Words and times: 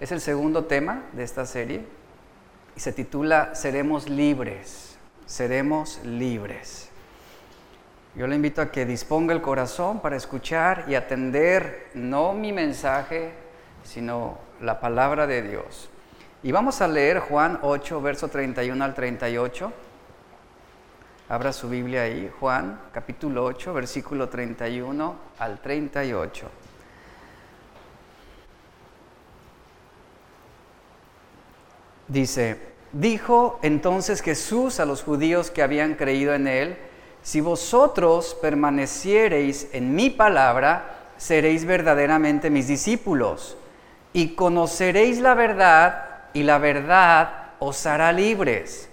Es 0.00 0.10
el 0.10 0.20
segundo 0.20 0.64
tema 0.64 1.04
de 1.12 1.22
esta 1.22 1.46
serie 1.46 1.84
y 2.74 2.80
se 2.80 2.92
titula 2.92 3.54
Seremos 3.54 4.08
libres, 4.08 4.96
seremos 5.24 6.00
libres. 6.04 6.90
Yo 8.16 8.26
le 8.26 8.34
invito 8.34 8.60
a 8.60 8.72
que 8.72 8.86
disponga 8.86 9.32
el 9.32 9.40
corazón 9.40 10.00
para 10.00 10.16
escuchar 10.16 10.84
y 10.88 10.96
atender 10.96 11.90
no 11.94 12.32
mi 12.32 12.52
mensaje, 12.52 13.32
sino 13.84 14.38
la 14.60 14.80
palabra 14.80 15.28
de 15.28 15.42
Dios. 15.42 15.88
Y 16.42 16.50
vamos 16.50 16.80
a 16.80 16.88
leer 16.88 17.20
Juan 17.20 17.60
8, 17.62 18.02
verso 18.02 18.28
31 18.28 18.84
al 18.84 18.94
38. 18.94 19.72
Abra 21.28 21.52
su 21.52 21.68
Biblia 21.68 22.02
ahí, 22.02 22.30
Juan 22.40 22.80
capítulo 22.92 23.44
8, 23.44 23.72
versículo 23.72 24.28
31 24.28 25.14
al 25.38 25.60
38. 25.60 26.63
Dice, 32.08 32.58
dijo 32.92 33.58
entonces 33.62 34.20
Jesús 34.20 34.80
a 34.80 34.84
los 34.84 35.02
judíos 35.02 35.50
que 35.50 35.62
habían 35.62 35.94
creído 35.94 36.34
en 36.34 36.46
él, 36.46 36.76
si 37.22 37.40
vosotros 37.40 38.36
permaneciereis 38.40 39.68
en 39.72 39.94
mi 39.94 40.10
palabra, 40.10 41.12
seréis 41.16 41.64
verdaderamente 41.64 42.50
mis 42.50 42.68
discípulos 42.68 43.56
y 44.12 44.34
conoceréis 44.34 45.20
la 45.20 45.34
verdad 45.34 46.04
y 46.34 46.42
la 46.42 46.58
verdad 46.58 47.52
os 47.58 47.86
hará 47.86 48.12
libres. 48.12 48.88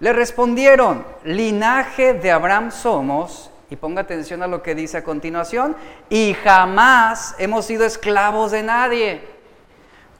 Le 0.00 0.12
respondieron, 0.12 1.04
linaje 1.24 2.14
de 2.14 2.30
Abraham 2.30 2.72
somos, 2.72 3.50
y 3.70 3.76
ponga 3.76 4.02
atención 4.02 4.42
a 4.42 4.48
lo 4.48 4.62
que 4.62 4.74
dice 4.74 4.98
a 4.98 5.04
continuación, 5.04 5.76
y 6.10 6.34
jamás 6.42 7.34
hemos 7.38 7.64
sido 7.64 7.86
esclavos 7.86 8.50
de 8.50 8.62
nadie. 8.62 9.31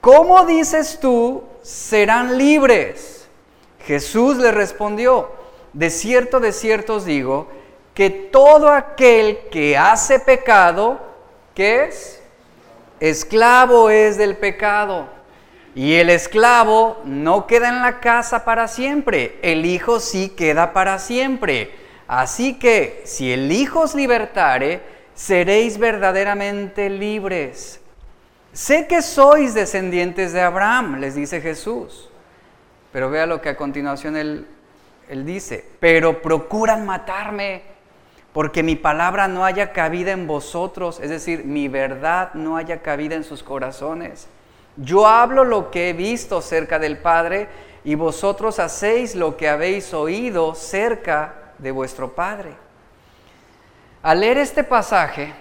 ¿Cómo 0.03 0.45
dices 0.47 0.99
tú, 1.01 1.45
serán 1.63 2.37
libres? 2.37 3.29
Jesús 3.87 4.37
le 4.37 4.51
respondió, 4.51 5.31
de 5.73 5.91
cierto, 5.91 6.41
de 6.41 6.51
cierto 6.51 6.97
os 6.97 7.05
digo, 7.05 7.47
que 7.95 8.11
todo 8.11 8.71
aquel 8.71 9.39
que 9.53 9.79
hace 9.79 10.19
pecado, 10.19 11.01
¿qué 11.55 11.85
es? 11.85 12.21
Esclavo 12.99 13.91
es 13.91 14.19
del 14.19 14.37
pecado. 14.37 15.07
Y 15.77 15.95
el 15.95 16.11
esclavo 16.11 17.01
no 17.05 17.47
queda 17.47 17.69
en 17.69 17.81
la 17.81 18.01
casa 18.01 18.45
para 18.45 18.67
siempre, 18.67 19.39
el 19.41 19.65
hijo 19.65 20.01
sí 20.01 20.31
queda 20.31 20.73
para 20.73 20.99
siempre. 20.99 21.71
Así 22.09 22.59
que 22.59 23.03
si 23.05 23.33
el 23.33 23.53
hijo 23.53 23.83
os 23.83 23.95
libertare, 23.95 24.81
seréis 25.15 25.79
verdaderamente 25.79 26.91
libres. 26.91 27.82
Sé 28.53 28.87
que 28.87 29.03
sois 29.03 29.55
descendientes 29.55 30.33
de 30.33 30.41
Abraham, 30.41 31.01
les 31.01 31.15
dice 31.15 31.41
Jesús. 31.41 32.09
Pero 32.93 33.11
vea 33.11 33.27
lo 33.27 33.41
que 33.41 33.49
a 33.49 33.57
continuación 33.57 34.17
él 34.17 34.47
él 35.13 35.27
dice, 35.27 35.65
pero 35.79 36.23
procuran 36.23 36.87
matarme 36.87 37.63
porque 38.33 38.63
mi 38.63 38.77
palabra 38.77 39.29
no 39.29 39.45
haya 39.45 39.73
cabida 39.73 40.13
en 40.13 40.27
vosotros, 40.27 41.01
es 41.01 41.11
decir, 41.11 41.45
mi 41.45 41.69
verdad 41.69 42.33
no 42.33 42.57
haya 42.57 42.81
cabida 42.81 43.15
en 43.15 43.25
sus 43.25 43.43
corazones. 43.43 44.27
Yo 44.77 45.07
hablo 45.07 45.45
lo 45.45 45.71
que 45.71 45.91
he 45.91 45.93
visto 45.93 46.41
cerca 46.41 46.79
del 46.79 46.97
Padre 46.97 47.49
y 47.85 47.95
vosotros 47.95 48.59
hacéis 48.59 49.15
lo 49.15 49.37
que 49.37 49.51
habéis 49.51 49.93
oído 49.93 50.55
cerca 50.55 51.35
de 51.59 51.73
vuestro 51.73 52.15
Padre. 52.15 52.55
Al 54.03 54.21
leer 54.21 54.39
este 54.39 54.65
pasaje, 54.65 55.35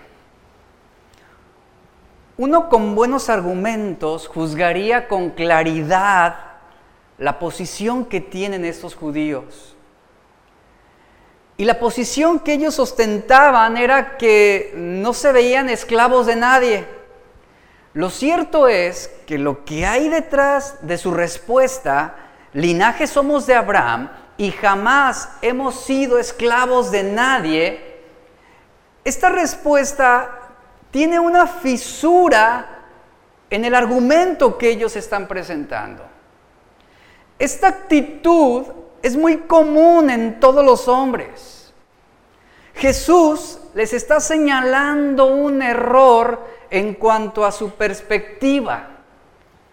uno 2.41 2.69
con 2.69 2.95
buenos 2.95 3.29
argumentos 3.29 4.27
juzgaría 4.27 5.07
con 5.07 5.29
claridad 5.29 6.37
la 7.19 7.37
posición 7.37 8.03
que 8.03 8.19
tienen 8.19 8.65
estos 8.65 8.95
judíos. 8.95 9.75
Y 11.55 11.65
la 11.65 11.77
posición 11.77 12.39
que 12.39 12.53
ellos 12.53 12.79
ostentaban 12.79 13.77
era 13.77 14.17
que 14.17 14.73
no 14.75 15.13
se 15.13 15.31
veían 15.31 15.69
esclavos 15.69 16.25
de 16.25 16.35
nadie. 16.35 16.87
Lo 17.93 18.09
cierto 18.09 18.67
es 18.67 19.11
que 19.27 19.37
lo 19.37 19.63
que 19.63 19.85
hay 19.85 20.09
detrás 20.09 20.79
de 20.81 20.97
su 20.97 21.11
respuesta, 21.11 22.15
linaje 22.53 23.05
somos 23.05 23.45
de 23.45 23.53
Abraham 23.53 24.09
y 24.37 24.49
jamás 24.49 25.29
hemos 25.43 25.79
sido 25.81 26.17
esclavos 26.17 26.89
de 26.89 27.03
nadie, 27.03 28.01
esta 29.03 29.29
respuesta 29.29 30.40
tiene 30.91 31.19
una 31.19 31.47
fisura 31.47 32.67
en 33.49 33.65
el 33.65 33.73
argumento 33.73 34.57
que 34.57 34.69
ellos 34.69 34.95
están 34.95 35.27
presentando. 35.27 36.03
Esta 37.39 37.69
actitud 37.69 38.65
es 39.01 39.17
muy 39.17 39.37
común 39.39 40.09
en 40.09 40.39
todos 40.39 40.63
los 40.63 40.87
hombres. 40.87 41.73
Jesús 42.75 43.59
les 43.73 43.93
está 43.93 44.19
señalando 44.19 45.25
un 45.27 45.61
error 45.61 46.45
en 46.69 46.93
cuanto 46.93 47.45
a 47.45 47.51
su 47.51 47.71
perspectiva. 47.71 48.87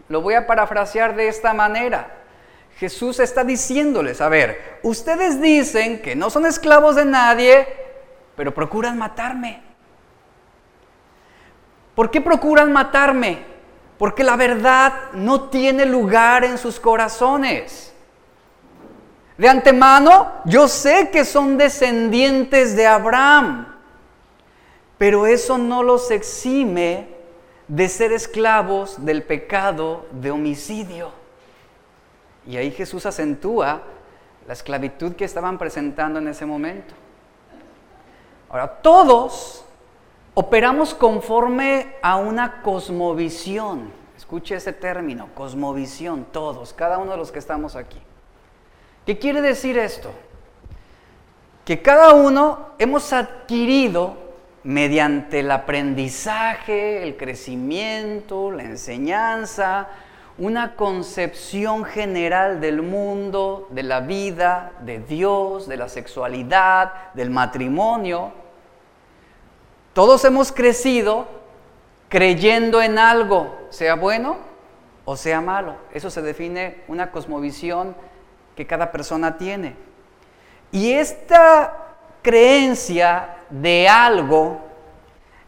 Lo 0.08 0.22
voy 0.22 0.34
a 0.34 0.46
parafrasear 0.46 1.14
de 1.14 1.28
esta 1.28 1.52
manera. 1.52 2.14
Jesús 2.78 3.18
está 3.20 3.44
diciéndoles, 3.44 4.20
a 4.20 4.28
ver, 4.28 4.78
ustedes 4.82 5.40
dicen 5.40 6.00
que 6.00 6.14
no 6.14 6.30
son 6.30 6.46
esclavos 6.46 6.96
de 6.96 7.04
nadie, 7.04 7.66
pero 8.36 8.54
procuran 8.54 8.96
matarme. 8.96 9.67
¿Por 11.98 12.12
qué 12.12 12.20
procuran 12.20 12.72
matarme? 12.72 13.48
porque 13.98 14.22
la 14.22 14.36
verdad 14.36 15.10
no 15.12 15.48
tiene 15.50 15.84
lugar 15.84 16.44
en 16.44 16.56
sus 16.56 16.78
corazones. 16.78 17.92
De 19.36 19.48
antemano, 19.48 20.32
yo 20.44 20.68
sé 20.68 21.10
que 21.10 21.24
son 21.24 21.58
descendientes 21.58 22.76
de 22.76 22.86
Abraham, 22.86 23.74
pero 24.96 25.26
eso 25.26 25.58
no 25.58 25.82
los 25.82 26.10
exime 26.10 27.08
de 27.66 27.88
ser 27.88 28.12
esclavos 28.12 29.04
del 29.04 29.24
pecado 29.24 30.06
de 30.12 30.30
homicidio. 30.30 31.10
Y 32.46 32.56
ahí 32.56 32.70
Jesús 32.70 33.04
acentúa 33.04 33.82
la 34.46 34.52
esclavitud 34.52 35.14
que 35.14 35.24
estaban 35.24 35.58
presentando 35.58 36.18
en 36.20 36.28
ese 36.28 36.46
momento. 36.46 36.94
Ahora, 38.48 38.66
todos 38.80 39.64
Operamos 40.40 40.94
conforme 40.94 41.96
a 42.00 42.14
una 42.14 42.62
cosmovisión. 42.62 43.90
Escuche 44.16 44.54
ese 44.54 44.72
término, 44.72 45.30
cosmovisión, 45.34 46.26
todos, 46.30 46.72
cada 46.72 46.98
uno 46.98 47.10
de 47.10 47.16
los 47.16 47.32
que 47.32 47.40
estamos 47.40 47.74
aquí. 47.74 47.98
¿Qué 49.04 49.18
quiere 49.18 49.40
decir 49.40 49.76
esto? 49.76 50.12
Que 51.64 51.82
cada 51.82 52.14
uno 52.14 52.68
hemos 52.78 53.12
adquirido 53.12 54.16
mediante 54.62 55.40
el 55.40 55.50
aprendizaje, 55.50 57.02
el 57.02 57.16
crecimiento, 57.16 58.52
la 58.52 58.62
enseñanza, 58.62 59.88
una 60.38 60.76
concepción 60.76 61.84
general 61.84 62.60
del 62.60 62.82
mundo, 62.82 63.66
de 63.70 63.82
la 63.82 63.98
vida, 63.98 64.70
de 64.82 65.00
Dios, 65.00 65.66
de 65.66 65.78
la 65.78 65.88
sexualidad, 65.88 66.92
del 67.14 67.30
matrimonio, 67.30 68.46
todos 69.98 70.24
hemos 70.24 70.52
crecido 70.52 71.26
creyendo 72.08 72.80
en 72.80 73.00
algo, 73.00 73.66
sea 73.70 73.96
bueno 73.96 74.36
o 75.04 75.16
sea 75.16 75.40
malo. 75.40 75.74
Eso 75.92 76.08
se 76.08 76.22
define 76.22 76.84
una 76.86 77.10
cosmovisión 77.10 77.96
que 78.54 78.64
cada 78.64 78.92
persona 78.92 79.36
tiene. 79.38 79.74
Y 80.70 80.92
esta 80.92 81.96
creencia 82.22 83.38
de 83.50 83.88
algo 83.88 84.60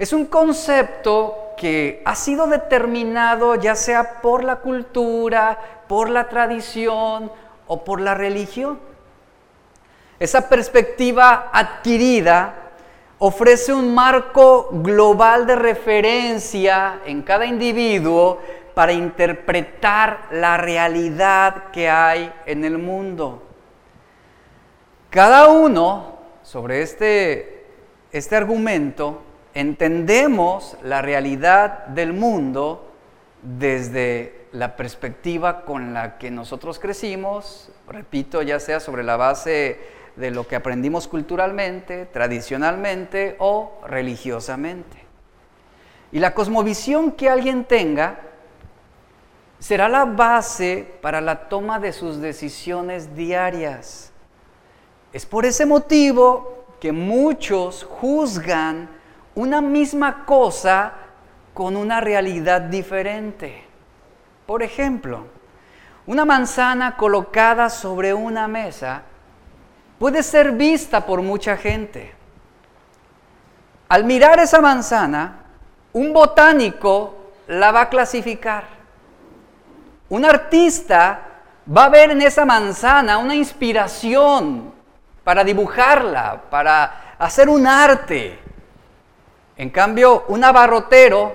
es 0.00 0.12
un 0.12 0.26
concepto 0.26 1.52
que 1.56 2.02
ha 2.04 2.16
sido 2.16 2.48
determinado 2.48 3.54
ya 3.54 3.76
sea 3.76 4.20
por 4.20 4.42
la 4.42 4.56
cultura, 4.56 5.60
por 5.86 6.10
la 6.10 6.28
tradición 6.28 7.30
o 7.68 7.84
por 7.84 8.00
la 8.00 8.14
religión. 8.14 8.80
Esa 10.18 10.48
perspectiva 10.48 11.50
adquirida 11.52 12.59
ofrece 13.20 13.74
un 13.74 13.94
marco 13.94 14.70
global 14.72 15.46
de 15.46 15.54
referencia 15.54 17.00
en 17.04 17.22
cada 17.22 17.44
individuo 17.44 18.40
para 18.74 18.92
interpretar 18.92 20.28
la 20.32 20.56
realidad 20.56 21.70
que 21.70 21.90
hay 21.90 22.32
en 22.46 22.64
el 22.64 22.78
mundo. 22.78 23.42
Cada 25.10 25.48
uno, 25.48 26.18
sobre 26.42 26.80
este, 26.80 27.66
este 28.10 28.36
argumento, 28.36 29.22
entendemos 29.52 30.78
la 30.82 31.02
realidad 31.02 31.86
del 31.88 32.14
mundo 32.14 32.90
desde 33.42 34.46
la 34.52 34.76
perspectiva 34.76 35.66
con 35.66 35.92
la 35.92 36.16
que 36.16 36.30
nosotros 36.30 36.78
crecimos, 36.78 37.70
repito, 37.86 38.40
ya 38.40 38.58
sea 38.60 38.80
sobre 38.80 39.02
la 39.02 39.16
base 39.18 39.99
de 40.20 40.30
lo 40.30 40.46
que 40.46 40.54
aprendimos 40.54 41.08
culturalmente, 41.08 42.06
tradicionalmente 42.06 43.36
o 43.38 43.80
religiosamente. 43.86 44.98
Y 46.12 46.18
la 46.18 46.34
cosmovisión 46.34 47.12
que 47.12 47.28
alguien 47.28 47.64
tenga 47.64 48.20
será 49.58 49.88
la 49.88 50.04
base 50.04 50.86
para 51.00 51.20
la 51.20 51.48
toma 51.48 51.80
de 51.80 51.92
sus 51.92 52.20
decisiones 52.20 53.14
diarias. 53.14 54.12
Es 55.12 55.26
por 55.26 55.44
ese 55.44 55.66
motivo 55.66 56.66
que 56.80 56.92
muchos 56.92 57.84
juzgan 57.84 58.88
una 59.34 59.60
misma 59.60 60.24
cosa 60.24 60.92
con 61.54 61.76
una 61.76 62.00
realidad 62.00 62.60
diferente. 62.62 63.64
Por 64.46 64.62
ejemplo, 64.62 65.26
una 66.06 66.24
manzana 66.24 66.96
colocada 66.96 67.70
sobre 67.70 68.14
una 68.14 68.48
mesa 68.48 69.02
puede 70.00 70.22
ser 70.22 70.52
vista 70.52 71.04
por 71.04 71.20
mucha 71.20 71.58
gente. 71.58 72.10
Al 73.86 74.04
mirar 74.04 74.40
esa 74.40 74.62
manzana, 74.62 75.44
un 75.92 76.14
botánico 76.14 77.32
la 77.48 77.70
va 77.70 77.82
a 77.82 77.88
clasificar. 77.90 78.64
Un 80.08 80.24
artista 80.24 81.20
va 81.76 81.84
a 81.84 81.88
ver 81.90 82.12
en 82.12 82.22
esa 82.22 82.46
manzana 82.46 83.18
una 83.18 83.34
inspiración 83.34 84.72
para 85.22 85.44
dibujarla, 85.44 86.44
para 86.48 87.16
hacer 87.18 87.50
un 87.50 87.66
arte. 87.66 88.38
En 89.58 89.68
cambio, 89.68 90.24
un 90.28 90.42
abarrotero 90.42 91.34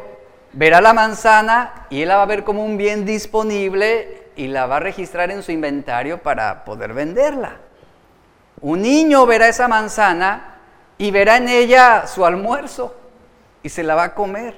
verá 0.53 0.81
la 0.81 0.93
manzana 0.93 1.85
y 1.91 2.01
él 2.01 2.07
la 2.07 2.17
va 2.17 2.23
a 2.23 2.33
ver 2.33 2.43
como 2.43 2.65
un 2.65 2.77
bien 2.77 3.05
disponible 3.05 4.31
y 4.35 4.47
la 4.47 4.65
va 4.65 4.77
a 4.77 4.79
registrar 4.79 5.29
en 5.29 5.43
su 5.43 5.51
inventario 5.51 6.23
para 6.23 6.65
poder 6.65 6.93
venderla. 6.93 7.64
Un 8.61 8.81
niño 8.81 9.25
verá 9.25 9.47
esa 9.47 9.67
manzana 9.67 10.57
y 10.97 11.11
verá 11.11 11.37
en 11.37 11.49
ella 11.49 12.07
su 12.07 12.25
almuerzo 12.25 12.95
y 13.61 13.69
se 13.69 13.83
la 13.83 13.95
va 13.95 14.03
a 14.03 14.13
comer. 14.13 14.55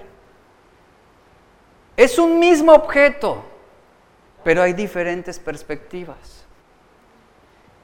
Es 1.96 2.20
un 2.20 2.40
mismo 2.40 2.74
objeto, 2.74 3.44
pero 4.44 4.62
hay 4.62 4.74
diferentes 4.74 5.40
perspectivas. 5.40 6.46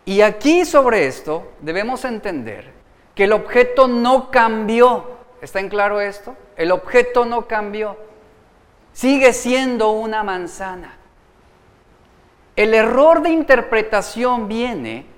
Y 0.05 0.21
aquí 0.21 0.65
sobre 0.65 1.07
esto 1.07 1.51
debemos 1.61 2.05
entender 2.05 2.71
que 3.15 3.23
el 3.23 3.33
objeto 3.33 3.87
no 3.87 4.29
cambió. 4.29 5.17
¿Está 5.41 5.59
en 5.59 5.69
claro 5.69 5.99
esto? 5.99 6.35
El 6.55 6.71
objeto 6.71 7.25
no 7.25 7.47
cambió. 7.47 7.97
Sigue 8.91 9.33
siendo 9.33 9.91
una 9.91 10.23
manzana. 10.23 10.97
El 12.55 12.73
error 12.73 13.21
de 13.21 13.29
interpretación 13.29 14.47
viene 14.47 15.12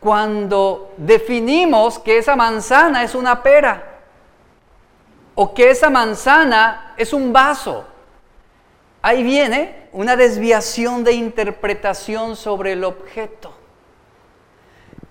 cuando 0.00 0.94
definimos 0.96 1.98
que 1.98 2.18
esa 2.18 2.34
manzana 2.34 3.04
es 3.04 3.14
una 3.14 3.42
pera 3.42 4.00
o 5.34 5.54
que 5.54 5.70
esa 5.70 5.90
manzana 5.90 6.94
es 6.96 7.12
un 7.12 7.32
vaso. 7.32 7.86
Ahí 9.02 9.22
viene 9.22 9.88
una 9.92 10.16
desviación 10.16 11.04
de 11.04 11.12
interpretación 11.12 12.36
sobre 12.36 12.72
el 12.72 12.84
objeto. 12.84 13.54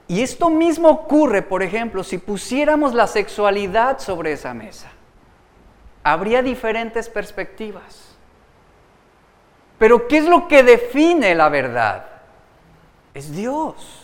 Y 0.08 0.24
esto 0.24 0.50
mismo 0.50 0.90
ocurre, 0.90 1.44
por 1.44 1.62
ejemplo, 1.62 2.04
si 2.04 2.18
pusiéramos 2.18 2.96
la 2.96 3.06
sexualidad 3.06 4.00
sobre 4.00 4.32
esa 4.32 4.56
mesa. 4.56 4.90
Habría 6.04 6.42
diferentes 6.42 7.10
perspectivas. 7.10 8.10
Pero 9.78 10.08
¿qué 10.08 10.18
es 10.18 10.26
lo 10.26 10.48
que 10.48 10.64
define 10.64 11.36
la 11.36 11.50
verdad? 11.50 12.06
Es 13.14 13.32
Dios. 13.32 13.99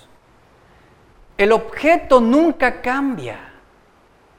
El 1.37 1.51
objeto 1.51 2.21
nunca 2.21 2.81
cambia. 2.81 3.37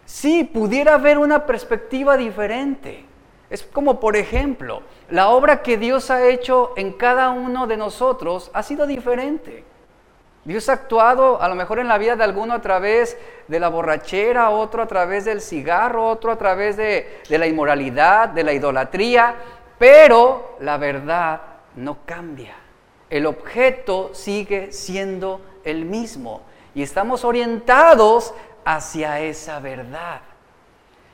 Sí, 0.06 0.44
pudiera 0.44 0.94
haber 0.94 1.18
una 1.18 1.44
perspectiva 1.44 2.16
diferente. 2.16 3.04
Es 3.50 3.62
como, 3.62 4.00
por 4.00 4.16
ejemplo, 4.16 4.82
la 5.10 5.28
obra 5.28 5.62
que 5.62 5.76
Dios 5.76 6.10
ha 6.10 6.26
hecho 6.26 6.72
en 6.76 6.92
cada 6.92 7.30
uno 7.30 7.66
de 7.66 7.76
nosotros 7.76 8.50
ha 8.54 8.62
sido 8.62 8.86
diferente. 8.86 9.64
Dios 10.44 10.68
ha 10.68 10.74
actuado 10.74 11.42
a 11.42 11.48
lo 11.48 11.54
mejor 11.54 11.80
en 11.80 11.88
la 11.88 11.98
vida 11.98 12.16
de 12.16 12.24
alguno 12.24 12.54
a 12.54 12.62
través 12.62 13.18
de 13.48 13.60
la 13.60 13.68
borrachera, 13.68 14.50
otro 14.50 14.80
a 14.80 14.86
través 14.86 15.24
del 15.24 15.40
cigarro, 15.40 16.08
otro 16.08 16.30
a 16.30 16.38
través 16.38 16.76
de, 16.76 17.20
de 17.28 17.38
la 17.38 17.46
inmoralidad, 17.46 18.28
de 18.28 18.44
la 18.44 18.52
idolatría, 18.52 19.34
pero 19.76 20.56
la 20.60 20.78
verdad 20.78 21.40
no 21.74 21.98
cambia. 22.06 22.54
El 23.10 23.26
objeto 23.26 24.10
sigue 24.14 24.72
siendo 24.72 25.40
el 25.64 25.84
mismo 25.84 26.42
y 26.76 26.82
estamos 26.82 27.24
orientados 27.24 28.34
hacia 28.62 29.20
esa 29.20 29.60
verdad. 29.60 30.20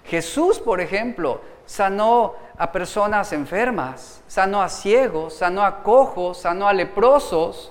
Jesús, 0.05 0.59
por 0.59 0.81
ejemplo, 0.81 1.41
sanó 1.67 2.35
a 2.59 2.73
personas 2.73 3.33
enfermas, 3.33 4.25
sanó 4.27 4.61
a 4.61 4.69
ciegos, 4.69 5.37
sanó 5.37 5.63
a 5.63 5.85
cojos, 5.85 6.39
sanó 6.39 6.67
a 6.67 6.73
leprosos. 6.73 7.71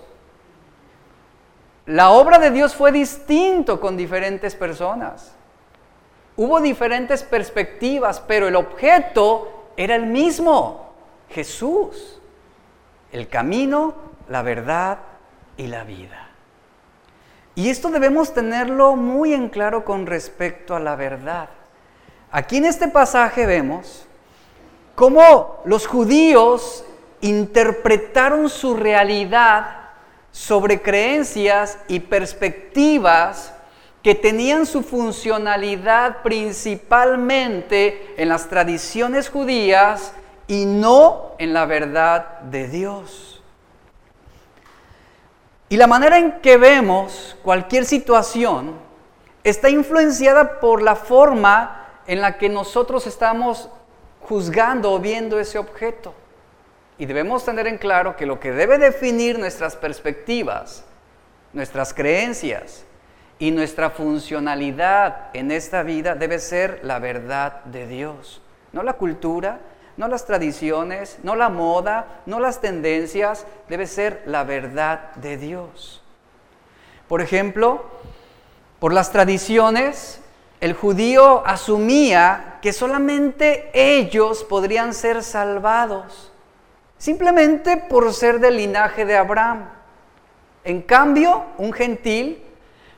La 1.86 2.12
obra 2.12 2.40
de 2.40 2.52
Dios 2.52 2.74
fue 2.74 2.94
distinto 2.94 3.82
con 3.82 3.98
diferentes 3.98 4.56
personas. 4.56 5.36
Hubo 6.38 6.62
diferentes 6.62 7.24
perspectivas, 7.24 8.22
pero 8.22 8.48
el 8.48 8.56
objeto 8.56 9.66
era 9.76 9.96
el 9.96 10.06
mismo, 10.06 10.94
Jesús, 11.28 12.22
el 13.12 13.28
camino, 13.28 13.96
la 14.30 14.44
verdad 14.44 15.00
y 15.58 15.68
la 15.68 15.84
vida. 15.84 16.31
Y 17.56 17.69
esto 17.69 17.89
debemos 17.89 18.33
tenerlo 18.33 18.95
muy 18.95 19.33
en 19.33 19.50
claro 19.50 19.83
con 19.83 20.06
respecto 20.06 20.75
a 20.75 20.80
la 20.80 20.95
verdad. 20.95 21.50
Aquí 22.31 22.57
en 22.57 22.65
este 22.65 22.88
pasaje 22.88 23.45
vemos 23.45 24.06
cómo 24.95 25.62
los 25.65 25.86
judíos 25.86 26.86
interpretaron 27.19 28.50
su 28.50 28.75
realidad 28.75 29.81
sobre 30.31 30.81
creencias 30.81 31.77
y 31.88 32.00
perspectivas 32.00 33.54
que 34.01 34.15
tenían 34.15 34.65
su 34.65 34.81
funcionalidad 34.81 36.24
principalmente 36.24 38.15
en 38.18 38.30
las 38.30 38.47
tradiciones 38.47 39.30
judías 39.30 40.13
y 40.47 40.65
no 40.65 41.33
en 41.38 41.54
la 41.54 41.65
verdad 41.65 42.39
de 42.42 42.68
Dios. 42.68 43.31
Y 45.71 45.77
la 45.77 45.88
manera 45.88 46.18
en 46.18 46.41
que 46.41 46.57
vemos 46.57 47.38
cualquier 47.44 47.85
situación 47.85 48.75
está 49.41 49.69
influenciada 49.69 50.59
por 50.59 50.81
la 50.81 50.97
forma 50.97 51.88
en 52.07 52.19
la 52.19 52.38
que 52.38 52.50
nosotros 52.50 53.07
estamos 53.07 53.69
juzgando 54.19 54.91
o 54.91 55.00
viendo 55.00 55.39
ese 55.39 55.57
objeto. 55.57 56.13
Y 56.97 57.06
debemos 57.06 57.45
tener 57.45 57.68
en 57.68 57.77
claro 57.77 58.18
que 58.18 58.25
lo 58.25 58.37
que 58.37 58.51
debe 58.51 58.80
definir 58.80 59.40
nuestras 59.40 59.78
perspectivas, 59.78 60.83
nuestras 61.54 61.94
creencias 61.94 62.83
y 63.40 63.51
nuestra 63.51 63.92
funcionalidad 63.92 65.30
en 65.31 65.51
esta 65.51 65.83
vida 65.83 66.16
debe 66.16 66.40
ser 66.40 66.81
la 66.83 66.99
verdad 66.99 67.63
de 67.63 67.87
Dios, 67.87 68.42
no 68.73 68.83
la 68.83 68.95
cultura, 68.95 69.61
no 70.02 70.08
las 70.08 70.26
tradiciones, 70.26 71.20
no 71.22 71.36
la 71.36 71.50
moda, 71.50 72.24
no 72.26 72.40
las 72.40 72.60
tendencias, 72.60 73.46
debe 73.70 73.86
ser 73.86 74.24
la 74.26 74.44
verdad 74.44 75.14
de 75.18 75.38
Dios. 75.38 76.02
Por 77.08 77.22
ejemplo, 77.22 77.86
por 78.80 78.94
las 78.94 79.12
tradiciones, 79.12 80.20
el 80.60 80.74
judío 80.74 81.46
asumía 81.46 82.58
que 82.64 82.74
solamente 82.74 83.70
ellos 83.76 84.44
podrían 84.44 84.96
ser 84.96 85.22
salvados, 85.22 86.31
simplemente 86.98 87.78
por 87.78 88.12
ser 88.12 88.40
del 88.40 88.58
linaje 88.58 89.06
de 89.06 89.18
Abraham. 89.18 89.70
En 90.64 90.81
cambio, 90.81 91.44
un 91.60 91.74
gentil 91.74 92.44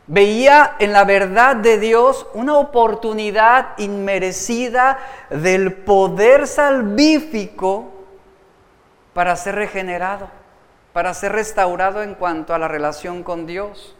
Veía 0.05 0.75
en 0.79 0.91
la 0.91 1.05
verdad 1.05 1.55
de 1.55 1.79
Dios 1.79 2.25
una 2.33 2.57
oportunidad 2.57 3.77
inmerecida 3.77 4.99
del 5.29 5.73
poder 5.73 6.45
salvífico 6.45 7.91
para 9.13 9.35
ser 9.37 9.55
regenerado, 9.55 10.27
para 10.91 11.13
ser 11.13 11.31
restaurado 11.31 12.03
en 12.03 12.15
cuanto 12.15 12.53
a 12.53 12.59
la 12.59 12.67
relación 12.67 13.23
con 13.23 13.45
Dios. 13.45 13.95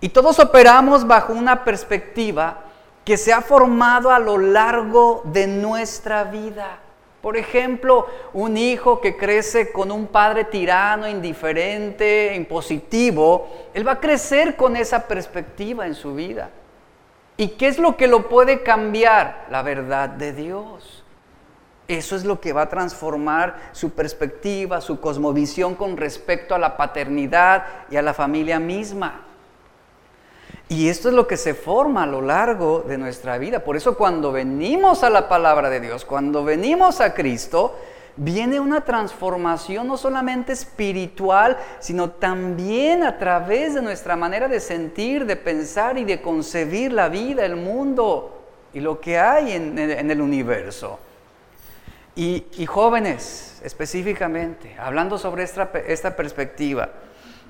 Y 0.00 0.08
todos 0.10 0.38
operamos 0.38 1.06
bajo 1.06 1.32
una 1.32 1.64
perspectiva 1.64 2.60
que 3.04 3.16
se 3.16 3.32
ha 3.32 3.42
formado 3.42 4.10
a 4.10 4.18
lo 4.18 4.38
largo 4.38 5.22
de 5.24 5.46
nuestra 5.46 6.24
vida. 6.24 6.78
Por 7.26 7.36
ejemplo, 7.36 8.06
un 8.34 8.56
hijo 8.56 9.00
que 9.00 9.16
crece 9.16 9.72
con 9.72 9.90
un 9.90 10.06
padre 10.06 10.44
tirano, 10.44 11.08
indiferente, 11.08 12.32
impositivo, 12.36 13.48
él 13.74 13.84
va 13.84 13.94
a 13.94 14.00
crecer 14.00 14.54
con 14.54 14.76
esa 14.76 15.08
perspectiva 15.08 15.88
en 15.88 15.96
su 15.96 16.14
vida. 16.14 16.50
¿Y 17.36 17.48
qué 17.48 17.66
es 17.66 17.80
lo 17.80 17.96
que 17.96 18.06
lo 18.06 18.28
puede 18.28 18.62
cambiar? 18.62 19.46
La 19.50 19.62
verdad 19.62 20.08
de 20.08 20.34
Dios. 20.34 21.02
Eso 21.88 22.14
es 22.14 22.24
lo 22.24 22.40
que 22.40 22.52
va 22.52 22.62
a 22.62 22.68
transformar 22.68 23.56
su 23.72 23.90
perspectiva, 23.90 24.80
su 24.80 25.00
cosmovisión 25.00 25.74
con 25.74 25.96
respecto 25.96 26.54
a 26.54 26.60
la 26.60 26.76
paternidad 26.76 27.66
y 27.90 27.96
a 27.96 28.02
la 28.02 28.14
familia 28.14 28.60
misma. 28.60 29.25
Y 30.68 30.88
esto 30.88 31.08
es 31.08 31.14
lo 31.14 31.28
que 31.28 31.36
se 31.36 31.54
forma 31.54 32.02
a 32.02 32.06
lo 32.06 32.20
largo 32.20 32.84
de 32.86 32.98
nuestra 32.98 33.38
vida. 33.38 33.60
Por 33.60 33.76
eso 33.76 33.96
cuando 33.96 34.32
venimos 34.32 35.04
a 35.04 35.10
la 35.10 35.28
palabra 35.28 35.70
de 35.70 35.80
Dios, 35.80 36.04
cuando 36.04 36.42
venimos 36.42 37.00
a 37.00 37.14
Cristo, 37.14 37.76
viene 38.16 38.58
una 38.58 38.80
transformación 38.80 39.86
no 39.86 39.96
solamente 39.96 40.52
espiritual, 40.52 41.56
sino 41.78 42.10
también 42.10 43.04
a 43.04 43.16
través 43.16 43.74
de 43.74 43.82
nuestra 43.82 44.16
manera 44.16 44.48
de 44.48 44.58
sentir, 44.58 45.24
de 45.24 45.36
pensar 45.36 45.98
y 45.98 46.04
de 46.04 46.20
concebir 46.20 46.92
la 46.92 47.08
vida, 47.08 47.44
el 47.44 47.56
mundo 47.56 48.42
y 48.74 48.80
lo 48.80 49.00
que 49.00 49.18
hay 49.18 49.52
en, 49.52 49.78
el 49.78 50.20
universo. 50.20 50.98
Y, 52.16 52.44
jóvenes 52.66 53.60
específicamente, 53.62 54.74
hablando 54.78 55.16
sobre 55.16 55.44
esta 55.44 56.16
perspectiva, 56.16 56.88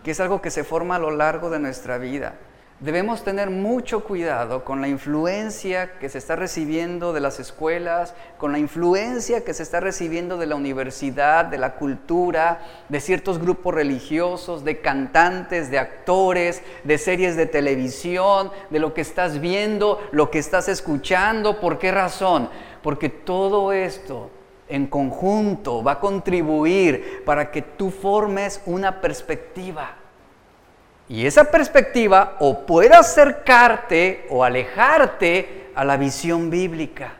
que 0.04 0.10
es 0.10 0.20
algo 0.20 0.42
que 0.42 0.50
se 0.50 0.64
forma 0.64 0.96
a 0.96 0.98
lo 0.98 1.10
largo 1.10 1.48
de 1.48 1.60
nuestra 1.60 1.96
vida. 1.96 2.34
Debemos 2.78 3.24
tener 3.24 3.48
mucho 3.48 4.04
cuidado 4.04 4.62
con 4.62 4.82
la 4.82 4.88
influencia 4.88 5.98
que 5.98 6.10
se 6.10 6.18
está 6.18 6.36
recibiendo 6.36 7.14
de 7.14 7.20
las 7.20 7.40
escuelas, 7.40 8.12
con 8.36 8.52
la 8.52 8.58
influencia 8.58 9.46
que 9.46 9.54
se 9.54 9.62
está 9.62 9.80
recibiendo 9.80 10.36
de 10.36 10.44
la 10.44 10.56
universidad, 10.56 11.46
de 11.46 11.56
la 11.56 11.76
cultura, 11.76 12.60
de 12.90 13.00
ciertos 13.00 13.38
grupos 13.38 13.74
religiosos, 13.74 14.62
de 14.62 14.82
cantantes, 14.82 15.70
de 15.70 15.78
actores, 15.78 16.60
de 16.84 16.98
series 16.98 17.34
de 17.34 17.46
televisión, 17.46 18.50
de 18.68 18.78
lo 18.78 18.92
que 18.92 19.00
estás 19.00 19.40
viendo, 19.40 19.98
lo 20.12 20.30
que 20.30 20.38
estás 20.38 20.68
escuchando. 20.68 21.60
¿Por 21.60 21.78
qué 21.78 21.92
razón? 21.92 22.50
Porque 22.82 23.08
todo 23.08 23.72
esto 23.72 24.28
en 24.68 24.86
conjunto 24.86 25.82
va 25.82 25.92
a 25.92 26.00
contribuir 26.00 27.22
para 27.24 27.50
que 27.50 27.62
tú 27.62 27.90
formes 27.90 28.60
una 28.66 29.00
perspectiva 29.00 29.96
y 31.08 31.26
esa 31.26 31.44
perspectiva 31.44 32.36
o 32.40 32.66
puede 32.66 32.94
acercarte 32.94 34.26
o 34.30 34.42
alejarte 34.42 35.70
a 35.74 35.84
la 35.84 35.96
visión 35.96 36.50
bíblica. 36.50 37.12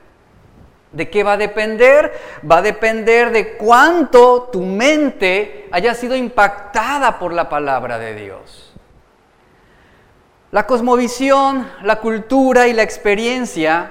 ¿De 0.91 1.09
qué 1.11 1.23
va 1.23 1.35
a 1.35 1.37
depender? 1.37 2.13
Va 2.51 2.59
a 2.59 2.63
depender 2.63 3.31
de 3.31 3.57
cuánto 3.57 4.49
tu 4.53 4.63
mente 4.63 5.69
haya 5.71 5.95
sido 5.95 6.17
impactada 6.17 7.19
por 7.19 7.33
la 7.33 7.49
palabra 7.49 7.99
de 7.99 8.15
Dios. 8.15 8.73
La 10.53 10.67
cosmovisión, 10.67 11.69
la 11.83 12.01
cultura 12.01 12.67
y 12.67 12.73
la 12.73 12.83
experiencia 12.83 13.91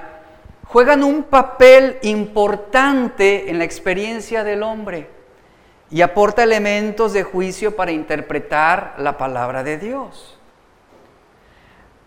juegan 0.64 1.04
un 1.04 1.22
papel 1.22 1.98
importante 2.02 3.50
en 3.50 3.58
la 3.58 3.64
experiencia 3.64 4.42
del 4.42 4.62
hombre 4.62 5.15
y 5.90 6.02
aporta 6.02 6.42
elementos 6.42 7.12
de 7.12 7.22
juicio 7.22 7.76
para 7.76 7.92
interpretar 7.92 8.94
la 8.98 9.16
palabra 9.18 9.62
de 9.62 9.78
Dios. 9.78 10.36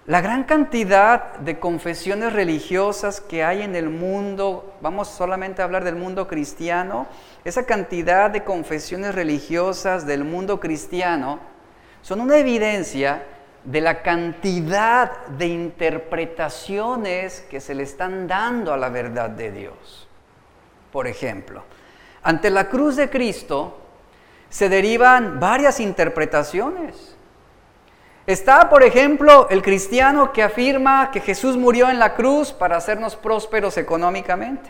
La 0.06 0.22
gran 0.22 0.44
cantidad 0.44 1.36
de 1.36 1.60
confesiones 1.60 2.34
religiosas 2.34 3.22
que 3.22 3.44
hay 3.44 3.62
en 3.62 3.76
el 3.76 3.90
mundo, 3.90 4.74
vamos 4.82 5.08
solamente 5.08 5.62
a 5.62 5.66
hablar 5.66 5.84
del 5.84 5.96
mundo 5.96 6.28
cristiano, 6.28 7.06
esa 7.46 7.68
cantidad 7.68 8.32
de 8.32 8.44
confesiones 8.44 9.14
religiosas 9.14 10.08
del 10.08 10.24
mundo 10.24 10.60
cristiano 10.60 11.40
son 12.02 12.22
una 12.22 12.38
evidencia 12.38 13.24
de 13.64 13.82
la 13.82 14.02
cantidad 14.02 15.28
de 15.28 15.48
interpretaciones 15.48 17.42
que 17.42 17.60
se 17.62 17.76
le 17.76 17.84
están 17.84 18.28
dando 18.28 18.74
a 18.74 18.78
la 18.78 18.90
verdad 18.90 19.30
de 19.30 19.52
Dios. 19.52 20.08
Por 20.92 21.06
ejemplo, 21.06 21.64
ante 22.24 22.50
la 22.50 22.70
cruz 22.70 22.96
de 22.96 23.10
Cristo 23.10 23.78
se 24.50 24.70
derivan 24.70 25.40
varias 25.40 25.80
interpretaciones. 25.80 27.16
Está, 28.26 28.70
por 28.70 28.84
ejemplo, 28.84 29.48
el 29.50 29.62
cristiano 29.62 30.32
que 30.32 30.44
afirma 30.44 31.10
que 31.12 31.20
Jesús 31.20 31.58
murió 31.58 31.90
en 31.90 31.98
la 31.98 32.14
cruz 32.14 32.52
para 32.52 32.78
hacernos 32.78 33.16
prósperos 33.16 33.78
económicamente. 33.78 34.70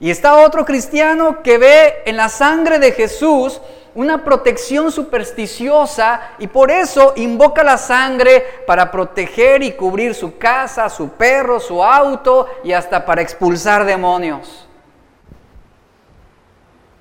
Y 0.00 0.10
está 0.10 0.36
otro 0.36 0.64
cristiano 0.64 1.42
que 1.42 1.58
ve 1.58 2.02
en 2.06 2.16
la 2.16 2.28
sangre 2.28 2.78
de 2.78 2.92
Jesús 2.92 3.60
una 3.94 4.24
protección 4.24 4.90
supersticiosa 4.90 6.20
y 6.38 6.46
por 6.48 6.70
eso 6.70 7.12
invoca 7.16 7.62
la 7.62 7.78
sangre 7.78 8.44
para 8.66 8.90
proteger 8.90 9.62
y 9.62 9.72
cubrir 9.72 10.14
su 10.14 10.36
casa, 10.36 10.88
su 10.88 11.10
perro, 11.10 11.60
su 11.60 11.82
auto 11.82 12.48
y 12.64 12.72
hasta 12.72 13.04
para 13.04 13.22
expulsar 13.22 13.84
demonios. 13.84 14.66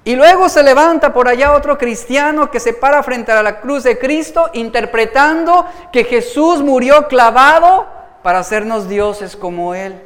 Y 0.06 0.16
luego 0.16 0.50
se 0.50 0.64
levanta 0.64 1.14
por 1.14 1.30
allá 1.30 1.54
otro 1.54 1.78
cristiano 1.78 2.52
que 2.52 2.60
se 2.60 2.74
para 2.74 3.04
frente 3.04 3.32
a 3.32 3.42
la 3.42 3.62
cruz 3.62 3.84
de 3.84 3.98
Cristo 3.98 4.50
interpretando 4.54 5.66
que 5.94 6.04
Jesús 6.04 6.62
murió 6.62 7.08
clavado 7.08 7.88
para 8.22 8.40
hacernos 8.40 8.90
dioses 8.90 9.38
como 9.38 9.74
Él. 9.74 10.02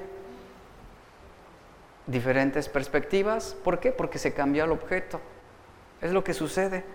Diferentes 2.05 2.69
perspectivas. 2.69 3.55
¿Por 3.63 3.79
qué? 3.79 3.91
Porque 3.91 4.19
se 4.19 4.33
cambió 4.33 4.65
el 4.65 4.71
objeto. 4.71 5.19
Es 6.01 6.11
lo 6.11 6.23
que 6.23 6.35
sucede. 6.35 6.85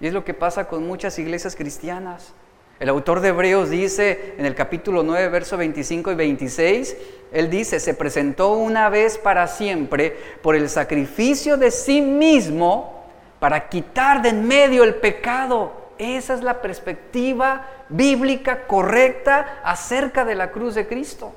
Y 0.00 0.06
es 0.06 0.14
lo 0.14 0.24
que 0.24 0.32
pasa 0.32 0.68
con 0.68 0.86
muchas 0.86 1.18
iglesias 1.18 1.54
cristianas. 1.54 2.32
El 2.78 2.90
autor 2.90 3.20
de 3.20 3.28
Hebreos 3.28 3.70
dice 3.70 4.34
en 4.36 4.44
el 4.44 4.54
capítulo 4.54 5.02
9, 5.02 5.28
verso 5.28 5.56
25 5.56 6.12
y 6.12 6.14
26, 6.14 6.96
él 7.32 7.48
dice, 7.48 7.80
se 7.80 7.94
presentó 7.94 8.52
una 8.52 8.90
vez 8.90 9.16
para 9.16 9.46
siempre 9.46 10.16
por 10.42 10.54
el 10.54 10.68
sacrificio 10.68 11.56
de 11.56 11.70
sí 11.70 12.02
mismo 12.02 13.04
para 13.38 13.68
quitar 13.68 14.20
de 14.20 14.30
en 14.30 14.46
medio 14.46 14.84
el 14.84 14.96
pecado. 14.96 15.72
Esa 15.98 16.34
es 16.34 16.42
la 16.42 16.60
perspectiva 16.60 17.66
bíblica 17.88 18.66
correcta 18.66 19.60
acerca 19.64 20.26
de 20.26 20.34
la 20.34 20.50
cruz 20.50 20.74
de 20.74 20.86
Cristo. 20.86 21.32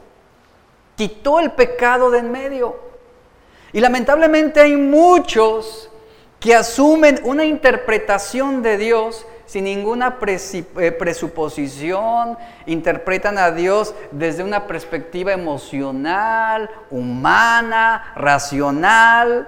Quitó 0.97 1.39
el 1.39 1.51
pecado 1.51 2.11
de 2.11 2.19
en 2.19 2.31
medio. 2.31 2.77
Y 3.71 3.79
lamentablemente 3.79 4.59
hay 4.59 4.75
muchos 4.75 5.89
que 6.39 6.55
asumen 6.55 7.19
una 7.23 7.45
interpretación 7.45 8.61
de 8.61 8.77
Dios 8.77 9.25
sin 9.49 9.63
ninguna 9.63 10.19
eh, 10.21 10.91
presuposición, 10.91 12.37
interpretan 12.67 13.39
a 13.39 13.49
Dios 13.49 13.95
desde 14.11 14.43
una 14.43 14.67
perspectiva 14.67 15.33
emocional, 15.33 16.69
humana, 16.91 18.13
racional, 18.15 19.47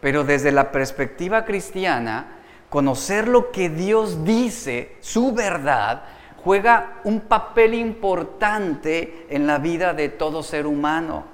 pero 0.00 0.24
desde 0.24 0.52
la 0.52 0.72
perspectiva 0.72 1.44
cristiana, 1.44 2.28
conocer 2.70 3.28
lo 3.28 3.50
que 3.50 3.68
Dios 3.68 4.24
dice, 4.24 4.96
su 5.00 5.34
verdad, 5.34 6.00
juega 6.42 6.94
un 7.04 7.20
papel 7.20 7.74
importante 7.74 9.26
en 9.28 9.46
la 9.46 9.58
vida 9.58 9.92
de 9.92 10.08
todo 10.08 10.42
ser 10.42 10.66
humano. 10.66 11.24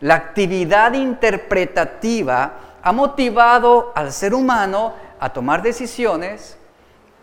La 0.00 0.16
actividad 0.16 0.92
interpretativa 0.92 2.52
ha 2.82 2.92
motivado 2.92 3.92
al 3.94 4.12
ser 4.12 4.34
humano 4.34 4.92
a 5.18 5.32
tomar 5.32 5.62
decisiones 5.62 6.57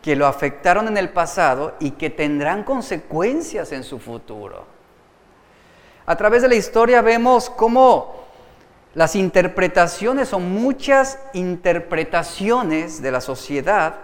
que 0.05 0.15
lo 0.15 0.27
afectaron 0.27 0.87
en 0.87 0.97
el 0.97 1.09
pasado 1.09 1.73
y 1.79 1.89
que 1.89 2.11
tendrán 2.11 2.63
consecuencias 2.63 3.71
en 3.71 3.83
su 3.83 3.97
futuro. 3.97 4.67
A 6.05 6.15
través 6.15 6.43
de 6.43 6.47
la 6.47 6.53
historia 6.53 7.01
vemos 7.01 7.49
cómo 7.49 8.13
las 8.93 9.15
interpretaciones 9.15 10.31
o 10.31 10.39
muchas 10.39 11.17
interpretaciones 11.33 13.01
de 13.01 13.11
la 13.11 13.19
sociedad 13.19 13.95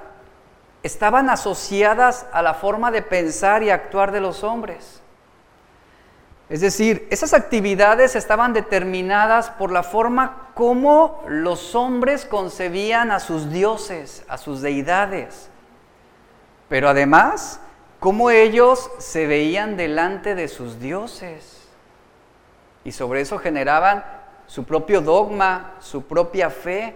estaban 0.81 1.29
asociadas 1.29 2.25
a 2.33 2.41
la 2.41 2.55
forma 2.55 2.89
de 2.89 3.03
pensar 3.03 3.61
y 3.61 3.69
actuar 3.69 4.11
de 4.11 4.21
los 4.21 4.43
hombres. 4.43 5.03
Es 6.49 6.61
decir, 6.61 7.07
esas 7.11 7.35
actividades 7.35 8.15
estaban 8.15 8.53
determinadas 8.53 9.51
por 9.51 9.71
la 9.71 9.83
forma 9.83 10.47
como 10.55 11.23
los 11.27 11.75
hombres 11.75 12.25
concebían 12.25 13.11
a 13.11 13.19
sus 13.19 13.51
dioses, 13.51 14.25
a 14.27 14.39
sus 14.39 14.63
deidades 14.63 15.50
pero 16.71 16.87
además 16.87 17.59
cómo 17.99 18.29
ellos 18.29 18.89
se 18.97 19.27
veían 19.27 19.75
delante 19.75 20.35
de 20.35 20.47
sus 20.47 20.79
dioses. 20.79 21.67
Y 22.85 22.93
sobre 22.93 23.19
eso 23.19 23.39
generaban 23.39 24.05
su 24.47 24.63
propio 24.63 25.01
dogma, 25.01 25.73
su 25.81 26.03
propia 26.03 26.49
fe. 26.49 26.95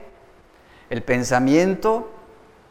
El 0.90 1.04
pensamiento 1.04 2.10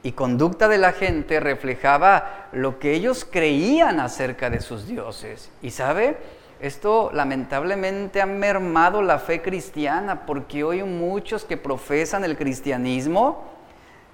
y 0.02 0.12
conducta 0.12 0.66
de 0.66 0.78
la 0.78 0.92
gente 0.92 1.40
reflejaba 1.40 2.49
lo 2.52 2.78
que 2.78 2.94
ellos 2.94 3.26
creían 3.30 4.00
acerca 4.00 4.49
de 4.49 4.62
sus 4.62 4.87
dioses. 4.87 5.50
Y 5.61 5.73
sabe, 5.73 6.16
esto 6.58 7.11
lamentablemente 7.12 8.23
ha 8.23 8.26
mermado 8.26 9.02
la 9.02 9.18
fe 9.18 9.42
cristiana 9.42 10.25
porque 10.25 10.64
hoy 10.64 10.82
muchos 10.82 11.44
que 11.44 11.58
profesan 11.58 12.25
el 12.25 12.38
cristianismo 12.38 13.44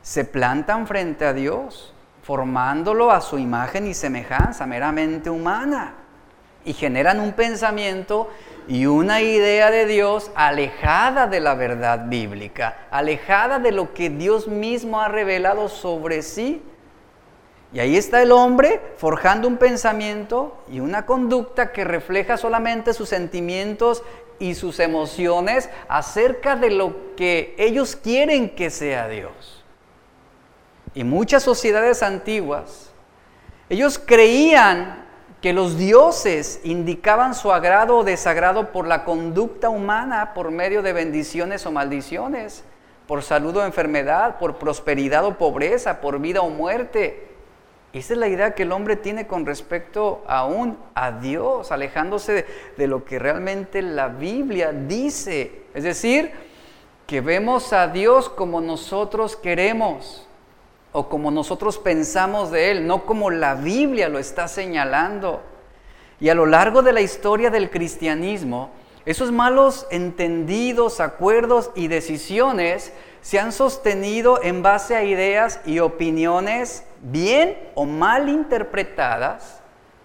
se 0.03 0.25
plantan 0.25 0.89
frente 0.89 1.25
a 1.25 1.33
Dios 1.33 1.95
formándolo 2.23 3.11
a 3.11 3.21
su 3.21 3.39
imagen 3.39 3.87
y 3.87 3.95
semejanza, 3.95 4.67
meramente 4.67 5.31
humana, 5.31 5.95
y 6.65 6.73
generan 6.75 7.21
un 7.21 7.33
pensamiento 7.33 8.29
y 8.69 8.87
una 8.87 9.23
idea 9.23 9.71
de 9.71 9.87
Dios 9.87 10.31
alejada 10.35 11.27
de 11.27 11.41
la 11.41 11.55
verdad 11.55 12.07
bíblica, 12.07 12.87
alejada 12.91 13.59
de 13.59 13.73
lo 13.73 13.95
que 13.95 14.11
Dios 14.11 14.47
mismo 14.47 15.01
ha 15.01 15.09
revelado 15.09 15.69
sobre 15.69 16.23
sí. 16.23 16.63
Y 17.73 17.81
ahí 17.81 17.97
está 17.97 18.21
el 18.21 18.33
hombre 18.33 18.81
forjando 18.97 19.49
un 19.49 19.57
pensamiento 19.57 20.63
y 20.69 20.81
una 20.81 21.07
conducta 21.07 21.73
que 21.73 21.85
refleja 21.85 22.37
solamente 22.37 22.93
sus 22.93 23.09
sentimientos 23.09 24.03
y 24.39 24.55
sus 24.55 24.81
emociones 24.81 25.71
acerca 25.89 26.57
de 26.57 26.71
lo 26.71 27.15
que 27.17 27.55
ellos 27.59 27.97
quieren 27.97 28.51
que 28.51 28.71
sea 28.71 29.09
Dios. 29.09 29.60
Y 30.95 31.05
muchas 31.05 31.43
sociedades 31.43 32.03
antiguas, 32.03 32.91
ellos 33.69 33.99
creían 34.05 35.05
que 35.41 35.53
los 35.53 35.79
dioses 35.79 36.61
indicaban 36.65 37.35
su 37.35 37.53
agrado 37.53 37.99
o 37.99 38.05
desagrado 38.05 38.73
por 38.73 38.87
la 38.87 39.05
conducta 39.05 39.71
humana 39.71 40.35
por 40.35 40.51
medio 40.51 40.83
de 40.83 40.93
bendiciones 40.93 41.65
o 41.65 41.73
maldiciones, 41.73 42.65
por 43.07 43.23
salud 43.23 43.57
o 43.57 43.65
enfermedad, 43.65 44.39
por 44.39 44.57
prosperidad 44.57 45.25
o 45.25 45.39
pobreza, 45.39 46.01
por 46.01 46.19
vida 46.21 46.43
o 46.43 46.51
muerte. 46.51 47.29
Esa 47.93 48.13
es 48.13 48.19
la 48.19 48.29
idea 48.29 48.55
que 48.55 48.65
el 48.65 48.73
hombre 48.73 48.97
tiene 48.97 49.27
con 49.27 49.47
respecto 49.47 50.23
aún 50.27 50.79
a 50.95 51.13
Dios, 51.13 51.73
alejándose 51.73 52.33
de, 52.33 52.47
de, 52.77 52.87
lo 52.87 53.05
que 53.05 53.19
realmente 53.19 53.83
la 53.83 54.09
Biblia 54.09 54.73
dice. 54.73 55.63
Es 55.75 55.85
decir, 55.85 56.31
que 57.07 57.21
vemos 57.21 57.73
a 57.73 57.89
Dios 57.89 58.29
como 58.29 58.61
nosotros 58.61 59.37
queremos 59.37 60.29
o 60.93 61.09
como 61.09 61.31
nosotros 61.31 61.79
pensamos 61.79 62.51
de 62.51 62.71
Él, 62.71 62.87
no 62.87 63.07
como 63.07 63.31
la 63.31 63.55
Biblia 63.55 64.09
lo 64.09 64.19
está 64.19 64.49
señalando. 64.49 65.43
Y 66.19 66.29
a 66.29 66.35
lo 66.35 66.47
largo 66.47 66.83
de 66.83 66.93
la 66.93 67.01
historia 67.01 67.51
del 67.51 67.71
cristianismo, 67.71 68.71
esos 69.07 69.33
malos 69.33 69.87
entendidos, 69.91 71.01
acuerdos 71.01 71.71
y 71.75 71.89
decisiones 71.89 72.93
se 73.23 73.39
han 73.39 73.53
sostenido 73.53 74.43
en 74.43 74.63
base 74.63 74.97
a 74.97 75.05
ideas 75.05 75.61
y 75.65 75.79
opiniones 75.79 76.85
bien 77.01 77.57
o 77.75 77.87
mal 77.87 78.29
interpretadas, 78.29 79.61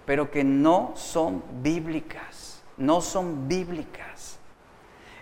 pero 0.06 0.30
que 0.30 0.44
no 0.44 0.92
son 0.94 1.42
bíblicas, 1.62 2.62
no 2.76 3.00
son 3.00 3.48
bíblicas. 3.48 4.38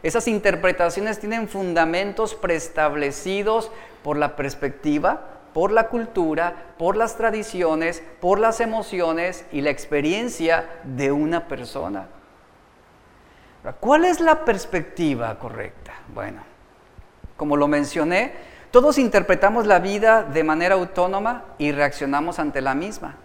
Esas 0.03 0.29
interpretaciones 0.29 1.19
tienen 1.19 1.49
fundamentos 1.49 2.35
preestablecidos 2.35 3.71
por 4.03 4.19
la 4.19 4.37
perspectiva, 4.37 5.34
por 5.55 5.71
la 5.73 5.89
cultura, 5.89 6.75
por 6.77 6.97
las 6.97 7.17
tradiciones, 7.17 8.03
por 8.21 8.39
las 8.39 8.61
emociones 8.61 9.47
y 9.53 9.63
la 9.63 9.71
experiencia 9.71 10.69
de 10.83 11.13
una 11.13 11.49
persona. 11.49 12.09
¿Cuál 13.81 14.05
es 14.05 14.21
la 14.21 14.45
perspectiva 14.45 15.39
correcta? 15.39 15.93
Bueno, 16.13 16.43
como 17.37 17.57
lo 17.57 17.69
mencioné, 17.69 18.33
todos 18.71 18.99
interpretamos 18.99 19.67
la 19.67 19.79
vida 19.79 20.25
de 20.25 20.45
manera 20.45 20.75
autónoma 20.75 21.45
y 21.57 21.73
reaccionamos 21.73 22.39
ante 22.39 22.61
la 22.61 22.75
misma. 22.75 23.17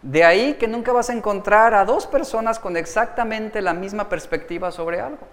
De 0.00 0.24
ahí 0.24 0.54
que 0.54 0.66
nunca 0.66 0.92
vas 0.92 1.10
a 1.10 1.12
encontrar 1.12 1.74
a 1.74 1.84
dos 1.84 2.06
personas 2.06 2.58
con 2.58 2.76
exactamente 2.76 3.60
la 3.60 3.74
misma 3.74 4.08
perspectiva 4.08 4.72
sobre 4.72 5.00
algo. 5.00 5.26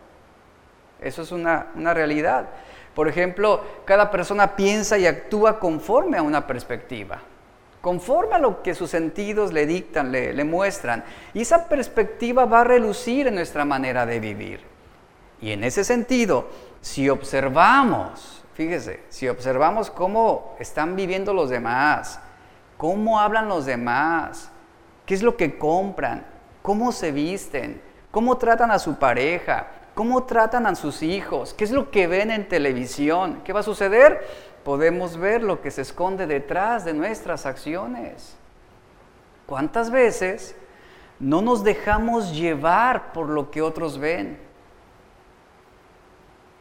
Eso 1.00 1.22
es 1.22 1.32
una, 1.32 1.68
una 1.76 1.94
realidad. 1.94 2.48
Por 2.96 3.10
ejemplo, 3.10 3.62
cada 3.84 4.10
persona 4.10 4.56
piensa 4.56 4.98
y 4.98 5.06
actúa 5.06 5.60
conforme 5.60 6.18
a 6.18 6.24
una 6.24 6.48
perspectiva, 6.48 7.20
conforme 7.82 8.36
a 8.36 8.40
lo 8.40 8.64
que 8.64 8.74
sus 8.74 8.90
sentidos 8.90 9.52
le 9.52 9.66
dictan, 9.66 10.14
le, 10.14 10.44
muestran. 10.46 11.04
Y 11.34 11.42
esa 11.42 11.68
perspectiva 11.68 12.46
va 12.46 12.62
a 12.62 12.64
relucir 12.64 13.28
en 13.28 13.36
nuestra 13.36 13.66
manera 13.66 14.06
de 14.06 14.22
vivir. 14.22 14.62
Y 15.42 15.52
en 15.52 15.66
ese 15.66 15.84
sentido, 15.84 16.48
si 16.80 17.10
observamos, 17.10 18.42
fíjese, 18.54 19.02
si 19.10 19.28
observamos 19.28 19.92
cómo 19.92 20.56
están 20.58 20.96
viviendo 20.96 21.34
los 21.34 21.50
demás, 21.50 22.22
cómo 22.78 23.20
hablan 23.20 23.50
los 23.50 23.66
demás, 23.66 24.50
qué 25.06 25.14
es 25.16 25.22
lo 25.22 25.36
que 25.36 25.58
compran, 25.58 26.26
cómo 26.62 26.94
se 26.94 27.12
visten, 27.12 27.82
cómo 28.10 28.38
tratan 28.38 28.72
a 28.72 28.80
su 28.80 28.96
pareja, 28.96 29.68
cómo 29.96 30.26
tratan 30.26 30.68
a 30.68 30.76
sus 30.76 31.02
hijos, 31.02 31.54
qué 31.54 31.64
es 31.64 31.72
lo 31.72 31.90
que 31.90 32.06
ven 32.06 32.30
en 32.30 32.48
televisión, 32.48 33.42
qué 33.44 33.54
va 33.54 33.62
a 33.62 33.64
suceder. 33.64 34.28
Podemos 34.64 35.18
ver 35.18 35.42
lo 35.42 35.62
que 35.62 35.72
se 35.72 35.82
esconde 35.82 36.28
detrás 36.28 36.86
de 36.86 36.94
nuestras 36.94 37.46
acciones. 37.46 38.36
¿Cuántas 39.46 39.90
veces 39.90 40.56
no 41.20 41.42
nos 41.42 41.64
dejamos 41.64 42.36
llevar 42.36 43.14
por 43.14 43.30
lo 43.30 43.50
que 43.50 43.62
otros 43.62 43.98
ven? 43.98 44.38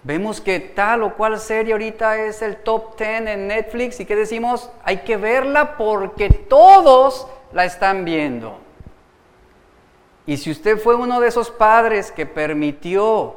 Vemos 0.04 0.40
que 0.40 0.61
tal 0.61 1.02
o 1.02 1.14
cual 1.14 1.40
serie 1.40 1.72
ahorita 1.72 2.18
es 2.18 2.42
el 2.42 2.58
top 2.58 2.96
10 2.98 3.26
en 3.26 3.48
Netflix 3.48 3.98
y 4.00 4.04
que 4.04 4.14
decimos, 4.14 4.70
hay 4.85 4.98
que 4.98 5.16
verla 5.16 5.76
porque 5.76 6.28
todos 6.28 7.26
la 7.52 7.64
están 7.64 8.04
viendo. 8.04 8.63
Y 10.26 10.37
si 10.38 10.50
usted 10.50 10.78
fue 10.78 10.94
uno 10.94 11.20
de 11.20 11.28
esos 11.28 11.50
padres 11.50 12.10
que 12.10 12.24
permitió 12.24 13.37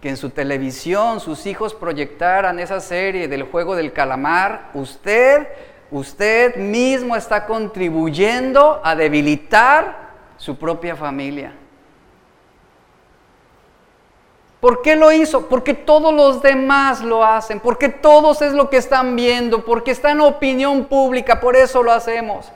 que 0.00 0.08
en 0.08 0.16
su 0.16 0.30
televisión 0.30 1.20
sus 1.20 1.44
hijos 1.46 1.74
proyectaran 1.74 2.58
esa 2.58 2.80
serie 2.80 3.28
del 3.28 3.42
juego 3.42 3.74
del 3.76 3.92
calamar, 3.92 4.70
usted, 4.74 5.48
usted 5.90 6.56
mismo 6.56 7.16
está 7.16 7.46
contribuyendo 7.46 8.80
a 8.82 8.94
debilitar 8.94 10.10
su 10.36 10.56
propia 10.56 10.96
familia. 10.96 11.52
¿Por 14.60 14.82
qué 14.82 14.94
lo 14.94 15.10
hizo? 15.10 15.48
Porque 15.48 15.74
todos 15.74 16.14
los 16.14 16.42
demás 16.42 17.00
lo 17.00 17.24
hacen, 17.24 17.60
porque 17.60 17.88
todos 17.88 18.42
es 18.42 18.52
lo 18.52 18.68
que 18.68 18.76
están 18.76 19.16
viendo, 19.16 19.64
porque 19.64 19.90
está 19.90 20.10
en 20.12 20.20
opinión 20.20 20.84
pública, 20.84 21.40
por 21.40 21.56
eso 21.56 21.82
lo 21.82 21.92
hacemos. 21.92 22.52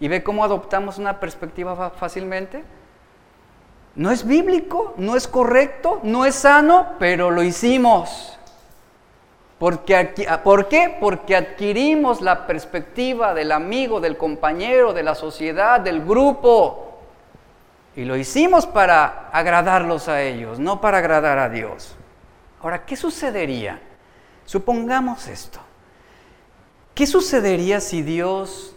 ¿Y 0.00 0.08
ve 0.08 0.22
cómo 0.22 0.44
adoptamos 0.44 0.98
una 0.98 1.20
perspectiva 1.20 1.90
fácilmente? 1.90 2.64
No 3.94 4.10
es 4.10 4.26
bíblico, 4.26 4.94
no 4.96 5.16
es 5.16 5.28
correcto, 5.28 6.00
no 6.02 6.24
es 6.24 6.34
sano, 6.34 6.94
pero 6.98 7.30
lo 7.30 7.42
hicimos. 7.42 8.38
Porque, 9.58 10.26
¿Por 10.42 10.68
qué? 10.68 10.96
Porque 10.98 11.36
adquirimos 11.36 12.20
la 12.20 12.46
perspectiva 12.46 13.34
del 13.34 13.52
amigo, 13.52 14.00
del 14.00 14.16
compañero, 14.16 14.92
de 14.92 15.02
la 15.02 15.14
sociedad, 15.14 15.80
del 15.80 16.04
grupo. 16.04 16.98
Y 17.94 18.04
lo 18.04 18.16
hicimos 18.16 18.66
para 18.66 19.28
agradarlos 19.30 20.08
a 20.08 20.22
ellos, 20.22 20.58
no 20.58 20.80
para 20.80 20.98
agradar 20.98 21.38
a 21.38 21.48
Dios. 21.48 21.94
Ahora, 22.62 22.84
¿qué 22.86 22.96
sucedería? 22.96 23.78
Supongamos 24.46 25.28
esto. 25.28 25.60
¿Qué 26.94 27.06
sucedería 27.06 27.80
si 27.80 28.02
Dios 28.02 28.74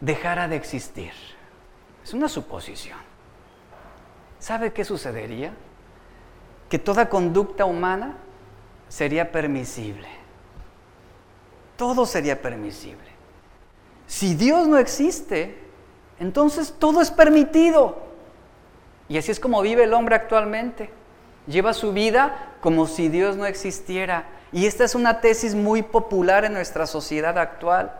dejara 0.00 0.48
de 0.48 0.56
existir? 0.56 1.12
Es 2.04 2.12
una 2.12 2.28
suposición. 2.28 3.13
¿Sabe 4.44 4.74
qué 4.74 4.84
sucedería? 4.84 5.54
Que 6.68 6.78
toda 6.78 7.08
conducta 7.08 7.64
humana 7.64 8.18
sería 8.90 9.32
permisible. 9.32 10.06
Todo 11.78 12.04
sería 12.04 12.42
permisible. 12.42 13.08
Si 14.06 14.34
Dios 14.34 14.68
no 14.68 14.76
existe, 14.76 15.56
entonces 16.20 16.74
todo 16.78 17.00
es 17.00 17.10
permitido. 17.10 18.02
Y 19.08 19.16
así 19.16 19.30
es 19.30 19.40
como 19.40 19.62
vive 19.62 19.84
el 19.84 19.94
hombre 19.94 20.14
actualmente. 20.14 20.90
Lleva 21.46 21.72
su 21.72 21.94
vida 21.94 22.52
como 22.60 22.86
si 22.86 23.08
Dios 23.08 23.38
no 23.38 23.46
existiera. 23.46 24.26
Y 24.52 24.66
esta 24.66 24.84
es 24.84 24.94
una 24.94 25.22
tesis 25.22 25.54
muy 25.54 25.80
popular 25.80 26.44
en 26.44 26.52
nuestra 26.52 26.86
sociedad 26.86 27.38
actual. 27.38 27.94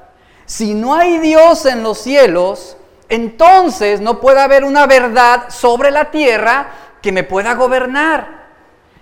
Si 0.44 0.74
no 0.74 0.92
hay 0.92 1.20
Dios 1.20 1.64
en 1.64 1.82
los 1.82 1.96
cielos, 1.96 2.76
entonces 3.08 4.00
no 4.00 4.20
puede 4.20 4.40
haber 4.40 4.64
una 4.64 4.86
verdad 4.86 5.44
sobre 5.48 5.90
la 5.90 6.10
tierra 6.10 6.68
que 7.02 7.12
me 7.12 7.22
pueda 7.22 7.54
gobernar. 7.54 8.44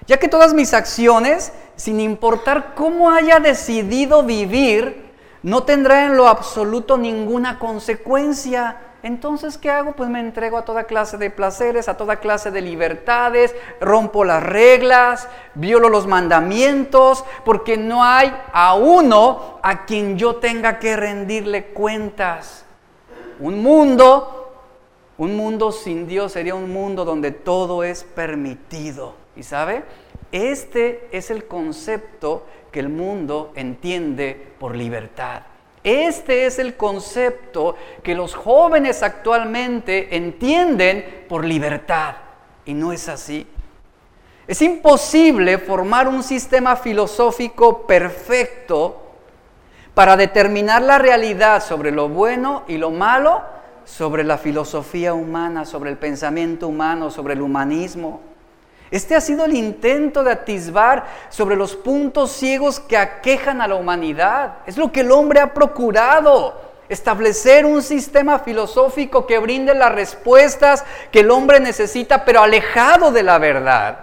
Ya 0.06 0.18
que 0.18 0.28
todas 0.28 0.54
mis 0.54 0.74
acciones, 0.74 1.52
sin 1.76 2.00
importar 2.00 2.74
cómo 2.74 3.10
haya 3.10 3.38
decidido 3.38 4.24
vivir, 4.24 5.12
no 5.42 5.62
tendrán 5.62 6.10
en 6.10 6.16
lo 6.16 6.28
absoluto 6.28 6.98
ninguna 6.98 7.58
consecuencia. 7.58 8.76
Entonces, 9.04 9.58
¿qué 9.58 9.70
hago? 9.70 9.92
Pues 9.92 10.08
me 10.08 10.20
entrego 10.20 10.58
a 10.58 10.64
toda 10.64 10.84
clase 10.84 11.16
de 11.16 11.30
placeres, 11.30 11.88
a 11.88 11.96
toda 11.96 12.16
clase 12.16 12.50
de 12.50 12.60
libertades, 12.60 13.54
rompo 13.80 14.24
las 14.24 14.42
reglas, 14.42 15.28
violo 15.54 15.88
los 15.88 16.06
mandamientos, 16.06 17.24
porque 17.44 17.76
no 17.76 18.04
hay 18.04 18.32
a 18.52 18.74
uno 18.74 19.58
a 19.62 19.84
quien 19.84 20.18
yo 20.18 20.36
tenga 20.36 20.78
que 20.78 20.96
rendirle 20.96 21.66
cuentas. 21.66 22.64
Un 23.42 23.60
mundo, 23.60 24.52
un 25.18 25.34
mundo 25.36 25.72
sin 25.72 26.06
Dios 26.06 26.30
sería 26.30 26.54
un 26.54 26.72
mundo 26.72 27.04
donde 27.04 27.32
todo 27.32 27.82
es 27.82 28.04
permitido. 28.04 29.14
¿Y 29.34 29.42
sabe? 29.42 29.82
Este 30.30 31.08
es 31.10 31.28
el 31.28 31.48
concepto 31.48 32.46
que 32.70 32.78
el 32.78 32.88
mundo 32.88 33.50
entiende 33.56 34.52
por 34.60 34.76
libertad. 34.76 35.42
Este 35.82 36.46
es 36.46 36.60
el 36.60 36.76
concepto 36.76 37.74
que 38.04 38.14
los 38.14 38.32
jóvenes 38.32 39.02
actualmente 39.02 40.14
entienden 40.14 41.24
por 41.28 41.44
libertad. 41.44 42.14
Y 42.64 42.74
no 42.74 42.92
es 42.92 43.08
así. 43.08 43.44
Es 44.46 44.62
imposible 44.62 45.58
formar 45.58 46.06
un 46.06 46.22
sistema 46.22 46.76
filosófico 46.76 47.88
perfecto 47.88 49.01
para 49.94 50.16
determinar 50.16 50.82
la 50.82 50.98
realidad 50.98 51.62
sobre 51.62 51.90
lo 51.90 52.08
bueno 52.08 52.62
y 52.66 52.78
lo 52.78 52.90
malo, 52.90 53.42
sobre 53.84 54.24
la 54.24 54.38
filosofía 54.38 55.12
humana, 55.12 55.64
sobre 55.64 55.90
el 55.90 55.98
pensamiento 55.98 56.68
humano, 56.68 57.10
sobre 57.10 57.34
el 57.34 57.42
humanismo. 57.42 58.20
Este 58.90 59.14
ha 59.14 59.20
sido 59.20 59.44
el 59.44 59.54
intento 59.54 60.22
de 60.22 60.32
atisbar 60.32 61.04
sobre 61.30 61.56
los 61.56 61.76
puntos 61.76 62.30
ciegos 62.32 62.78
que 62.78 62.96
aquejan 62.96 63.60
a 63.60 63.68
la 63.68 63.74
humanidad. 63.74 64.58
Es 64.66 64.76
lo 64.76 64.92
que 64.92 65.00
el 65.00 65.10
hombre 65.10 65.40
ha 65.40 65.54
procurado, 65.54 66.60
establecer 66.90 67.64
un 67.64 67.82
sistema 67.82 68.38
filosófico 68.38 69.26
que 69.26 69.38
brinde 69.38 69.74
las 69.74 69.94
respuestas 69.94 70.84
que 71.10 71.20
el 71.20 71.30
hombre 71.30 71.58
necesita, 71.58 72.24
pero 72.24 72.42
alejado 72.42 73.12
de 73.12 73.22
la 73.22 73.38
verdad. 73.38 73.98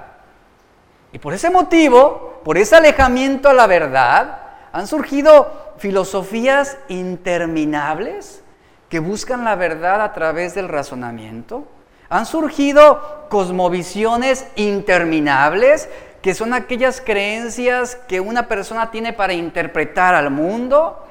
Y 1.11 1.19
por 1.19 1.33
ese 1.33 1.51
motivo, 1.51 2.41
por 2.43 2.57
ese 2.57 2.75
alejamiento 2.75 3.47
a 3.47 3.53
la 3.53 3.67
verdad, 3.67 4.39
han 4.71 4.87
surgido 4.87 5.68
filosofías 5.79 6.77
interminables 6.89 8.43
que 8.89 8.99
buscan 8.99 9.45
la 9.45 9.55
verdad 9.55 10.01
a 10.01 10.13
través 10.13 10.55
del 10.55 10.67
razonamiento. 10.67 11.65
Han 12.09 12.25
surgido 12.25 13.27
cosmovisiones 13.29 14.47
interminables, 14.55 15.89
que 16.21 16.33
son 16.33 16.53
aquellas 16.53 17.01
creencias 17.01 17.95
que 18.07 18.19
una 18.19 18.47
persona 18.47 18.91
tiene 18.91 19.13
para 19.13 19.33
interpretar 19.33 20.15
al 20.15 20.31
mundo. 20.31 21.05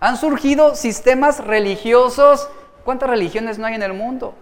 Han 0.00 0.16
surgido 0.16 0.76
sistemas 0.76 1.44
religiosos. 1.44 2.48
¿Cuántas 2.84 3.10
religiones 3.10 3.58
no 3.58 3.66
hay 3.66 3.74
en 3.74 3.82
el 3.82 3.92
mundo? 3.92 4.34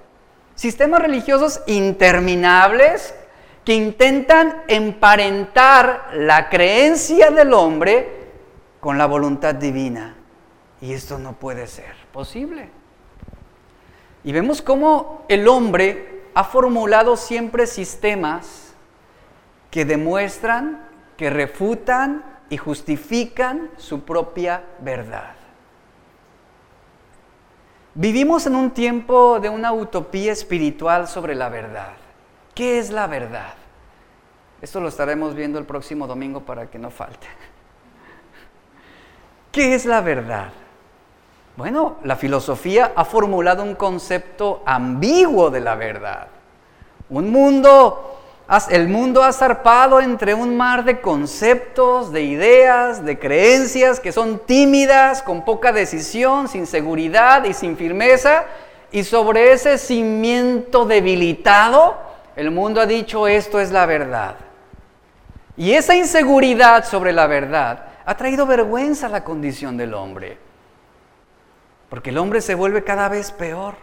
Sistemas 0.54 1.00
religiosos 1.00 1.62
interminables 1.66 3.14
que 3.64 3.74
intentan 3.74 4.62
emparentar 4.68 6.10
la 6.12 6.50
creencia 6.50 7.30
del 7.30 7.54
hombre 7.54 8.23
con 8.84 8.98
la 8.98 9.06
voluntad 9.06 9.54
divina. 9.54 10.14
Y 10.82 10.92
esto 10.92 11.18
no 11.18 11.32
puede 11.32 11.66
ser 11.66 11.94
posible. 12.12 12.68
Y 14.22 14.30
vemos 14.30 14.60
cómo 14.60 15.24
el 15.30 15.48
hombre 15.48 16.24
ha 16.34 16.44
formulado 16.44 17.16
siempre 17.16 17.66
sistemas 17.66 18.74
que 19.70 19.86
demuestran, 19.86 20.86
que 21.16 21.30
refutan 21.30 22.26
y 22.50 22.58
justifican 22.58 23.70
su 23.78 24.02
propia 24.02 24.62
verdad. 24.80 25.32
Vivimos 27.94 28.46
en 28.46 28.54
un 28.54 28.70
tiempo 28.72 29.40
de 29.40 29.48
una 29.48 29.72
utopía 29.72 30.30
espiritual 30.30 31.08
sobre 31.08 31.34
la 31.34 31.48
verdad. 31.48 31.94
¿Qué 32.54 32.78
es 32.78 32.90
la 32.90 33.06
verdad? 33.06 33.54
Esto 34.60 34.78
lo 34.78 34.88
estaremos 34.88 35.34
viendo 35.34 35.58
el 35.58 35.64
próximo 35.64 36.06
domingo 36.06 36.40
para 36.40 36.66
que 36.66 36.78
no 36.78 36.90
falte. 36.90 37.28
¿Qué 39.54 39.72
es 39.76 39.86
la 39.86 40.00
verdad? 40.00 40.48
Bueno, 41.54 41.98
la 42.02 42.16
filosofía 42.16 42.90
ha 42.96 43.04
formulado 43.04 43.62
un 43.62 43.76
concepto 43.76 44.64
ambiguo 44.66 45.48
de 45.48 45.60
la 45.60 45.76
verdad. 45.76 46.26
Un 47.08 47.30
mundo, 47.30 48.18
el 48.68 48.88
mundo 48.88 49.22
ha 49.22 49.32
zarpado 49.32 50.00
entre 50.00 50.34
un 50.34 50.56
mar 50.56 50.82
de 50.82 51.00
conceptos, 51.00 52.10
de 52.10 52.22
ideas, 52.22 53.04
de 53.04 53.16
creencias 53.16 54.00
que 54.00 54.10
son 54.10 54.40
tímidas, 54.40 55.22
con 55.22 55.44
poca 55.44 55.70
decisión, 55.70 56.48
sin 56.48 56.66
seguridad 56.66 57.44
y 57.44 57.54
sin 57.54 57.76
firmeza. 57.76 58.46
Y 58.90 59.04
sobre 59.04 59.52
ese 59.52 59.78
cimiento 59.78 60.84
debilitado, 60.84 61.96
el 62.34 62.50
mundo 62.50 62.80
ha 62.80 62.86
dicho 62.86 63.28
esto 63.28 63.60
es 63.60 63.70
la 63.70 63.86
verdad. 63.86 64.34
Y 65.56 65.74
esa 65.74 65.94
inseguridad 65.94 66.84
sobre 66.84 67.12
la 67.12 67.28
verdad 67.28 67.93
ha 68.06 68.16
traído 68.16 68.46
vergüenza 68.46 69.06
a 69.06 69.10
la 69.10 69.24
condición 69.24 69.76
del 69.76 69.94
hombre. 69.94 70.38
Porque 71.88 72.10
el 72.10 72.18
hombre 72.18 72.40
se 72.40 72.54
vuelve 72.54 72.84
cada 72.84 73.08
vez 73.08 73.30
peor. 73.30 73.74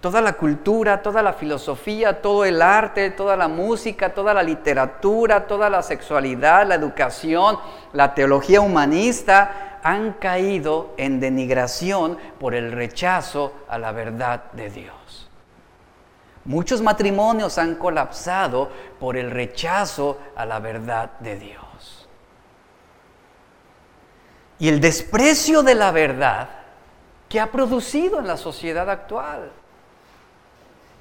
Toda 0.00 0.20
la 0.20 0.34
cultura, 0.34 1.00
toda 1.00 1.22
la 1.22 1.32
filosofía, 1.32 2.20
todo 2.20 2.44
el 2.44 2.60
arte, 2.60 3.10
toda 3.10 3.36
la 3.36 3.48
música, 3.48 4.12
toda 4.12 4.34
la 4.34 4.42
literatura, 4.42 5.46
toda 5.46 5.70
la 5.70 5.82
sexualidad, 5.82 6.66
la 6.66 6.74
educación, 6.74 7.58
la 7.94 8.12
teología 8.14 8.60
humanista 8.60 9.78
han 9.82 10.12
caído 10.14 10.92
en 10.98 11.20
denigración 11.20 12.18
por 12.38 12.54
el 12.54 12.72
rechazo 12.72 13.52
a 13.68 13.78
la 13.78 13.92
verdad 13.92 14.44
de 14.52 14.68
Dios. 14.68 15.30
Muchos 16.44 16.82
matrimonios 16.82 17.56
han 17.56 17.76
colapsado 17.76 18.68
por 19.00 19.16
el 19.16 19.30
rechazo 19.30 20.18
a 20.36 20.44
la 20.44 20.58
verdad 20.58 21.12
de 21.20 21.38
Dios. 21.38 21.73
Y 24.58 24.68
el 24.68 24.80
desprecio 24.80 25.62
de 25.62 25.74
la 25.74 25.90
verdad 25.90 26.48
que 27.28 27.40
ha 27.40 27.50
producido 27.50 28.20
en 28.20 28.26
la 28.26 28.36
sociedad 28.36 28.88
actual. 28.88 29.50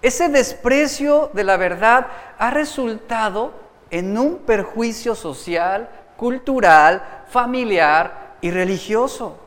Ese 0.01 0.29
desprecio 0.29 1.29
de 1.33 1.43
la 1.43 1.57
verdad 1.57 2.07
ha 2.37 2.49
resultado 2.49 3.53
en 3.89 4.17
un 4.17 4.39
perjuicio 4.39 5.15
social, 5.15 5.87
cultural, 6.17 7.23
familiar 7.29 8.35
y 8.41 8.51
religioso. 8.51 9.37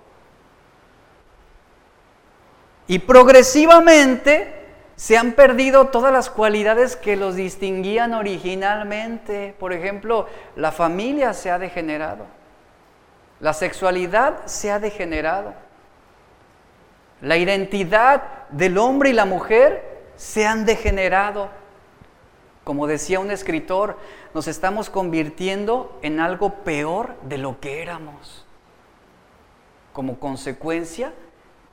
Y 2.86 3.00
progresivamente 3.00 4.54
se 4.94 5.18
han 5.18 5.32
perdido 5.32 5.88
todas 5.88 6.12
las 6.12 6.30
cualidades 6.30 6.96
que 6.96 7.16
los 7.16 7.34
distinguían 7.34 8.14
originalmente. 8.14 9.54
Por 9.58 9.72
ejemplo, 9.72 10.26
la 10.54 10.72
familia 10.72 11.34
se 11.34 11.50
ha 11.50 11.58
degenerado. 11.58 12.24
La 13.40 13.53
sexualidad 13.53 14.46
se 14.46 14.70
ha 14.70 14.79
degenerado. 14.79 15.55
La 17.20 17.37
identidad 17.37 18.49
del 18.51 18.79
hombre 18.79 19.11
y 19.11 19.12
la 19.12 19.25
mujer 19.25 20.03
se 20.16 20.46
han 20.46 20.64
degenerado. 20.64 21.51
Como 22.64 22.87
decía 22.87 23.20
un 23.20 23.31
escritor, 23.31 23.99
nos 24.35 24.49
estamos 24.49 24.90
convirtiendo 24.90 25.99
en 26.03 26.20
algo 26.20 26.55
peor 26.64 27.14
de 27.22 27.38
lo 27.38 27.61
que 27.61 27.83
éramos, 27.83 28.44
como 29.92 30.18
consecuencia 30.18 31.12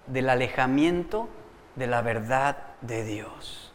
del 0.07 0.29
alejamiento 0.29 1.27
de 1.75 1.87
la 1.87 2.01
verdad 2.01 2.57
de 2.81 3.03
Dios. 3.03 3.73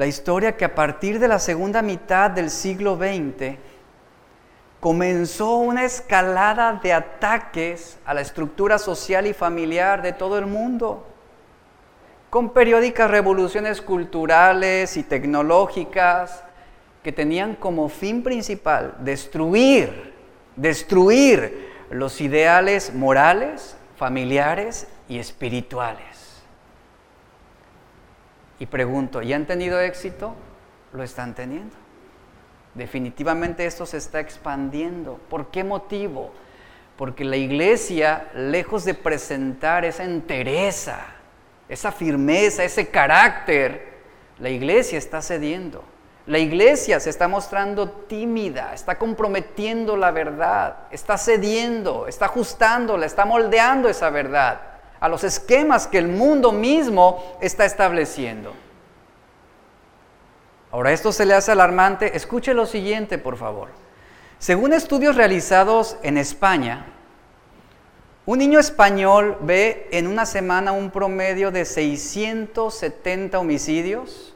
la 0.00 0.06
historia, 0.06 0.56
que 0.56 0.64
a 0.64 0.74
partir 0.74 1.18
de 1.18 1.28
la 1.28 1.38
segunda 1.38 1.82
mitad 1.82 2.30
del 2.30 2.48
siglo 2.48 2.96
XX, 2.96 3.58
comenzó 4.80 5.56
una 5.56 5.84
escalada 5.84 6.80
de 6.82 6.94
ataques 6.94 7.98
a 8.06 8.14
la 8.14 8.22
estructura 8.22 8.78
social 8.78 9.26
y 9.26 9.34
familiar 9.34 10.00
de 10.00 10.14
todo 10.14 10.38
el 10.38 10.46
mundo, 10.46 11.06
con 12.30 12.48
periódicas 12.48 13.10
revoluciones 13.10 13.82
culturales 13.82 14.96
y 14.96 15.02
tecnológicas 15.02 16.44
que 17.02 17.12
tenían 17.12 17.54
como 17.54 17.90
fin 17.90 18.22
principal 18.22 18.94
destruir, 19.00 20.14
destruir 20.56 21.68
los 21.90 22.22
ideales 22.22 22.94
morales, 22.94 23.76
familiares 23.96 24.88
y 25.10 25.18
espirituales. 25.18 26.09
Y 28.60 28.66
pregunto, 28.66 29.22
¿y 29.22 29.32
han 29.32 29.46
tenido 29.46 29.80
éxito? 29.80 30.34
Lo 30.92 31.02
están 31.02 31.34
teniendo. 31.34 31.74
Definitivamente 32.74 33.64
esto 33.64 33.86
se 33.86 33.96
está 33.96 34.20
expandiendo. 34.20 35.18
¿Por 35.30 35.50
qué 35.50 35.64
motivo? 35.64 36.30
Porque 36.96 37.24
la 37.24 37.38
iglesia, 37.38 38.28
lejos 38.34 38.84
de 38.84 38.92
presentar 38.92 39.86
esa 39.86 40.04
entereza, 40.04 40.98
esa 41.70 41.90
firmeza, 41.90 42.62
ese 42.62 42.88
carácter, 42.88 43.94
la 44.38 44.50
iglesia 44.50 44.98
está 44.98 45.22
cediendo. 45.22 45.82
La 46.26 46.38
iglesia 46.38 47.00
se 47.00 47.08
está 47.08 47.28
mostrando 47.28 47.90
tímida, 47.90 48.74
está 48.74 48.98
comprometiendo 48.98 49.96
la 49.96 50.10
verdad, 50.10 50.76
está 50.90 51.16
cediendo, 51.16 52.06
está 52.06 52.26
ajustándola, 52.26 53.06
está 53.06 53.24
moldeando 53.24 53.88
esa 53.88 54.10
verdad 54.10 54.69
a 55.00 55.08
los 55.08 55.24
esquemas 55.24 55.86
que 55.86 55.98
el 55.98 56.08
mundo 56.08 56.52
mismo 56.52 57.36
está 57.40 57.64
estableciendo. 57.64 58.52
Ahora, 60.70 60.92
esto 60.92 61.10
se 61.10 61.26
le 61.26 61.34
hace 61.34 61.50
alarmante. 61.50 62.16
Escuche 62.16 62.54
lo 62.54 62.66
siguiente, 62.66 63.18
por 63.18 63.36
favor. 63.36 63.68
Según 64.38 64.72
estudios 64.72 65.16
realizados 65.16 65.96
en 66.02 66.16
España, 66.16 66.86
un 68.24 68.38
niño 68.38 68.60
español 68.60 69.36
ve 69.40 69.88
en 69.90 70.06
una 70.06 70.26
semana 70.26 70.72
un 70.72 70.90
promedio 70.90 71.50
de 71.50 71.64
670 71.64 73.38
homicidios, 73.38 74.34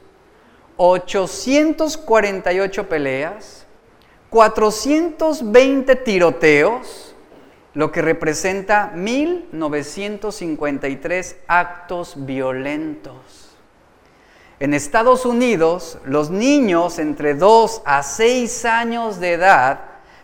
848 0.75 2.89
peleas, 2.89 3.65
420 4.29 5.95
tiroteos, 5.95 7.14
lo 7.75 7.91
que 7.91 8.01
representa 8.01 8.91
1953 8.95 11.35
actos 11.47 12.15
violentos. 12.17 13.51
En 14.59 14.73
Estados 14.73 15.25
Unidos, 15.25 15.97
los 16.05 16.29
niños 16.29 16.99
entre 16.99 17.33
2 17.35 17.81
a 17.85 18.01
6 18.01 18.63
años 18.65 19.19
de 19.19 19.33
edad 19.33 19.81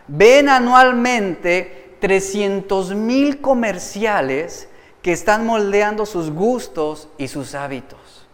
ven 0.08 0.48
anualmente 0.48 1.98
300 2.00 2.94
mil 2.94 3.42
comerciales 3.42 4.70
que 5.02 5.12
están 5.12 5.44
moldeando 5.44 6.06
sus 6.06 6.30
gustos 6.30 7.10
y 7.18 7.28
sus 7.28 7.54
hábitos. 7.54 8.26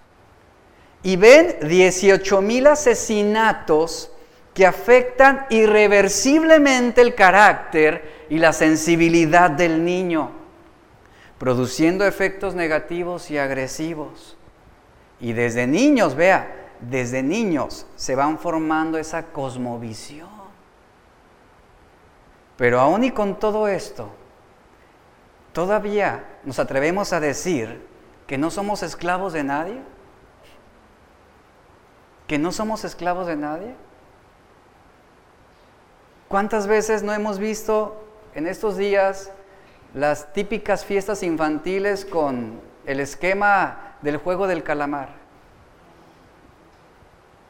Y 1.03 1.17
ven 1.17 1.57
18 1.63 2.41
mil 2.41 2.69
asesinatos 2.69 4.13
que 4.59 4.66
afectan 4.66 5.47
irreversiblemente 5.51 7.01
el 7.01 7.14
carácter 7.14 8.27
y 8.29 8.38
la 8.38 8.53
sensibilidad 8.53 9.53
del 9.53 9.85
niño, 9.85 10.33
produciendo 11.38 12.05
efectos 12.05 12.57
negativos 12.57 13.31
y 13.31 13.38
agresivos. 13.38 14.37
Y 15.21 15.33
desde 15.33 15.68
niños, 15.68 16.16
vea, 16.16 16.73
desde 16.81 17.23
niños 17.23 17.87
se 17.94 18.16
van 18.16 18.37
formando 18.37 18.99
esa 18.99 19.27
cosmovisión. 19.27 20.29
Pero 22.57 22.81
aún 22.81 23.05
y 23.05 23.12
con 23.12 23.38
todo 23.38 23.68
esto, 23.68 24.11
todavía 25.53 26.25
nos 26.42 26.59
atrevemos 26.59 27.12
a 27.12 27.21
decir 27.21 27.81
que 28.27 28.38
no 28.38 28.51
somos 28.51 28.83
esclavos 28.83 29.33
de 29.35 29.44
nadie. 29.44 29.79
Que 32.27 32.40
no 32.40 32.51
somos 32.51 32.83
esclavos 32.85 33.29
de 33.29 33.37
nadie. 33.37 33.88
¿Cuántas 36.29 36.67
veces 36.67 37.03
no 37.03 37.12
hemos 37.12 37.38
visto 37.38 38.05
en 38.35 38.47
estos 38.47 38.77
días 38.77 39.31
las 39.95 40.33
típicas 40.33 40.85
fiestas 40.85 41.23
infantiles 41.23 42.05
con 42.05 42.61
el 42.87 43.01
esquema 43.01 43.97
del 44.03 44.19
juego 44.19 44.47
del 44.47 44.62
calamar. 44.62 45.11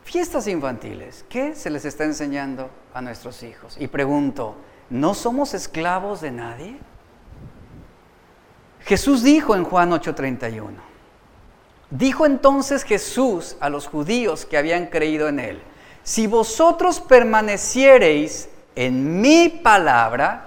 Fiestas 0.04 0.46
infantiles, 0.46 1.24
¿qué 1.28 1.54
se 1.54 1.68
les 1.68 1.84
está 1.84 2.04
enseñando 2.04 2.70
a 2.94 3.02
nuestros 3.02 3.42
hijos? 3.42 3.76
Y 3.78 3.88
pregunto, 3.88 4.56
¿no 4.88 5.12
somos 5.14 5.52
esclavos 5.52 6.22
de 6.22 6.30
nadie? 6.30 6.78
Jesús 8.80 9.22
dijo 9.22 9.54
en 9.54 9.64
Juan 9.64 9.90
8:31, 9.92 10.80
dijo 11.90 12.24
entonces 12.24 12.84
Jesús 12.84 13.56
a 13.60 13.68
los 13.68 13.86
judíos 13.86 14.46
que 14.46 14.56
habían 14.56 14.86
creído 14.86 15.28
en 15.28 15.40
él, 15.40 15.62
si 16.02 16.26
vosotros 16.26 17.00
permaneciereis 17.00 18.48
en 18.86 19.20
mi 19.20 19.48
palabra, 19.48 20.44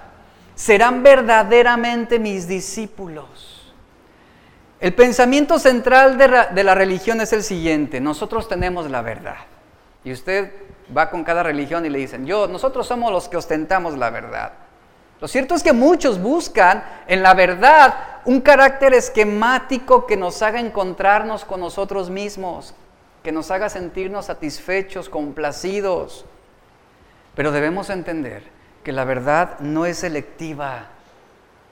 serán 0.55 1.03
verdaderamente 1.03 2.19
mis 2.19 2.47
discípulos 2.47 3.51
el 4.81 4.95
pensamiento 4.95 5.59
central 5.59 6.17
de 6.17 6.63
la, 6.63 6.73
religión 6.73 7.21
es 7.21 7.31
el 7.33 7.43
siguiente, 7.43 8.01
nosotros 8.01 8.47
tenemos 8.47 8.89
la 8.89 9.03
verdad. 9.03 9.37
Y 10.03 10.11
usted 10.11 10.51
va 10.97 11.11
con 11.11 11.23
cada 11.23 11.43
religión 11.43 11.85
y 11.85 11.89
le 11.89 11.99
dicen, 11.99 12.25
yo, 12.25 12.47
nosotros 12.47 12.87
somos 12.87 13.11
los 13.11 13.29
que 13.29 13.37
ostentamos 13.37 13.95
la 13.95 14.09
verdad. 14.09 14.53
Lo 15.19 15.27
cierto 15.27 15.53
es 15.53 15.61
que 15.61 15.71
muchos 15.71 16.19
buscan 16.19 16.83
en 17.07 17.21
la 17.21 17.35
verdad 17.35 17.93
un 18.25 18.41
carácter 18.41 18.95
esquemático 18.95 20.07
que 20.07 20.17
nos 20.17 20.41
haga 20.41 20.59
encontrarnos 20.59 21.45
con 21.45 21.59
nosotros 21.59 22.09
mismos, 22.09 22.73
que 23.21 23.31
nos 23.31 23.51
haga 23.51 23.69
sentirnos 23.69 24.25
satisfechos, 24.25 25.09
complacidos. 25.09 26.25
Pero 27.35 27.51
debemos 27.51 27.89
entender 27.89 28.43
que 28.83 28.91
la 28.91 29.03
verdad 29.03 29.59
no 29.59 29.85
es 29.85 29.99
selectiva. 29.99 30.87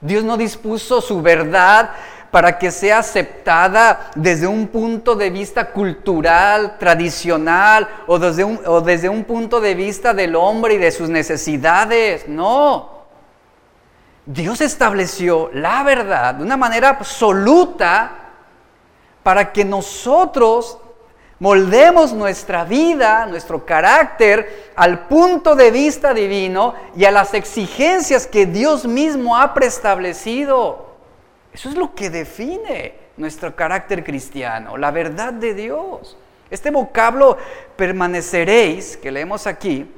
Dios 0.01 0.23
no 0.23 0.37
dispuso 0.37 1.01
su 1.01 1.21
verdad 1.21 1.91
para 2.31 2.57
que 2.59 2.71
sea 2.71 2.99
aceptada 2.99 4.11
desde 4.15 4.47
un 4.47 4.67
punto 4.67 5.15
de 5.15 5.29
vista 5.29 5.71
cultural, 5.71 6.77
tradicional 6.77 7.87
o 8.07 8.19
desde 8.19 8.43
un, 8.43 8.59
o 8.65 8.81
desde 8.81 9.09
un 9.09 9.23
punto 9.23 9.59
de 9.59 9.73
vista 9.73 10.13
del 10.13 10.35
hombre 10.35 10.75
y 10.75 10.77
de 10.77 10.91
sus 10.91 11.09
necesidades. 11.09 12.27
No. 12.27 12.99
Dios 14.25 14.61
estableció 14.61 15.49
la 15.53 15.81
verdad 15.83 16.35
de 16.35 16.43
una 16.43 16.55
manera 16.55 16.89
absoluta 16.89 18.11
para 19.23 19.51
que 19.51 19.65
nosotros 19.65 20.77
moldemos 21.39 22.13
nuestra 22.13 22.65
vida, 22.65 23.25
nuestro 23.25 23.65
carácter 23.65 24.71
al 24.75 25.07
punto 25.07 25.55
de 25.55 25.71
vista 25.71 26.13
divino 26.13 26.75
y 26.95 27.05
a 27.05 27.11
las 27.11 27.33
exigencias 27.33 28.27
que 28.27 28.45
Dios 28.45 28.85
mismo 28.85 29.37
ha 29.37 29.53
preestablecido. 29.53 30.95
Eso 31.53 31.69
es 31.69 31.75
lo 31.75 31.95
que 31.95 32.09
define 32.09 32.93
nuestro 33.17 33.55
carácter 33.55 34.03
cristiano, 34.03 34.77
la 34.77 34.91
verdad 34.91 35.33
de 35.33 35.53
Dios. 35.53 36.17
Este 36.49 36.71
vocablo 36.71 37.37
permaneceréis, 37.75 38.97
que 38.97 39.11
leemos 39.11 39.47
aquí, 39.47 39.89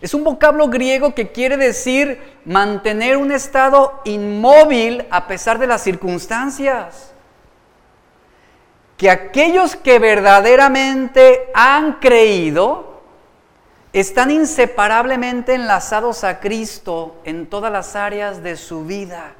es 0.00 0.14
un 0.14 0.22
vocablo 0.22 0.68
griego 0.68 1.14
que 1.14 1.32
quiere 1.32 1.56
decir 1.56 2.20
mantener 2.44 3.16
un 3.16 3.32
estado 3.32 4.00
inmóvil 4.04 5.04
a 5.10 5.26
pesar 5.26 5.58
de 5.58 5.66
las 5.66 5.82
circunstancias. 5.82 7.12
Que 8.98 9.08
aquellos 9.08 9.76
que 9.76 9.98
verdaderamente 9.98 11.48
han 11.54 11.94
creído 11.94 13.00
están 13.92 14.30
inseparablemente 14.30 15.54
enlazados 15.54 16.24
a 16.24 16.40
Cristo 16.40 17.16
en 17.24 17.46
todas 17.46 17.72
las 17.72 17.96
áreas 17.96 18.42
de 18.42 18.56
su 18.56 18.84
vida. 18.84 19.32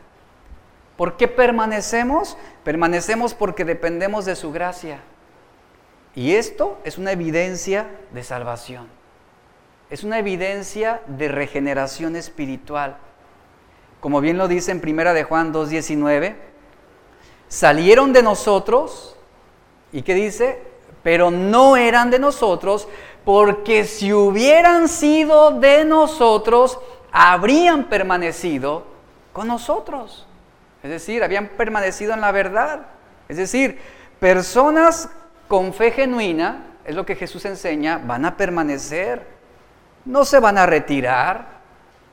¿Por 0.97 1.17
qué 1.17 1.29
permanecemos? 1.29 2.37
Permanecemos 2.65 3.35
porque 3.35 3.65
dependemos 3.65 4.25
de 4.25 4.37
su 4.37 4.53
gracia. 4.53 5.01
Y 6.15 6.35
esto 6.35 6.79
es 6.85 6.99
una 6.99 7.13
evidencia 7.13 7.87
de 8.13 8.25
salvación. 8.25 8.89
Es 9.91 10.03
una 10.05 10.19
evidencia 10.19 11.03
de 11.07 11.29
regeneración 11.29 12.17
espiritual. 12.17 12.97
Como 14.01 14.21
bien 14.21 14.39
lo 14.39 14.49
dice 14.49 14.71
en 14.71 14.81
Primera 14.81 15.15
de 15.15 15.25
Juan 15.25 15.53
2:19, 15.53 16.37
salieron 17.49 18.13
de 18.13 18.23
nosotros 18.23 19.18
y 19.93 20.03
qué 20.03 20.15
dice? 20.15 20.63
Pero 21.03 21.31
no 21.31 21.77
eran 21.77 22.11
de 22.11 22.19
nosotros, 22.19 22.89
porque 23.25 23.85
si 23.85 24.13
hubieran 24.13 24.89
sido 24.89 25.53
de 25.53 25.85
nosotros, 25.85 26.79
habrían 27.13 27.85
permanecido 27.85 28.85
con 29.33 29.49
nosotros. 29.49 30.27
Es 30.83 30.91
decir, 30.91 31.23
habían 31.23 31.49
permanecido 31.49 32.15
en 32.15 32.21
la 32.21 32.33
verdad. 32.33 32.87
Es 33.29 33.37
decir, 33.37 33.79
personas 34.21 35.11
con 35.47 35.73
fe 35.73 35.91
genuina, 35.91 36.65
es 36.85 36.95
lo 36.95 37.05
que 37.05 37.17
Jesús 37.17 37.45
enseña, 37.45 37.99
van 37.99 38.25
a 38.25 38.37
permanecer. 38.37 39.27
No 40.05 40.25
se 40.25 40.41
van 40.41 40.59
a 40.59 40.67
retirar. 40.67 41.59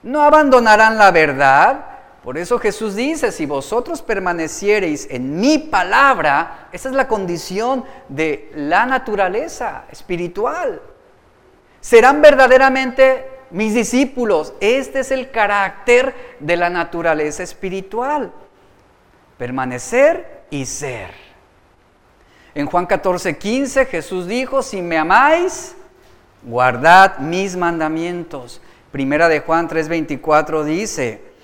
No 0.03 0.21
abandonarán 0.21 0.97
la 0.97 1.11
verdad. 1.11 1.94
Por 2.25 2.39
eso 2.39 2.57
Jesús 2.57 2.95
dice, 2.95 3.31
si 3.31 3.45
vosotros 3.45 4.01
permaneciereis 4.01 5.07
en 5.11 5.39
mi 5.39 5.59
palabra, 5.59 6.69
esa 6.71 6.89
es 6.89 6.95
la 6.95 7.07
condición 7.07 7.85
de 8.09 8.51
la 8.55 8.87
naturaleza 8.87 9.85
espiritual. 9.91 10.81
serán 11.81 12.23
verdaderamente 12.23 13.29
mis 13.51 13.75
discípulos. 13.75 14.53
Este 14.59 15.01
es 15.01 15.11
el 15.11 15.29
carácter 15.29 16.15
de 16.39 16.57
la 16.57 16.71
naturaleza 16.71 17.43
espiritual. 17.43 18.31
Permanecer 19.37 20.45
y 20.49 20.65
ser. 20.65 21.11
En 22.55 22.65
Juan 22.65 22.87
14, 22.87 23.37
15 23.37 23.85
Jesús 23.85 24.25
dijo, 24.25 24.63
si 24.63 24.81
me 24.81 24.97
amáis, 24.97 25.75
guardad 26.41 27.19
mis 27.19 27.55
mandamientos. 27.55 28.61
Primera 28.91 29.29
de 29.29 29.41
Juan 29.41 29.69
3:24 29.69 30.63
dice, 30.63 31.34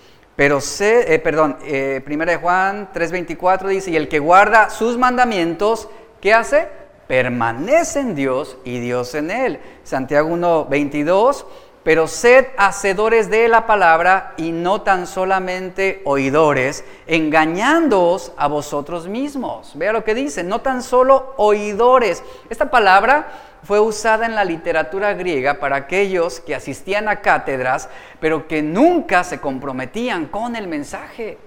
pero 0.42 0.60
sé, 0.60 1.14
eh, 1.14 1.20
perdón, 1.20 1.58
eh, 1.64 2.02
de 2.04 2.38
Juan 2.38 2.90
3:24 2.92 3.68
dice, 3.68 3.92
y 3.92 3.96
el 3.96 4.08
que 4.08 4.18
guarda 4.18 4.72
sus 4.72 4.98
mandamientos, 4.98 5.88
¿qué 6.20 6.34
hace? 6.34 6.68
Permanece 7.06 8.00
en 8.00 8.16
Dios 8.16 8.58
y 8.64 8.80
Dios 8.80 9.14
en 9.14 9.30
él. 9.30 9.60
Santiago 9.84 10.30
1:22, 10.30 11.46
pero 11.84 12.08
sed 12.08 12.48
hacedores 12.58 13.30
de 13.30 13.50
la 13.50 13.68
palabra 13.68 14.34
y 14.36 14.52
no 14.52 14.82
tan 14.82 15.06
solamente 15.06 16.02
oidores, 16.06 16.86
engañándoos 17.06 18.32
a 18.36 18.48
vosotros 18.48 19.08
mismos. 19.08 19.74
Vea 19.76 19.94
lo 19.94 20.04
que 20.04 20.16
dice, 20.16 20.44
no 20.44 20.62
tan 20.62 20.82
solo 20.82 21.36
oidores. 21.38 22.24
Esta 22.50 22.72
palabra 22.72 23.28
fue 23.64 23.80
usada 23.80 24.26
en 24.26 24.36
la 24.36 24.44
literatura 24.44 25.14
griega 25.14 25.60
para 25.60 25.76
aquellos 25.76 26.40
que 26.40 26.56
asistían 26.56 27.08
a 27.08 27.18
cátedras, 27.18 27.90
pero 28.20 28.48
que 28.48 28.62
nunca 28.62 29.24
se 29.24 29.40
comprometían 29.40 30.26
con 30.26 30.56
el 30.56 30.68
mensaje. 30.68 31.38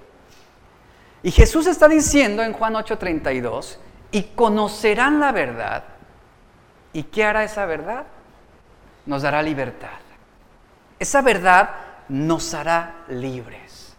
Y 1.23 1.31
Jesús 1.31 1.67
está 1.67 1.89
diciendo 1.89 2.43
en 2.43 2.53
Juan 2.53 2.75
8:32, 2.75 3.79
y 4.11 4.23
conocerán 4.23 5.19
la 5.19 5.33
verdad. 5.33 5.85
¿Y 6.93 7.03
qué 7.05 7.25
hará 7.25 7.43
esa 7.43 7.67
verdad? 7.67 8.05
Nos 9.07 9.23
dará 9.23 9.43
libertad. 9.43 9.99
Esa 10.99 11.21
verdad 11.21 11.71
nos 12.09 12.55
hará 12.55 13.05
libres. 13.09 13.97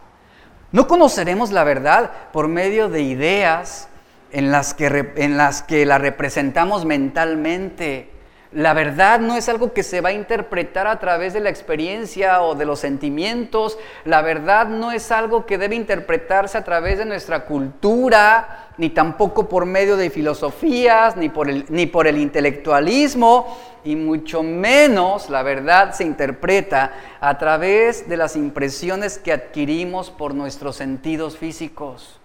No 0.71 0.87
conoceremos 0.87 1.51
la 1.51 1.63
verdad 1.63 2.11
por 2.31 2.47
medio 2.47 2.89
de 2.89 3.01
ideas 3.01 3.89
en 4.35 4.51
las 4.51 4.73
que, 4.73 5.13
en 5.15 5.37
las 5.37 5.63
que 5.63 5.85
la 5.85 5.97
representamos 5.97 6.83
mentalmente. 6.83 8.09
La 8.51 8.73
verdad 8.73 9.21
no 9.21 9.37
es 9.37 9.47
algo 9.47 9.71
que 9.71 9.81
se 9.81 10.01
va 10.01 10.09
a 10.09 10.13
interpretar 10.13 10.87
a 10.87 10.99
través 10.99 11.33
de 11.33 11.39
la 11.39 11.49
experiencia 11.49 12.41
o 12.41 12.53
de 12.53 12.65
los 12.65 12.79
sentimientos. 12.79 13.77
La 14.03 14.21
verdad 14.21 14.67
no 14.67 14.91
es 14.91 15.09
algo 15.13 15.45
que 15.45 15.57
debe 15.57 15.75
interpretarse 15.75 16.57
a 16.57 16.65
través 16.65 16.97
de 16.97 17.05
nuestra 17.05 17.45
cultura, 17.45 18.71
ni 18.77 18.89
tampoco 18.89 19.47
por 19.47 19.65
medio 19.65 19.95
de 19.95 20.09
filosofías, 20.09 21.15
ni 21.15 21.29
por 21.29 21.49
el, 21.49 21.65
ni 21.69 21.85
por 21.85 22.05
el 22.05 22.17
intelectualismo, 22.17 23.57
y 23.85 23.95
mucho 23.95 24.43
menos 24.43 25.29
la 25.29 25.43
verdad 25.43 25.93
se 25.93 26.03
interpreta 26.03 26.91
a 27.21 27.37
través 27.37 28.09
de 28.09 28.17
las 28.17 28.35
impresiones 28.35 29.17
que 29.17 29.31
adquirimos 29.31 30.11
por 30.11 30.35
nuestros 30.35 30.75
sentidos 30.75 31.37
físicos. 31.37 32.19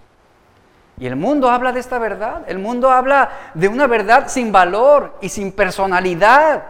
Y 1.00 1.06
el 1.06 1.16
mundo 1.16 1.48
habla 1.48 1.72
de 1.72 1.80
esta 1.80 1.98
verdad. 1.98 2.44
El 2.46 2.58
mundo 2.58 2.90
habla 2.90 3.30
de 3.54 3.68
una 3.68 3.86
verdad 3.86 4.28
sin 4.28 4.52
valor 4.52 5.16
y 5.22 5.30
sin 5.30 5.50
personalidad. 5.50 6.62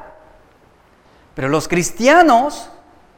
Pero 1.35 1.49
los 1.49 1.66
cristianos 1.66 2.71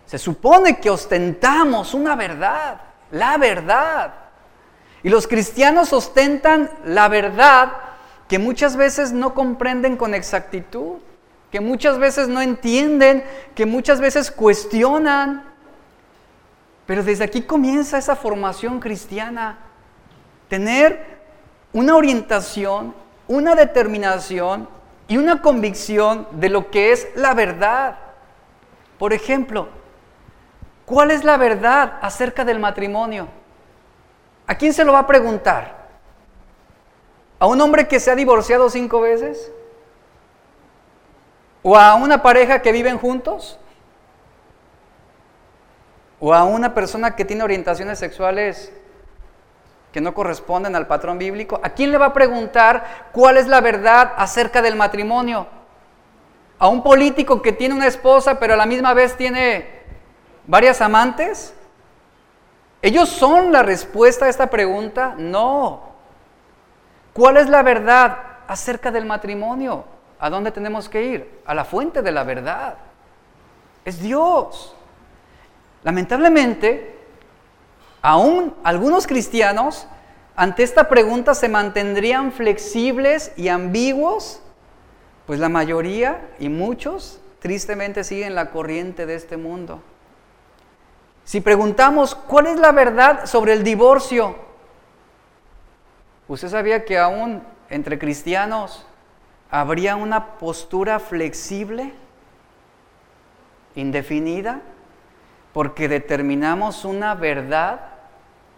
se 0.06 0.16
supone 0.18 0.80
que 0.80 0.88
ostentamos 0.88 1.92
una 1.92 2.16
verdad, 2.16 2.80
la 3.10 3.36
verdad. 3.36 4.14
Y 5.02 5.10
los 5.10 5.28
cristianos 5.28 5.92
ostentan 5.92 6.70
la 6.86 7.08
verdad 7.08 7.72
que 8.26 8.38
muchas 8.38 8.76
veces 8.76 9.12
no 9.12 9.34
comprenden 9.34 9.98
con 9.98 10.14
exactitud, 10.14 10.94
que 11.50 11.60
muchas 11.60 11.98
veces 11.98 12.26
no 12.28 12.40
entienden, 12.40 13.22
que 13.54 13.66
muchas 13.66 14.00
veces 14.00 14.30
cuestionan. 14.30 15.44
Pero 16.86 17.02
desde 17.02 17.24
aquí 17.24 17.42
comienza 17.42 17.98
esa 17.98 18.16
formación 18.16 18.80
cristiana 18.80 19.58
tener 20.52 21.02
una 21.72 21.96
orientación, 21.96 22.94
una 23.26 23.54
determinación 23.54 24.68
y 25.08 25.16
una 25.16 25.40
convicción 25.40 26.28
de 26.32 26.50
lo 26.50 26.70
que 26.70 26.92
es 26.92 27.08
la 27.14 27.32
verdad. 27.32 27.96
Por 28.98 29.14
ejemplo, 29.14 29.68
¿cuál 30.84 31.10
es 31.10 31.24
la 31.24 31.38
verdad 31.38 31.94
acerca 32.02 32.44
del 32.44 32.58
matrimonio? 32.58 33.28
¿A 34.46 34.54
quién 34.56 34.74
se 34.74 34.84
lo 34.84 34.92
va 34.92 34.98
a 34.98 35.06
preguntar? 35.06 35.86
¿A 37.38 37.46
un 37.46 37.58
hombre 37.58 37.88
que 37.88 37.98
se 37.98 38.10
ha 38.10 38.14
divorciado 38.14 38.68
cinco 38.68 39.00
veces? 39.00 39.50
¿O 41.62 41.78
a 41.78 41.94
una 41.94 42.22
pareja 42.22 42.60
que 42.60 42.72
viven 42.72 42.98
juntos? 42.98 43.58
¿O 46.20 46.34
a 46.34 46.44
una 46.44 46.74
persona 46.74 47.16
que 47.16 47.24
tiene 47.24 47.42
orientaciones 47.42 47.98
sexuales 47.98 48.70
que 49.92 50.00
no 50.00 50.14
corresponden 50.14 50.74
al 50.74 50.86
patrón 50.86 51.18
bíblico, 51.18 51.60
¿a 51.62 51.70
quién 51.70 51.92
le 51.92 51.98
va 51.98 52.06
a 52.06 52.12
preguntar 52.14 53.10
cuál 53.12 53.36
es 53.36 53.46
la 53.46 53.60
verdad 53.60 54.12
acerca 54.16 54.62
del 54.62 54.74
matrimonio? 54.74 55.46
¿A 56.58 56.68
un 56.68 56.82
político 56.82 57.42
que 57.42 57.52
tiene 57.52 57.74
una 57.74 57.86
esposa 57.86 58.38
pero 58.38 58.54
a 58.54 58.56
la 58.56 58.66
misma 58.66 58.94
vez 58.94 59.16
tiene 59.16 59.82
varias 60.46 60.80
amantes? 60.80 61.54
¿Ellos 62.80 63.08
son 63.08 63.52
la 63.52 63.62
respuesta 63.62 64.24
a 64.24 64.28
esta 64.28 64.48
pregunta? 64.48 65.14
No. 65.18 65.92
¿Cuál 67.12 67.36
es 67.36 67.48
la 67.48 67.62
verdad 67.62 68.16
acerca 68.48 68.90
del 68.90 69.04
matrimonio? 69.04 69.84
¿A 70.18 70.30
dónde 70.30 70.52
tenemos 70.52 70.88
que 70.88 71.02
ir? 71.02 71.42
A 71.44 71.54
la 71.54 71.64
fuente 71.64 72.00
de 72.00 72.12
la 72.12 72.24
verdad. 72.24 72.76
Es 73.84 74.00
Dios. 74.00 74.74
Lamentablemente, 75.82 77.01
Aún 78.02 78.54
algunos 78.64 79.06
cristianos 79.06 79.86
ante 80.34 80.64
esta 80.64 80.88
pregunta 80.88 81.34
se 81.34 81.48
mantendrían 81.48 82.32
flexibles 82.32 83.32
y 83.36 83.48
ambiguos, 83.48 84.42
pues 85.26 85.38
la 85.38 85.48
mayoría 85.48 86.20
y 86.40 86.48
muchos 86.48 87.20
tristemente 87.38 88.02
siguen 88.02 88.34
la 88.34 88.50
corriente 88.50 89.06
de 89.06 89.14
este 89.14 89.36
mundo. 89.36 89.82
Si 91.24 91.40
preguntamos, 91.40 92.16
¿cuál 92.16 92.48
es 92.48 92.58
la 92.58 92.72
verdad 92.72 93.26
sobre 93.26 93.52
el 93.52 93.62
divorcio? 93.62 94.34
¿Usted 96.26 96.48
sabía 96.48 96.84
que 96.84 96.98
aún 96.98 97.42
entre 97.68 97.98
cristianos 97.98 98.84
habría 99.50 99.94
una 99.96 100.38
postura 100.38 100.98
flexible, 100.98 101.92
indefinida, 103.76 104.60
porque 105.52 105.88
determinamos 105.88 106.84
una 106.84 107.14
verdad 107.14 107.91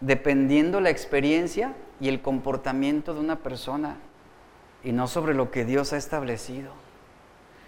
dependiendo 0.07 0.81
la 0.81 0.91
experiencia 0.91 1.73
y 2.01 2.09
el 2.09 2.21
comportamiento 2.21 3.15
de 3.15 3.21
una 3.21 3.37
persona 3.37 3.97
y 4.83 4.93
no 4.93 5.09
sobre 5.09 5.35
lo 5.35 5.51
que 5.51 5.65
Dios 5.65 5.93
ha 5.93 5.97
establecido. 5.97 6.73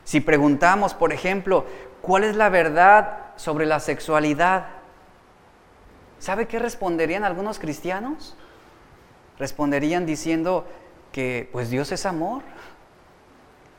Si 0.05 0.21
preguntamos, 0.21 0.95
por 0.95 1.13
ejemplo, 1.13 1.65
¿cuál 2.03 2.25
es 2.25 2.37
la 2.37 2.49
verdad 2.49 3.19
sobre 3.37 3.65
la 3.65 3.81
sexualidad? 3.81 4.67
¿Sabe 6.19 6.47
qué 6.47 6.59
responderían 6.59 7.25
algunos 7.25 7.59
cristianos? 7.59 8.37
Responderían 9.39 10.05
diciendo 10.05 10.67
que 11.13 11.49
pues 11.53 11.71
Dios 11.71 11.91
es 11.91 12.05
amor. 12.05 12.43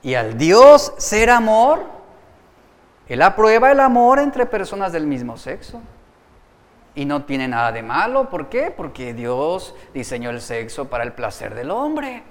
Y 0.01 0.15
al 0.15 0.37
Dios 0.37 0.93
ser 0.97 1.29
amor, 1.29 1.85
Él 3.07 3.21
aprueba 3.21 3.71
el 3.71 3.79
amor 3.79 4.19
entre 4.19 4.45
personas 4.47 4.91
del 4.91 5.05
mismo 5.05 5.37
sexo. 5.37 5.81
Y 6.97 7.05
no 7.05 7.25
tiene 7.25 7.47
nada 7.47 7.71
de 7.71 7.83
malo. 7.83 8.27
¿Por 8.27 8.49
qué? 8.49 8.73
Porque 8.75 9.13
Dios 9.13 9.75
diseñó 9.93 10.31
el 10.31 10.41
sexo 10.41 10.89
para 10.89 11.03
el 11.03 11.13
placer 11.13 11.53
del 11.53 11.69
hombre. 11.69 12.23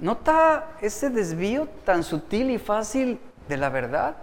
¿Nota 0.00 0.70
ese 0.80 1.08
desvío 1.08 1.68
tan 1.84 2.02
sutil 2.02 2.50
y 2.50 2.58
fácil 2.58 3.20
de 3.46 3.56
la 3.56 3.68
verdad? 3.68 4.16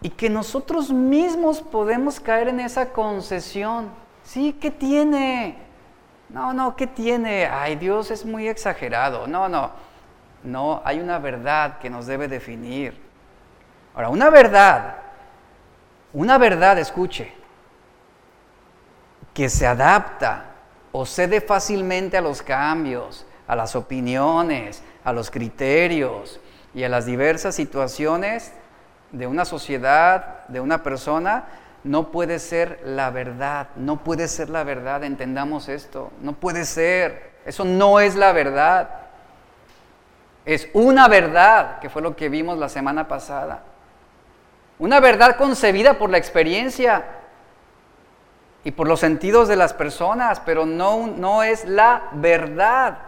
Y 0.00 0.10
que 0.10 0.30
nosotros 0.30 0.92
mismos 0.92 1.60
podemos 1.60 2.20
caer 2.20 2.46
en 2.46 2.60
esa 2.60 2.92
concesión. 2.92 3.90
Sí, 4.22 4.56
¿qué 4.60 4.70
tiene? 4.70 5.58
No, 6.28 6.52
no, 6.52 6.76
¿qué 6.76 6.86
tiene? 6.86 7.46
Ay, 7.46 7.74
Dios 7.74 8.12
es 8.12 8.24
muy 8.24 8.46
exagerado. 8.46 9.26
No, 9.26 9.48
no. 9.48 9.72
No, 10.44 10.82
hay 10.84 11.00
una 11.00 11.18
verdad 11.18 11.78
que 11.78 11.90
nos 11.90 12.06
debe 12.06 12.28
definir. 12.28 12.96
Ahora, 13.92 14.08
una 14.08 14.30
verdad, 14.30 14.98
una 16.12 16.38
verdad, 16.38 16.78
escuche, 16.78 17.36
que 19.38 19.48
se 19.48 19.68
adapta 19.68 20.46
o 20.90 21.06
cede 21.06 21.40
fácilmente 21.40 22.16
a 22.16 22.20
los 22.20 22.42
cambios, 22.42 23.24
a 23.46 23.54
las 23.54 23.76
opiniones, 23.76 24.82
a 25.04 25.12
los 25.12 25.30
criterios 25.30 26.40
y 26.74 26.82
a 26.82 26.88
las 26.88 27.06
diversas 27.06 27.54
situaciones 27.54 28.52
de 29.12 29.28
una 29.28 29.44
sociedad, 29.44 30.44
de 30.48 30.58
una 30.58 30.82
persona, 30.82 31.44
no 31.84 32.10
puede 32.10 32.40
ser 32.40 32.80
la 32.84 33.10
verdad, 33.10 33.68
no 33.76 34.02
puede 34.02 34.26
ser 34.26 34.50
la 34.50 34.64
verdad, 34.64 35.04
entendamos 35.04 35.68
esto, 35.68 36.10
no 36.20 36.32
puede 36.32 36.64
ser, 36.64 37.34
eso 37.46 37.64
no 37.64 38.00
es 38.00 38.16
la 38.16 38.32
verdad, 38.32 38.90
es 40.46 40.68
una 40.72 41.06
verdad, 41.06 41.78
que 41.78 41.88
fue 41.88 42.02
lo 42.02 42.16
que 42.16 42.28
vimos 42.28 42.58
la 42.58 42.68
semana 42.68 43.06
pasada. 43.06 43.62
una 44.80 44.98
verdad 44.98 45.36
concebida 45.36 45.96
por 45.96 46.10
la 46.10 46.18
experiencia 46.18 47.17
y 48.68 48.70
por 48.70 48.86
los 48.86 49.00
sentidos 49.00 49.48
de 49.48 49.56
las 49.56 49.72
personas, 49.72 50.42
pero 50.44 50.66
no, 50.66 51.06
no 51.06 51.42
es 51.42 51.64
la 51.64 52.02
verdad. 52.12 52.98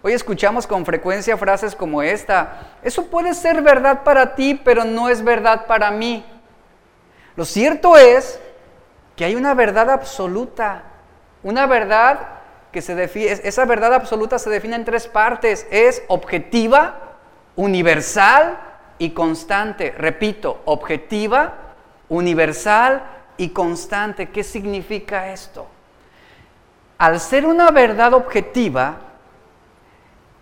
Hoy 0.00 0.12
escuchamos 0.12 0.64
con 0.64 0.86
frecuencia 0.86 1.36
frases 1.36 1.74
como 1.74 2.02
esta, 2.02 2.76
eso 2.80 3.06
puede 3.06 3.34
ser 3.34 3.62
verdad 3.62 4.04
para 4.04 4.36
ti, 4.36 4.54
pero 4.54 4.84
no 4.84 5.08
es 5.08 5.24
verdad 5.24 5.66
para 5.66 5.90
mí. 5.90 6.24
Lo 7.34 7.44
cierto 7.44 7.96
es 7.96 8.38
que 9.16 9.24
hay 9.24 9.34
una 9.34 9.54
verdad 9.54 9.90
absoluta, 9.90 10.84
una 11.42 11.66
verdad 11.66 12.20
que 12.70 12.80
se 12.80 12.94
define, 12.94 13.40
esa 13.42 13.64
verdad 13.64 13.92
absoluta 13.92 14.38
se 14.38 14.50
define 14.50 14.76
en 14.76 14.84
tres 14.84 15.08
partes, 15.08 15.66
es 15.72 16.04
objetiva, 16.06 17.16
universal 17.56 18.56
y 18.98 19.10
constante. 19.10 19.92
Repito, 19.98 20.60
objetiva, 20.64 21.54
universal 22.08 23.02
y 23.40 23.48
constante. 23.48 24.28
¿Qué 24.28 24.44
significa 24.44 25.32
esto? 25.32 25.66
Al 26.98 27.18
ser 27.18 27.46
una 27.46 27.70
verdad 27.70 28.12
objetiva, 28.12 28.98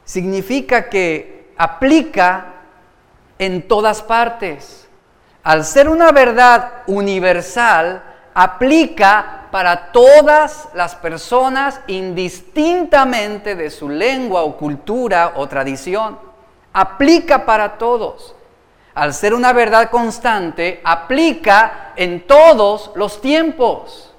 significa 0.05 0.89
que 0.89 1.53
aplica 1.57 2.55
en 3.39 3.69
todas 3.69 4.03
partes. 4.03 4.89
Al 5.45 5.65
ser 5.65 5.89
una 5.89 6.11
verdad 6.11 6.83
universal, 6.89 8.03
aplica 8.35 9.47
para 9.53 9.93
todas 9.93 10.69
las 10.75 10.97
personas 10.97 11.81
indistintamente 11.87 13.55
de 13.55 13.71
su 13.71 13.89
lengua 13.89 14.43
o 14.43 14.57
cultura 14.57 15.35
o 15.37 15.47
tradición. 15.47 16.19
Aplica 16.73 17.47
para 17.47 17.79
todos. 17.79 18.35
Al 18.99 19.15
ser 19.15 19.33
una 19.33 19.53
verdad 19.53 19.91
constante, 19.91 20.81
aplica 20.83 21.93
en 21.95 22.27
todos 22.27 22.91
los 22.97 23.21
tiempos. 23.21 24.13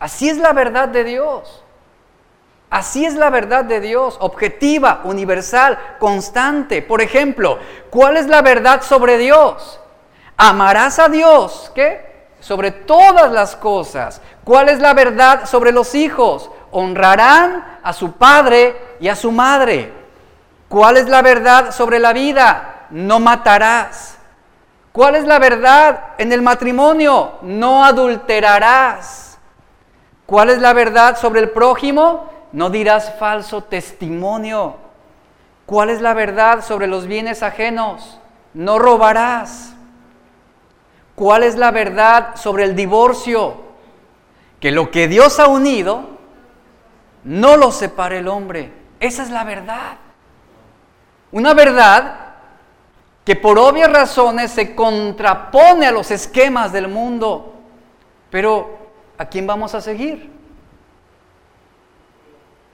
Así 0.00 0.28
es 0.28 0.36
la 0.36 0.52
verdad 0.52 0.88
de 0.88 1.04
Dios. 1.04 1.62
Así 2.70 3.06
es 3.06 3.14
la 3.14 3.30
verdad 3.30 3.64
de 3.64 3.80
Dios, 3.80 4.16
objetiva, 4.18 5.02
universal, 5.04 5.78
constante. 6.00 6.82
Por 6.82 7.02
ejemplo, 7.02 7.60
¿cuál 7.90 8.16
es 8.16 8.26
la 8.26 8.42
verdad 8.42 8.82
sobre 8.82 9.16
Dios? 9.16 9.78
Amarás 10.36 10.98
a 10.98 11.08
Dios, 11.08 11.70
¿qué? 11.72 12.32
Sobre 12.40 12.72
todas 12.72 13.30
las 13.30 13.54
cosas. 13.54 14.20
¿Cuál 14.42 14.70
es 14.70 14.80
la 14.80 14.92
verdad 14.92 15.46
sobre 15.46 15.70
los 15.70 15.94
hijos? 15.94 16.50
Honrarán 16.72 17.78
a 17.80 17.92
su 17.92 18.10
padre 18.14 18.96
y 18.98 19.06
a 19.06 19.14
su 19.14 19.30
madre. 19.30 19.92
¿Cuál 20.68 20.96
es 20.96 21.08
la 21.08 21.22
verdad 21.22 21.70
sobre 21.70 22.00
la 22.00 22.12
vida? 22.12 22.69
No 22.90 23.20
matarás. 23.20 24.18
¿Cuál 24.92 25.14
es 25.14 25.24
la 25.24 25.38
verdad 25.38 26.14
en 26.18 26.32
el 26.32 26.42
matrimonio? 26.42 27.38
No 27.42 27.84
adulterarás. 27.84 29.38
¿Cuál 30.26 30.50
es 30.50 30.58
la 30.58 30.72
verdad 30.72 31.16
sobre 31.16 31.40
el 31.40 31.50
prójimo? 31.50 32.30
no 32.52 32.70
dirás 32.70 33.14
falso 33.18 33.62
testimonio. 33.62 34.76
¿Cuál 35.66 35.90
es 35.90 36.00
la 36.00 36.14
verdad 36.14 36.64
sobre 36.64 36.86
los 36.86 37.06
bienes 37.06 37.42
ajenos? 37.42 38.18
No 38.54 38.78
robarás. 38.78 39.74
¿Cuál 41.14 41.44
es 41.44 41.56
la 41.56 41.70
verdad 41.70 42.34
sobre 42.36 42.64
el 42.64 42.74
divorcio? 42.74 43.70
Que 44.58 44.72
lo 44.72 44.90
que 44.90 45.06
Dios 45.06 45.38
ha 45.38 45.46
unido, 45.46 46.08
no 47.24 47.56
lo 47.56 47.70
separe 47.70 48.18
el 48.18 48.28
hombre. 48.28 48.72
Esa 48.98 49.22
es 49.22 49.30
la 49.30 49.44
verdad. 49.44 49.96
Una 51.30 51.54
verdad 51.54 52.29
que 53.24 53.36
por 53.36 53.58
obvias 53.58 53.92
razones 53.92 54.50
se 54.50 54.74
contrapone 54.74 55.86
a 55.86 55.92
los 55.92 56.10
esquemas 56.10 56.72
del 56.72 56.88
mundo. 56.88 57.54
Pero, 58.30 58.78
¿a 59.18 59.26
quién 59.26 59.46
vamos 59.46 59.74
a 59.74 59.80
seguir? 59.80 60.30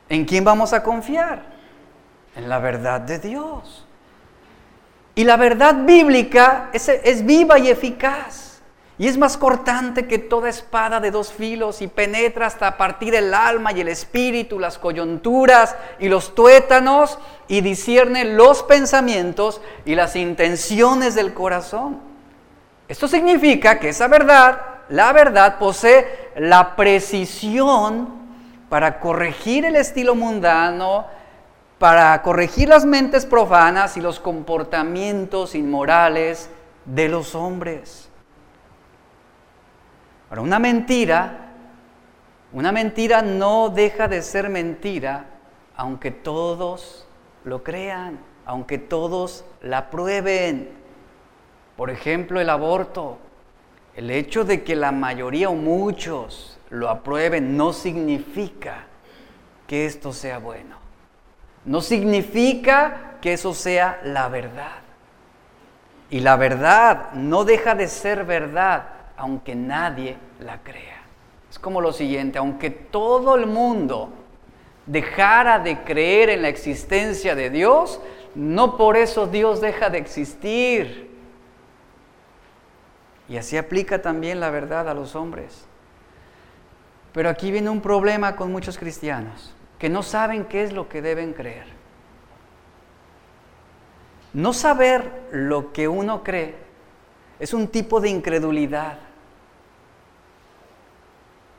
¿En 0.08 0.24
quién 0.24 0.44
vamos 0.44 0.72
a 0.72 0.82
confiar? 0.82 1.42
En 2.36 2.48
la 2.48 2.58
verdad 2.58 3.00
de 3.00 3.18
Dios. 3.18 3.86
Y 5.14 5.24
la 5.24 5.36
verdad 5.36 5.74
bíblica 5.84 6.68
es, 6.72 7.24
viva 7.24 7.58
y 7.58 7.68
eficaz. 7.68 8.45
Y 8.98 9.08
es 9.08 9.18
más 9.18 9.36
cortante 9.36 10.06
que 10.06 10.18
toda 10.18 10.48
espada 10.48 11.00
de 11.00 11.10
dos 11.10 11.30
filos 11.30 11.82
y 11.82 11.86
penetra 11.86 12.46
hasta 12.46 12.78
partir 12.78 13.14
el 13.14 13.34
alma 13.34 13.72
y 13.72 13.82
el 13.82 13.88
espíritu, 13.88 14.58
las 14.58 14.78
coyunturas 14.78 15.76
y 15.98 16.08
los 16.08 16.34
tuétanos 16.34 17.18
y 17.46 17.60
discierne 17.60 18.24
los 18.24 18.62
pensamientos 18.62 19.60
y 19.84 19.94
las 19.94 20.16
intenciones 20.16 21.14
del 21.14 21.34
corazón. 21.34 22.00
Esto 22.88 23.06
significa 23.06 23.78
que 23.78 23.90
esa 23.90 24.08
verdad, 24.08 24.60
la 24.88 25.12
verdad, 25.12 25.58
posee 25.58 26.30
la 26.36 26.74
precisión 26.74 28.08
para 28.70 28.98
corregir 28.98 29.66
el 29.66 29.76
estilo 29.76 30.14
mundano, 30.14 31.06
para 31.78 32.22
corregir 32.22 32.70
las 32.70 32.86
mentes 32.86 33.26
profanas 33.26 33.98
y 33.98 34.00
los 34.00 34.20
comportamientos 34.20 35.54
inmorales 35.54 36.48
de 36.86 37.08
los 37.10 37.34
hombres. 37.34 38.05
Ahora, 40.28 40.42
una 40.42 40.58
mentira, 40.58 41.52
una 42.52 42.72
mentira 42.72 43.22
no 43.22 43.68
deja 43.68 44.08
de 44.08 44.22
ser 44.22 44.48
mentira 44.48 45.26
aunque 45.76 46.10
todos 46.10 47.06
lo 47.44 47.62
crean, 47.62 48.18
aunque 48.44 48.78
todos 48.78 49.44
la 49.60 49.90
prueben. 49.90 50.70
Por 51.76 51.90
ejemplo, 51.90 52.40
el 52.40 52.50
aborto. 52.50 53.18
El 53.94 54.10
hecho 54.10 54.44
de 54.44 54.62
que 54.62 54.76
la 54.76 54.92
mayoría 54.92 55.48
o 55.48 55.54
muchos 55.54 56.58
lo 56.70 56.88
aprueben 56.88 57.56
no 57.56 57.72
significa 57.72 58.84
que 59.66 59.86
esto 59.86 60.12
sea 60.12 60.38
bueno. 60.38 60.76
No 61.64 61.80
significa 61.80 63.16
que 63.20 63.32
eso 63.32 63.54
sea 63.54 64.00
la 64.04 64.28
verdad. 64.28 64.82
Y 66.10 66.20
la 66.20 66.36
verdad 66.36 67.12
no 67.12 67.44
deja 67.44 67.74
de 67.74 67.88
ser 67.88 68.24
verdad 68.24 68.95
aunque 69.16 69.54
nadie 69.54 70.16
la 70.40 70.62
crea. 70.62 71.02
Es 71.50 71.58
como 71.58 71.80
lo 71.80 71.92
siguiente, 71.92 72.38
aunque 72.38 72.70
todo 72.70 73.36
el 73.36 73.46
mundo 73.46 74.10
dejara 74.86 75.58
de 75.58 75.82
creer 75.82 76.30
en 76.30 76.42
la 76.42 76.48
existencia 76.48 77.34
de 77.34 77.50
Dios, 77.50 78.00
no 78.34 78.76
por 78.76 78.96
eso 78.96 79.26
Dios 79.26 79.60
deja 79.60 79.90
de 79.90 79.98
existir. 79.98 81.10
Y 83.28 83.36
así 83.36 83.56
aplica 83.56 84.02
también 84.02 84.40
la 84.40 84.50
verdad 84.50 84.88
a 84.88 84.94
los 84.94 85.16
hombres. 85.16 85.66
Pero 87.12 87.30
aquí 87.30 87.50
viene 87.50 87.70
un 87.70 87.80
problema 87.80 88.36
con 88.36 88.52
muchos 88.52 88.78
cristianos, 88.78 89.54
que 89.78 89.88
no 89.88 90.02
saben 90.02 90.44
qué 90.44 90.62
es 90.62 90.72
lo 90.72 90.88
que 90.88 91.02
deben 91.02 91.32
creer. 91.32 91.66
No 94.32 94.52
saber 94.52 95.28
lo 95.32 95.72
que 95.72 95.88
uno 95.88 96.22
cree 96.22 96.56
es 97.38 97.54
un 97.54 97.68
tipo 97.68 98.00
de 98.00 98.10
incredulidad. 98.10 98.98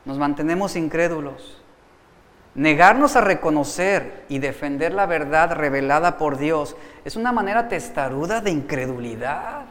Nos 0.08 0.18
mantenemos 0.18 0.76
incrédulos. 0.76 1.62
Negarnos 2.56 3.16
a 3.16 3.22
reconocer 3.22 4.26
y 4.30 4.40
defender 4.40 4.94
la 4.94 5.06
verdad 5.06 5.52
revelada 5.52 6.18
por 6.18 6.40
Dios 6.40 6.76
es 7.06 7.16
una 7.16 7.32
manera 7.32 7.68
testaruda 7.68 8.42
de 8.42 8.50
incredulidad. 8.50 9.66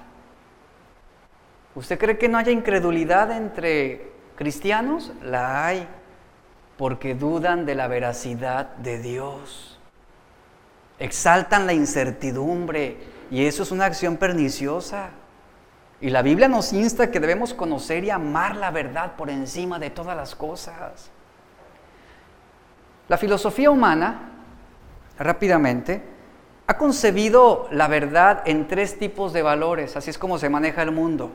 ¿Usted 1.74 1.98
cree 1.98 2.16
que 2.16 2.28
no 2.28 2.38
haya 2.38 2.52
incredulidad 2.52 3.32
entre 3.32 4.12
cristianos 4.36 5.12
la 5.22 5.66
hay 5.66 5.88
porque 6.76 7.14
dudan 7.14 7.64
de 7.66 7.74
la 7.74 7.88
veracidad 7.88 8.76
de 8.76 8.98
Dios. 8.98 9.78
Exaltan 10.98 11.66
la 11.66 11.72
incertidumbre 11.72 12.98
y 13.30 13.46
eso 13.46 13.62
es 13.62 13.70
una 13.70 13.86
acción 13.86 14.16
perniciosa. 14.16 15.10
Y 16.00 16.10
la 16.10 16.22
Biblia 16.22 16.48
nos 16.48 16.72
insta 16.72 17.10
que 17.10 17.20
debemos 17.20 17.54
conocer 17.54 18.04
y 18.04 18.10
amar 18.10 18.56
la 18.56 18.70
verdad 18.70 19.16
por 19.16 19.30
encima 19.30 19.78
de 19.78 19.90
todas 19.90 20.16
las 20.16 20.34
cosas. 20.34 21.10
La 23.08 23.16
filosofía 23.16 23.70
humana, 23.70 24.32
rápidamente, 25.18 26.02
ha 26.66 26.76
concebido 26.76 27.68
la 27.70 27.88
verdad 27.88 28.42
en 28.44 28.68
tres 28.68 28.98
tipos 28.98 29.32
de 29.32 29.42
valores, 29.42 29.96
así 29.96 30.10
es 30.10 30.18
como 30.18 30.38
se 30.38 30.50
maneja 30.50 30.82
el 30.82 30.90
mundo 30.90 31.30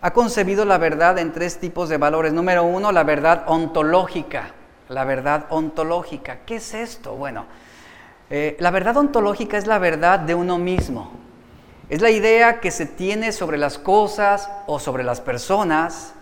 ha 0.00 0.12
concebido 0.12 0.64
la 0.64 0.78
verdad 0.78 1.18
en 1.18 1.32
tres 1.32 1.58
tipos 1.58 1.88
de 1.88 1.96
valores. 1.96 2.32
Número 2.32 2.64
uno, 2.64 2.92
la 2.92 3.04
verdad 3.04 3.44
ontológica. 3.46 4.54
La 4.88 5.04
verdad 5.04 5.46
ontológica. 5.50 6.40
¿Qué 6.46 6.56
es 6.56 6.72
esto? 6.72 7.14
Bueno, 7.14 7.46
eh, 8.30 8.56
la 8.60 8.70
verdad 8.70 8.96
ontológica 8.96 9.58
es 9.58 9.66
la 9.66 9.78
verdad 9.78 10.20
de 10.20 10.34
uno 10.34 10.58
mismo. 10.58 11.12
Es 11.88 12.02
la 12.02 12.10
idea 12.10 12.60
que 12.60 12.70
se 12.70 12.84
tiene 12.84 13.32
sobre 13.32 13.56
las 13.56 13.78
cosas 13.78 14.50
o 14.66 14.78
sobre 14.78 15.04
las 15.04 15.20
personas 15.22 16.12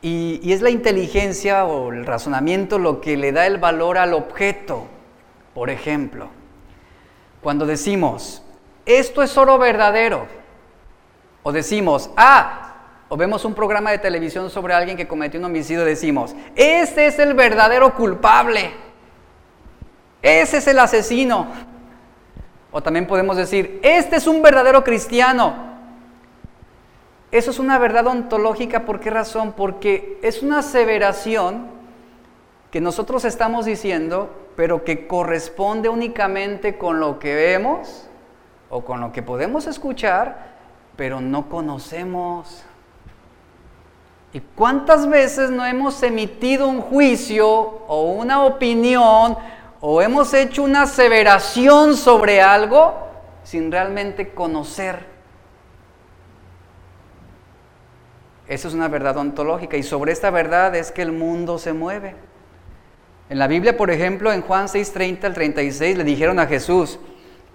y, 0.00 0.52
es 0.52 0.62
la 0.62 0.70
inteligencia 0.70 1.64
o 1.64 1.92
el 1.92 2.06
razonamiento 2.06 2.78
lo 2.78 3.00
que 3.00 3.16
le 3.16 3.32
da 3.32 3.46
el 3.46 3.58
valor 3.58 3.98
al 3.98 4.14
objeto. 4.14 4.86
Por 5.54 5.70
ejemplo, 5.70 6.28
cuando 7.42 7.66
decimos, 7.66 8.42
esto 8.86 9.22
es 9.22 9.36
oro 9.36 9.58
verdadero, 9.58 10.26
O 11.44 11.50
decimos, 11.50 12.10
ah, 12.16 12.74
o 13.08 13.16
vemos 13.16 13.44
un 13.44 13.54
programa 13.54 13.90
de 13.90 13.98
televisión 13.98 14.48
sobre 14.50 14.74
alguien 14.74 14.96
que 14.96 15.08
cometió 15.08 15.40
un 15.40 15.46
homicidio, 15.46 15.84
decimos, 15.84 16.36
este 16.54 17.06
es 17.06 17.18
el 17.18 17.34
verdadero 17.34 17.94
culpable, 17.96 18.70
ese 20.22 20.58
es 20.58 20.66
el 20.68 20.78
asesino. 20.78 21.71
O 22.72 22.82
también 22.82 23.06
podemos 23.06 23.36
decir, 23.36 23.78
este 23.82 24.16
es 24.16 24.26
un 24.26 24.42
verdadero 24.42 24.82
cristiano. 24.82 25.54
Eso 27.30 27.50
es 27.50 27.58
una 27.58 27.78
verdad 27.78 28.06
ontológica, 28.06 28.84
¿por 28.84 28.98
qué 28.98 29.10
razón? 29.10 29.52
Porque 29.52 30.18
es 30.22 30.42
una 30.42 30.58
aseveración 30.58 31.66
que 32.70 32.80
nosotros 32.80 33.24
estamos 33.24 33.66
diciendo, 33.66 34.30
pero 34.56 34.84
que 34.84 35.06
corresponde 35.06 35.88
únicamente 35.88 36.78
con 36.78 37.00
lo 37.00 37.18
que 37.18 37.34
vemos 37.34 38.08
o 38.70 38.82
con 38.82 39.00
lo 39.00 39.12
que 39.12 39.22
podemos 39.22 39.66
escuchar, 39.66 40.52
pero 40.96 41.20
no 41.20 41.48
conocemos. 41.50 42.64
¿Y 44.32 44.40
cuántas 44.40 45.08
veces 45.08 45.50
no 45.50 45.66
hemos 45.66 46.02
emitido 46.02 46.66
un 46.66 46.80
juicio 46.80 47.48
o 47.48 48.12
una 48.12 48.44
opinión 48.44 49.36
o 49.84 50.00
hemos 50.00 50.32
hecho 50.32 50.62
una 50.62 50.82
aseveración 50.82 51.96
sobre 51.96 52.40
algo 52.40 52.94
sin 53.42 53.70
realmente 53.70 54.30
conocer? 54.30 55.04
Esa 58.46 58.68
es 58.68 58.74
una 58.74 58.86
verdad 58.86 59.16
ontológica 59.16 59.76
y 59.76 59.82
sobre 59.82 60.12
esta 60.12 60.30
verdad 60.30 60.76
es 60.76 60.92
que 60.92 61.02
el 61.02 61.10
mundo 61.10 61.58
se 61.58 61.72
mueve. 61.72 62.14
En 63.28 63.40
la 63.40 63.48
Biblia, 63.48 63.76
por 63.76 63.90
ejemplo, 63.90 64.32
en 64.32 64.42
Juan 64.42 64.68
6:30 64.68 65.24
al 65.24 65.34
36 65.34 65.98
le 65.98 66.04
dijeron 66.04 66.38
a 66.38 66.46
Jesús, 66.46 67.00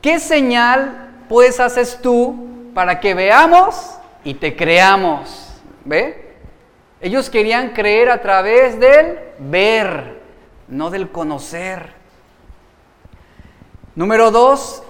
¿qué 0.02 0.20
señal 0.20 1.24
pues 1.30 1.62
haces 1.62 2.00
tú 2.02 2.72
para 2.74 3.00
que 3.00 3.14
veamos 3.14 4.00
y 4.26 4.34
te 4.34 4.54
creamos? 4.54 5.54
¿Ve? 5.86 6.36
Ellos 7.00 7.30
querían 7.30 7.70
creer 7.70 8.10
a 8.10 8.22
través 8.22 8.78
del 8.78 9.18
ver, 9.40 10.20
no 10.68 10.90
del 10.90 11.10
conocer. 11.10 11.97
Número 13.98 14.30
dos, 14.30 14.84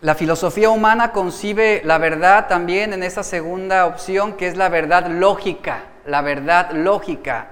la 0.00 0.14
filosofía 0.14 0.70
humana 0.70 1.12
concibe 1.12 1.82
la 1.84 1.98
verdad 1.98 2.48
también 2.48 2.94
en 2.94 3.02
esa 3.02 3.22
segunda 3.22 3.84
opción, 3.84 4.38
que 4.38 4.46
es 4.46 4.56
la 4.56 4.70
verdad 4.70 5.08
lógica, 5.08 5.82
la 6.06 6.22
verdad 6.22 6.70
lógica. 6.70 7.48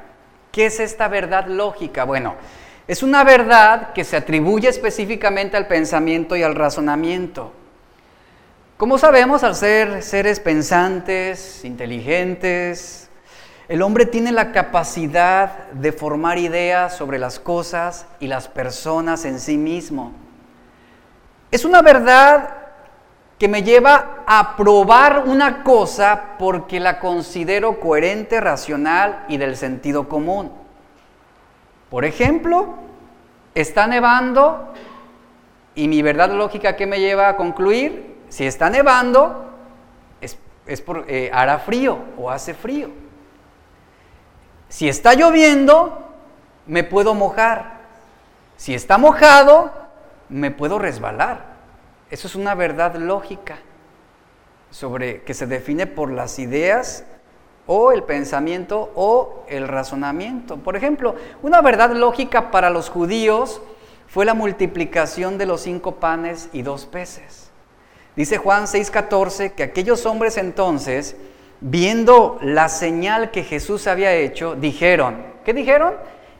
¿Qué 0.52 0.64
es 0.64 0.80
esta 0.80 1.06
verdad 1.08 1.48
lógica? 1.48 2.04
Bueno, 2.04 2.36
es 2.88 3.02
una 3.02 3.24
verdad 3.24 3.92
que 3.92 4.04
se 4.04 4.16
atribuye 4.16 4.70
específicamente 4.70 5.58
al 5.58 5.66
pensamiento 5.66 6.34
y 6.34 6.42
al 6.42 6.54
razonamiento. 6.54 7.52
Como 8.78 8.96
sabemos, 8.96 9.44
al 9.44 9.54
ser 9.54 10.02
seres 10.02 10.40
pensantes, 10.40 11.62
inteligentes, 11.66 13.01
el 13.72 13.80
hombre 13.80 14.04
tiene 14.04 14.32
la 14.32 14.52
capacidad 14.52 15.70
de 15.70 15.92
formar 15.92 16.36
ideas 16.36 16.94
sobre 16.94 17.18
las 17.18 17.38
cosas 17.38 18.04
y 18.20 18.26
las 18.26 18.46
personas 18.46 19.24
en 19.24 19.40
sí 19.40 19.56
mismo. 19.56 20.12
Es 21.50 21.64
una 21.64 21.80
verdad 21.80 22.50
que 23.38 23.48
me 23.48 23.62
lleva 23.62 24.24
a 24.26 24.56
probar 24.56 25.22
una 25.24 25.62
cosa 25.62 26.36
porque 26.38 26.80
la 26.80 27.00
considero 27.00 27.80
coherente, 27.80 28.42
racional 28.42 29.24
y 29.28 29.38
del 29.38 29.56
sentido 29.56 30.06
común. 30.06 30.52
Por 31.88 32.04
ejemplo, 32.04 32.74
está 33.54 33.86
nevando 33.86 34.70
y 35.74 35.88
mi 35.88 36.02
verdad 36.02 36.30
lógica 36.30 36.76
que 36.76 36.86
me 36.86 37.00
lleva 37.00 37.30
a 37.30 37.36
concluir 37.36 38.18
si 38.28 38.44
está 38.44 38.68
nevando, 38.68 39.46
es, 40.66 40.82
por, 40.82 41.06
eh, 41.08 41.30
hará 41.32 41.58
frío 41.58 41.96
o 42.18 42.30
hace 42.30 42.52
frío. 42.52 43.01
Si 44.72 44.88
está 44.88 45.12
lloviendo, 45.12 46.02
me 46.66 46.82
puedo 46.82 47.12
mojar. 47.12 47.82
Si 48.56 48.74
está 48.74 48.96
mojado, 48.96 49.70
me 50.30 50.50
puedo 50.50 50.78
resbalar. 50.78 51.44
Eso 52.10 52.26
es 52.26 52.34
una 52.34 52.54
verdad 52.54 52.94
lógica 52.94 53.58
sobre 54.70 55.24
que 55.24 55.34
se 55.34 55.46
define 55.46 55.86
por 55.86 56.10
las 56.10 56.38
ideas 56.38 57.04
o 57.66 57.92
el 57.92 58.02
pensamiento 58.04 58.90
o 58.94 59.44
el 59.46 59.68
razonamiento. 59.68 60.56
Por 60.56 60.74
ejemplo, 60.74 61.16
una 61.42 61.60
verdad 61.60 61.90
lógica 61.90 62.50
para 62.50 62.70
los 62.70 62.88
judíos 62.88 63.60
fue 64.08 64.24
la 64.24 64.32
multiplicación 64.32 65.36
de 65.36 65.44
los 65.44 65.60
cinco 65.60 65.96
panes 65.96 66.48
y 66.54 66.62
dos 66.62 66.86
peces. 66.86 67.50
Dice 68.16 68.38
Juan 68.38 68.64
6:14 68.64 69.52
que 69.52 69.64
aquellos 69.64 70.06
hombres 70.06 70.38
entonces, 70.38 71.14
viendo 71.62 72.38
la 72.42 72.68
señal 72.68 73.30
que 73.30 73.44
Jesús 73.44 73.86
había 73.86 74.12
hecho, 74.12 74.56
dijeron, 74.56 75.22
¿qué 75.44 75.54
dijeron? 75.54 75.94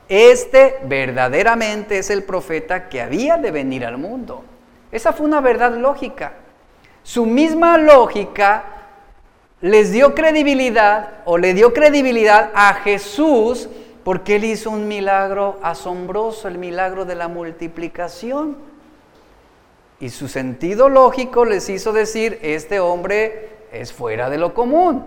Este 0.09 0.75
verdaderamente 0.83 1.97
es 1.97 2.09
el 2.09 2.23
profeta 2.23 2.89
que 2.89 3.01
había 3.01 3.37
de 3.37 3.51
venir 3.51 3.85
al 3.85 3.97
mundo. 3.97 4.43
Esa 4.91 5.13
fue 5.13 5.25
una 5.25 5.39
verdad 5.39 5.75
lógica. 5.77 6.33
Su 7.03 7.25
misma 7.25 7.77
lógica 7.77 8.65
les 9.61 9.93
dio 9.93 10.13
credibilidad 10.13 11.21
o 11.25 11.37
le 11.37 11.53
dio 11.53 11.73
credibilidad 11.73 12.51
a 12.53 12.73
Jesús 12.75 13.69
porque 14.03 14.35
él 14.35 14.43
hizo 14.43 14.69
un 14.69 14.89
milagro 14.89 15.57
asombroso, 15.63 16.49
el 16.49 16.57
milagro 16.57 17.05
de 17.05 17.15
la 17.15 17.29
multiplicación. 17.29 18.57
Y 20.01 20.09
su 20.09 20.27
sentido 20.27 20.89
lógico 20.89 21.45
les 21.45 21.69
hizo 21.69 21.93
decir, 21.93 22.39
este 22.41 22.81
hombre 22.81 23.53
es 23.73 23.91
fuera 23.91 24.29
de 24.29 24.37
lo 24.37 24.53
común. 24.53 25.03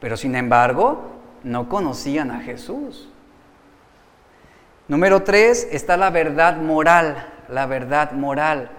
Pero 0.00 0.16
sin 0.16 0.34
embargo, 0.34 1.02
no 1.42 1.68
conocían 1.68 2.30
a 2.30 2.40
Jesús. 2.40 3.08
Número 4.88 5.22
tres, 5.22 5.66
está 5.70 5.96
la 5.96 6.10
verdad 6.10 6.56
moral, 6.58 7.26
la 7.48 7.66
verdad 7.66 8.12
moral. 8.12 8.70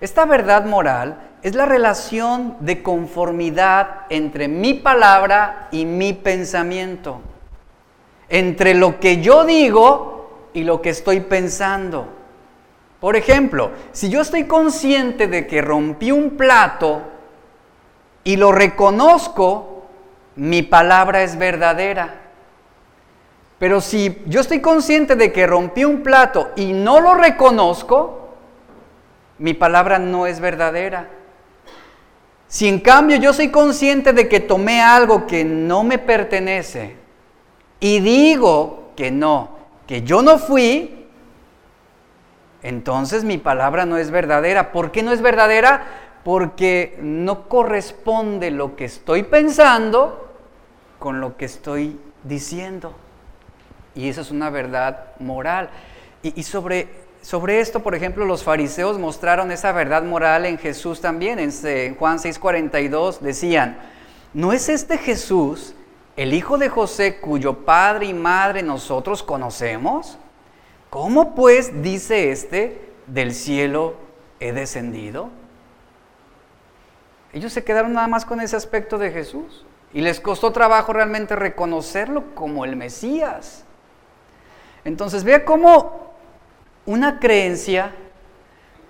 Esta 0.00 0.24
verdad 0.24 0.64
moral 0.64 1.30
es 1.42 1.54
la 1.54 1.66
relación 1.66 2.56
de 2.60 2.82
conformidad 2.82 4.02
entre 4.08 4.48
mi 4.48 4.74
palabra 4.74 5.68
y 5.70 5.84
mi 5.84 6.12
pensamiento, 6.12 7.20
entre 8.28 8.74
lo 8.74 9.00
que 9.00 9.20
yo 9.20 9.44
digo 9.44 10.48
y 10.54 10.64
lo 10.64 10.80
que 10.80 10.90
estoy 10.90 11.20
pensando. 11.20 12.06
Por 13.00 13.16
ejemplo, 13.16 13.72
si 13.90 14.08
yo 14.08 14.20
estoy 14.20 14.44
consciente 14.44 15.26
de 15.26 15.46
que 15.46 15.60
rompí 15.60 16.12
un 16.12 16.36
plato 16.36 17.11
y 18.24 18.36
lo 18.36 18.52
reconozco, 18.52 19.84
mi 20.36 20.62
palabra 20.62 21.22
es 21.22 21.36
verdadera. 21.36 22.20
Pero 23.58 23.80
si 23.80 24.22
yo 24.26 24.40
estoy 24.40 24.60
consciente 24.60 25.14
de 25.14 25.32
que 25.32 25.46
rompí 25.46 25.84
un 25.84 26.02
plato 26.02 26.50
y 26.56 26.72
no 26.72 27.00
lo 27.00 27.14
reconozco, 27.14 28.34
mi 29.38 29.54
palabra 29.54 29.98
no 29.98 30.26
es 30.26 30.40
verdadera. 30.40 31.08
Si 32.48 32.68
en 32.68 32.80
cambio 32.80 33.16
yo 33.16 33.32
soy 33.32 33.50
consciente 33.50 34.12
de 34.12 34.28
que 34.28 34.40
tomé 34.40 34.82
algo 34.82 35.26
que 35.26 35.44
no 35.44 35.84
me 35.84 35.98
pertenece 35.98 36.96
y 37.80 38.00
digo 38.00 38.90
que 38.94 39.10
no, 39.10 39.56
que 39.86 40.02
yo 40.02 40.22
no 40.22 40.38
fui, 40.38 41.06
entonces 42.62 43.24
mi 43.24 43.38
palabra 43.38 43.86
no 43.86 43.96
es 43.96 44.10
verdadera. 44.10 44.70
¿Por 44.70 44.92
qué 44.92 45.02
no 45.02 45.12
es 45.12 45.22
verdadera? 45.22 45.84
Porque 46.24 46.98
no 47.00 47.48
corresponde 47.48 48.50
lo 48.50 48.76
que 48.76 48.84
estoy 48.84 49.24
pensando 49.24 50.32
con 50.98 51.20
lo 51.20 51.36
que 51.36 51.46
estoy 51.46 51.98
diciendo. 52.22 52.94
Y 53.94 54.08
esa 54.08 54.20
es 54.20 54.30
una 54.30 54.50
verdad 54.50 55.16
moral. 55.18 55.70
Y, 56.22 56.44
sobre, 56.44 56.88
sobre 57.20 57.60
esto, 57.60 57.82
por 57.82 57.94
ejemplo, 57.94 58.24
los 58.24 58.44
fariseos 58.44 58.98
mostraron 58.98 59.50
esa 59.50 59.72
verdad 59.72 60.04
moral 60.04 60.46
en 60.46 60.58
Jesús 60.58 61.00
también. 61.00 61.38
En, 61.40 61.50
en 61.64 61.96
Juan 61.96 62.18
6:42 62.18 63.18
decían, 63.18 63.76
¿no 64.32 64.52
es 64.52 64.68
este 64.68 64.98
Jesús 64.98 65.74
el 66.16 66.34
hijo 66.34 66.58
de 66.58 66.68
José 66.68 67.16
cuyo 67.16 67.64
padre 67.64 68.06
y 68.06 68.14
madre 68.14 68.62
nosotros 68.62 69.22
conocemos? 69.22 70.18
¿Cómo 70.88 71.34
pues 71.34 71.82
dice 71.82 72.30
este, 72.30 72.92
del 73.06 73.34
cielo 73.34 73.94
he 74.40 74.52
descendido? 74.52 75.30
Ellos 77.32 77.52
se 77.52 77.64
quedaron 77.64 77.94
nada 77.94 78.08
más 78.08 78.24
con 78.24 78.40
ese 78.40 78.56
aspecto 78.56 78.98
de 78.98 79.10
Jesús 79.10 79.64
y 79.92 80.00
les 80.00 80.20
costó 80.20 80.52
trabajo 80.52 80.92
realmente 80.92 81.36
reconocerlo 81.36 82.34
como 82.34 82.64
el 82.64 82.76
Mesías. 82.76 83.64
Entonces 84.84 85.24
vea 85.24 85.44
cómo 85.44 86.12
una 86.84 87.20
creencia 87.20 87.92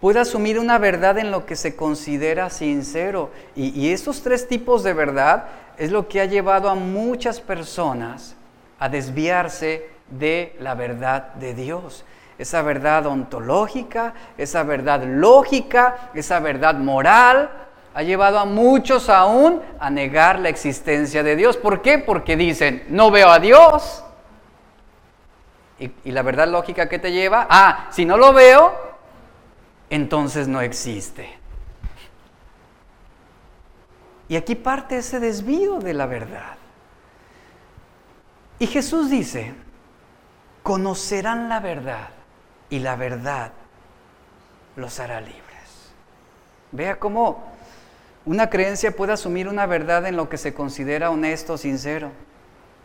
puede 0.01 0.18
asumir 0.18 0.59
una 0.59 0.78
verdad 0.78 1.18
en 1.18 1.30
lo 1.30 1.47
que 1.47 1.55
se 1.55 1.76
considera 1.76 2.51
sincero. 2.51 3.30
Y, 3.55 3.68
y 3.78 3.93
estos 3.93 4.22
tres 4.22 4.49
tipos 4.49 4.82
de 4.82 4.95
verdad 4.95 5.47
es 5.78 5.93
lo 5.93 6.09
que 6.09 6.20
ha 6.20 6.24
llevado 6.24 6.68
a 6.68 6.74
muchas 6.74 7.40
personas 7.40 8.34
a 8.78 8.88
desviarse 8.88 9.88
de 10.11 10.57
la 10.59 10.74
verdad 10.74 11.34
de 11.34 11.55
Dios. 11.55 12.05
Esa 12.38 12.62
verdad 12.62 13.07
ontológica, 13.07 14.14
esa 14.36 14.64
verdad 14.64 15.05
lógica, 15.05 16.11
esa 16.14 16.40
verdad 16.40 16.74
moral, 16.74 17.51
ha 17.95 18.03
llevado 18.03 18.38
a 18.38 18.45
muchos 18.45 19.09
aún 19.09 19.62
a 19.78 19.90
negar 19.90 20.38
la 20.38 20.49
existencia 20.49 21.22
de 21.22 21.36
Dios. 21.36 21.57
¿Por 21.57 21.82
qué? 21.82 21.99
Porque 21.99 22.36
dicen, 22.36 22.84
no 22.88 23.11
veo 23.11 23.28
a 23.28 23.38
Dios. 23.38 24.05
Y, 25.78 25.90
y 26.05 26.12
la 26.12 26.22
verdad 26.22 26.49
lógica 26.49 26.88
que 26.88 26.99
te 26.99 27.12
lleva, 27.12 27.47
ah, 27.51 27.88
si 27.90 28.05
no 28.05 28.16
lo 28.16 28.32
veo, 28.32 28.72
entonces 29.90 30.49
no 30.49 30.61
existe. 30.61 31.38
Y 34.28 34.36
aquí 34.36 34.55
parte 34.55 34.97
ese 34.97 35.20
desvío 35.20 35.78
de 35.78 35.93
la 35.93 36.07
verdad. 36.07 36.57
Y 38.59 38.66
Jesús 38.66 39.11
dice, 39.11 39.55
conocerán 40.62 41.49
la 41.49 41.61
verdad 41.61 42.09
y 42.70 42.78
la 42.78 42.97
verdad 42.97 43.53
los 44.76 45.01
hará 45.01 45.20
libres. 45.20 45.93
Vea 46.70 46.99
cómo 46.99 47.51
una 48.25 48.51
creencia 48.51 48.93
puede 48.93 49.12
asumir 49.12 49.49
una 49.49 49.66
verdad 49.66 50.07
en 50.07 50.16
lo 50.16 50.29
que 50.29 50.39
se 50.39 50.55
considera 50.55 51.11
honesto, 51.11 51.59
sincero. 51.59 52.11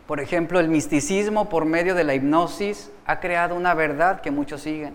Por 0.06 0.20
ejemplo, 0.20 0.58
el 0.58 0.68
misticismo 0.68 1.48
por 1.48 1.64
medio 1.64 1.94
de 1.94 2.02
la 2.02 2.14
hipnosis 2.14 2.90
ha 3.06 3.20
creado 3.20 3.54
una 3.54 3.74
verdad 3.74 4.20
que 4.20 4.30
muchos 4.30 4.62
siguen. 4.62 4.94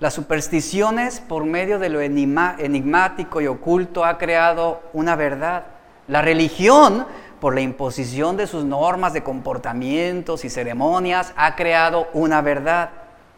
Las 0.00 0.14
supersticiones 0.14 1.20
por 1.20 1.44
medio 1.44 1.78
de 1.78 1.88
lo 1.88 2.00
enigmático 2.00 3.40
y 3.40 3.46
oculto 3.46 4.04
ha 4.04 4.16
creado 4.16 4.80
una 4.92 5.14
verdad. 5.14 5.64
La 6.06 6.22
religión 6.22 7.06
por 7.40 7.54
la 7.54 7.60
imposición 7.60 8.36
de 8.36 8.46
sus 8.46 8.64
normas 8.64 9.12
de 9.12 9.22
comportamientos 9.22 10.44
y 10.44 10.50
ceremonias 10.50 11.32
ha 11.36 11.54
creado 11.54 12.08
una 12.12 12.40
verdad. 12.42 12.90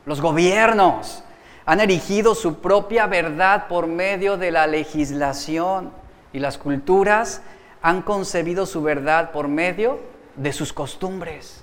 Los 0.06 0.20
gobiernos 0.20 1.24
han 1.66 1.80
erigido 1.80 2.34
su 2.34 2.60
propia 2.60 3.06
verdad 3.06 3.68
por 3.68 3.86
medio 3.86 4.36
de 4.36 4.50
la 4.50 4.66
legislación 4.66 5.92
y 6.32 6.38
las 6.38 6.58
culturas 6.58 7.42
han 7.82 8.02
concebido 8.02 8.66
su 8.66 8.82
verdad 8.82 9.32
por 9.32 9.48
medio 9.48 10.00
de 10.36 10.52
sus 10.52 10.72
costumbres. 10.72 11.62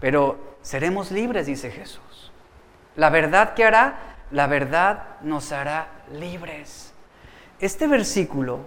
Pero 0.00 0.38
seremos 0.62 1.10
libres, 1.10 1.46
dice 1.46 1.70
Jesús. 1.70 2.32
La 2.96 3.10
verdad 3.10 3.54
que 3.54 3.64
hará, 3.64 4.16
la 4.30 4.46
verdad 4.46 5.04
nos 5.22 5.52
hará 5.52 5.88
libres. 6.12 6.92
Este 7.58 7.86
versículo, 7.86 8.60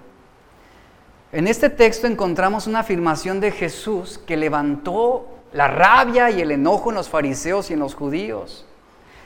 en 1.31 1.47
este 1.47 1.69
texto 1.69 2.07
encontramos 2.07 2.67
una 2.67 2.79
afirmación 2.79 3.39
de 3.39 3.51
Jesús 3.51 4.17
que 4.17 4.37
levantó 4.37 5.27
la 5.53 5.67
rabia 5.67 6.31
y 6.31 6.41
el 6.41 6.51
enojo 6.51 6.89
en 6.89 6.95
los 6.95 7.09
fariseos 7.09 7.69
y 7.69 7.73
en 7.73 7.79
los 7.79 7.95
judíos. 7.95 8.65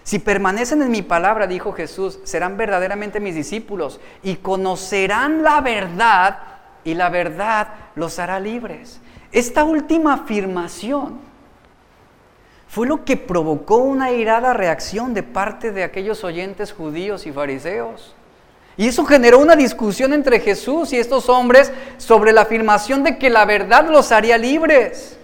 Si 0.03 0.19
permanecen 0.19 0.81
en 0.81 0.91
mi 0.91 1.01
palabra, 1.01 1.47
dijo 1.47 1.71
Jesús, 1.71 2.19
serán 2.23 2.57
verdaderamente 2.57 3.19
mis 3.19 3.35
discípulos 3.35 3.99
y 4.21 4.35
conocerán 4.35 5.43
la 5.43 5.61
verdad 5.61 6.39
y 6.83 6.93
la 6.93 7.09
verdad 7.09 7.69
los 7.95 8.19
hará 8.19 8.39
libres. 8.39 8.99
Esta 9.31 9.63
última 9.63 10.13
afirmación 10.13 11.19
fue 12.67 12.87
lo 12.87 13.05
que 13.05 13.15
provocó 13.15 13.77
una 13.77 14.11
irada 14.11 14.53
reacción 14.53 15.13
de 15.13 15.23
parte 15.23 15.71
de 15.71 15.83
aquellos 15.83 16.23
oyentes 16.23 16.73
judíos 16.73 17.25
y 17.25 17.31
fariseos. 17.31 18.13
Y 18.75 18.87
eso 18.87 19.05
generó 19.05 19.39
una 19.39 19.55
discusión 19.55 20.13
entre 20.13 20.39
Jesús 20.39 20.91
y 20.91 20.97
estos 20.97 21.29
hombres 21.29 21.71
sobre 21.97 22.33
la 22.33 22.41
afirmación 22.41 23.03
de 23.03 23.17
que 23.17 23.29
la 23.29 23.45
verdad 23.45 23.87
los 23.89 24.11
haría 24.11 24.37
libres. 24.37 25.17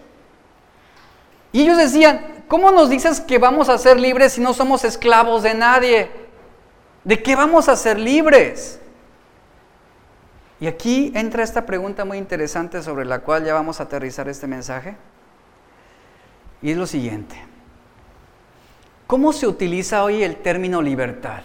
Y 1.51 1.63
ellos 1.63 1.77
decían, 1.77 2.38
¿Cómo 2.49 2.71
nos 2.71 2.89
dices 2.89 3.21
que 3.21 3.37
vamos 3.37 3.69
a 3.69 3.77
ser 3.77 3.99
libres 3.99 4.33
si 4.33 4.41
no 4.41 4.55
somos 4.55 4.83
esclavos 4.83 5.43
de 5.43 5.53
nadie? 5.53 6.09
¿De 7.03 7.21
qué 7.21 7.35
vamos 7.35 7.69
a 7.69 7.75
ser 7.75 7.99
libres? 7.99 8.79
Y 10.59 10.65
aquí 10.65 11.11
entra 11.13 11.43
esta 11.43 11.67
pregunta 11.67 12.05
muy 12.05 12.17
interesante 12.17 12.81
sobre 12.81 13.05
la 13.05 13.19
cual 13.19 13.45
ya 13.45 13.53
vamos 13.53 13.79
a 13.79 13.83
aterrizar 13.83 14.27
este 14.27 14.47
mensaje. 14.47 14.97
Y 16.63 16.71
es 16.71 16.77
lo 16.77 16.87
siguiente. 16.87 17.35
¿Cómo 19.05 19.31
se 19.31 19.45
utiliza 19.45 20.03
hoy 20.03 20.23
el 20.23 20.37
término 20.37 20.81
libertad? 20.81 21.43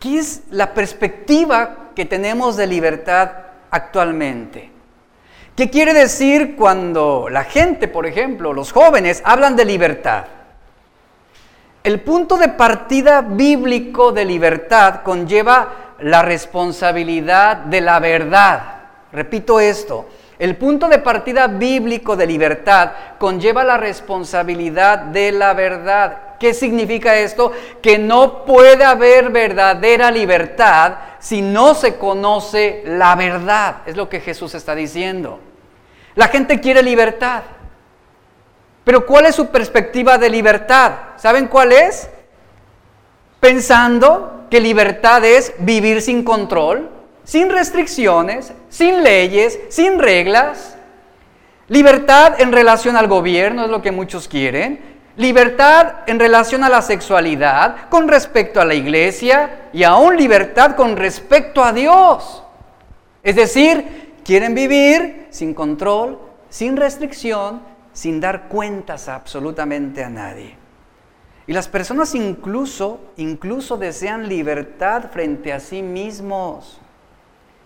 ¿Qué 0.00 0.18
es 0.18 0.42
la 0.50 0.74
perspectiva 0.74 1.90
que 1.94 2.06
tenemos 2.06 2.56
de 2.56 2.66
libertad 2.66 3.30
actualmente? 3.70 4.79
¿Qué 5.60 5.68
quiere 5.68 5.92
decir 5.92 6.56
cuando 6.56 7.28
la 7.30 7.44
gente, 7.44 7.86
por 7.86 8.06
ejemplo, 8.06 8.54
los 8.54 8.72
jóvenes, 8.72 9.20
hablan 9.26 9.56
de 9.56 9.66
libertad? 9.66 10.24
El 11.84 12.00
punto 12.00 12.38
de 12.38 12.48
partida 12.48 13.20
bíblico 13.20 14.10
de 14.10 14.24
libertad 14.24 15.02
conlleva 15.02 15.96
la 15.98 16.22
responsabilidad 16.22 17.58
de 17.58 17.82
la 17.82 17.98
verdad. 17.98 18.62
Repito 19.12 19.60
esto, 19.60 20.08
el 20.38 20.56
punto 20.56 20.88
de 20.88 20.98
partida 20.98 21.46
bíblico 21.46 22.16
de 22.16 22.26
libertad 22.26 22.92
conlleva 23.18 23.62
la 23.62 23.76
responsabilidad 23.76 24.96
de 24.96 25.30
la 25.30 25.52
verdad. 25.52 26.38
¿Qué 26.38 26.54
significa 26.54 27.16
esto? 27.16 27.52
Que 27.82 27.98
no 27.98 28.46
puede 28.46 28.82
haber 28.82 29.28
verdadera 29.28 30.10
libertad 30.10 30.94
si 31.18 31.42
no 31.42 31.74
se 31.74 31.96
conoce 31.96 32.82
la 32.86 33.14
verdad. 33.14 33.82
Es 33.84 33.94
lo 33.94 34.08
que 34.08 34.20
Jesús 34.20 34.54
está 34.54 34.74
diciendo. 34.74 35.38
La 36.14 36.28
gente 36.28 36.60
quiere 36.60 36.82
libertad. 36.82 37.42
Pero 38.84 39.06
¿cuál 39.06 39.26
es 39.26 39.34
su 39.34 39.48
perspectiva 39.48 40.18
de 40.18 40.30
libertad? 40.30 40.92
¿Saben 41.16 41.46
cuál 41.46 41.72
es? 41.72 42.08
Pensando 43.38 44.46
que 44.50 44.60
libertad 44.60 45.24
es 45.24 45.52
vivir 45.58 46.02
sin 46.02 46.24
control, 46.24 46.90
sin 47.24 47.50
restricciones, 47.50 48.52
sin 48.68 49.02
leyes, 49.02 49.58
sin 49.68 49.98
reglas. 49.98 50.76
Libertad 51.68 52.40
en 52.40 52.50
relación 52.50 52.96
al 52.96 53.06
gobierno 53.06 53.64
es 53.64 53.70
lo 53.70 53.80
que 53.80 53.92
muchos 53.92 54.26
quieren. 54.26 54.98
Libertad 55.16 55.98
en 56.06 56.18
relación 56.18 56.64
a 56.64 56.68
la 56.68 56.82
sexualidad, 56.82 57.88
con 57.90 58.08
respecto 58.08 58.60
a 58.60 58.64
la 58.64 58.74
iglesia 58.74 59.68
y 59.72 59.84
aún 59.84 60.16
libertad 60.16 60.74
con 60.74 60.96
respecto 60.96 61.62
a 61.62 61.72
Dios. 61.72 62.42
Es 63.22 63.36
decir, 63.36 64.09
Quieren 64.30 64.54
vivir 64.54 65.26
sin 65.30 65.54
control, 65.54 66.16
sin 66.50 66.76
restricción, 66.76 67.62
sin 67.92 68.20
dar 68.20 68.46
cuentas 68.46 69.08
absolutamente 69.08 70.04
a 70.04 70.08
nadie. 70.08 70.56
Y 71.48 71.52
las 71.52 71.66
personas 71.66 72.14
incluso, 72.14 73.00
incluso 73.16 73.76
desean 73.76 74.28
libertad 74.28 75.10
frente 75.10 75.52
a 75.52 75.58
sí 75.58 75.82
mismos. 75.82 76.80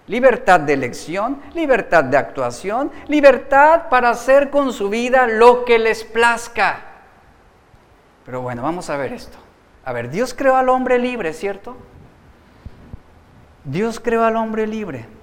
Libertad 0.06 0.60
de 0.60 0.72
elección, 0.72 1.38
libertad 1.52 2.02
de 2.04 2.16
actuación, 2.16 2.90
libertad 3.08 3.90
para 3.90 4.08
hacer 4.08 4.48
con 4.48 4.72
su 4.72 4.88
vida 4.88 5.26
lo 5.26 5.66
que 5.66 5.78
les 5.78 6.02
plazca. 6.02 6.80
Pero 8.24 8.40
bueno, 8.40 8.62
vamos 8.62 8.88
a 8.88 8.96
ver 8.96 9.12
esto. 9.12 9.36
A 9.84 9.92
ver, 9.92 10.08
Dios 10.08 10.32
creó 10.32 10.56
al 10.56 10.70
hombre 10.70 10.98
libre, 10.98 11.34
¿cierto? 11.34 11.76
Dios 13.64 14.00
creó 14.00 14.24
al 14.24 14.36
hombre 14.36 14.66
libre. 14.66 15.13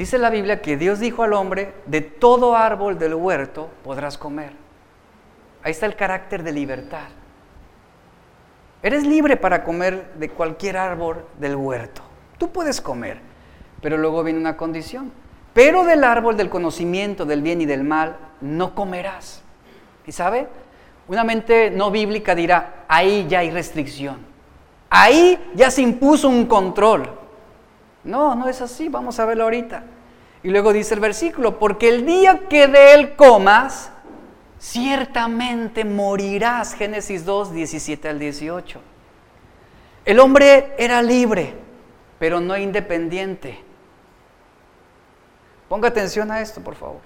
Dice 0.00 0.16
la 0.16 0.30
Biblia 0.30 0.62
que 0.62 0.78
Dios 0.78 0.98
dijo 0.98 1.24
al 1.24 1.34
hombre, 1.34 1.74
de 1.84 2.00
todo 2.00 2.56
árbol 2.56 2.98
del 2.98 3.14
huerto 3.14 3.68
podrás 3.84 4.16
comer. 4.16 4.52
Ahí 5.62 5.72
está 5.72 5.84
el 5.84 5.94
carácter 5.94 6.42
de 6.42 6.52
libertad. 6.52 7.08
Eres 8.82 9.06
libre 9.06 9.36
para 9.36 9.62
comer 9.62 10.14
de 10.14 10.30
cualquier 10.30 10.78
árbol 10.78 11.26
del 11.38 11.54
huerto. 11.54 12.00
Tú 12.38 12.50
puedes 12.50 12.80
comer, 12.80 13.20
pero 13.82 13.98
luego 13.98 14.24
viene 14.24 14.40
una 14.40 14.56
condición. 14.56 15.12
Pero 15.52 15.84
del 15.84 16.02
árbol 16.02 16.34
del 16.34 16.48
conocimiento 16.48 17.26
del 17.26 17.42
bien 17.42 17.60
y 17.60 17.66
del 17.66 17.84
mal 17.84 18.16
no 18.40 18.74
comerás. 18.74 19.42
¿Y 20.06 20.12
sabe? 20.12 20.48
Una 21.08 21.24
mente 21.24 21.70
no 21.70 21.90
bíblica 21.90 22.34
dirá, 22.34 22.86
ahí 22.88 23.26
ya 23.28 23.40
hay 23.40 23.50
restricción. 23.50 24.16
Ahí 24.88 25.38
ya 25.54 25.70
se 25.70 25.82
impuso 25.82 26.26
un 26.30 26.46
control. 26.46 27.19
No, 28.04 28.34
no 28.34 28.48
es 28.48 28.60
así, 28.60 28.88
vamos 28.88 29.18
a 29.20 29.26
verlo 29.26 29.44
ahorita. 29.44 29.82
Y 30.42 30.48
luego 30.48 30.72
dice 30.72 30.94
el 30.94 31.00
versículo, 31.00 31.58
porque 31.58 31.88
el 31.88 32.06
día 32.06 32.48
que 32.48 32.66
de 32.66 32.94
él 32.94 33.14
comas, 33.14 33.90
ciertamente 34.58 35.84
morirás. 35.84 36.74
Génesis 36.74 37.24
2, 37.24 37.52
17 37.52 38.08
al 38.08 38.18
18. 38.18 38.80
El 40.06 40.18
hombre 40.18 40.74
era 40.78 41.02
libre, 41.02 41.54
pero 42.18 42.40
no 42.40 42.56
independiente. 42.56 43.62
Ponga 45.68 45.88
atención 45.88 46.30
a 46.30 46.40
esto, 46.40 46.62
por 46.62 46.74
favor. 46.74 47.02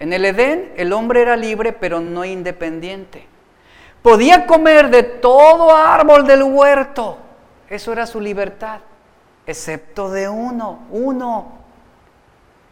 En 0.00 0.12
el 0.12 0.24
Edén 0.24 0.72
el 0.76 0.92
hombre 0.92 1.22
era 1.22 1.36
libre, 1.36 1.72
pero 1.72 2.00
no 2.00 2.24
independiente. 2.24 3.24
Podía 4.02 4.46
comer 4.46 4.90
de 4.90 5.04
todo 5.04 5.74
árbol 5.74 6.26
del 6.26 6.42
huerto. 6.42 7.18
Eso 7.68 7.92
era 7.92 8.06
su 8.06 8.20
libertad 8.20 8.80
excepto 9.48 10.10
de 10.10 10.28
uno, 10.28 10.80
uno. 10.90 11.58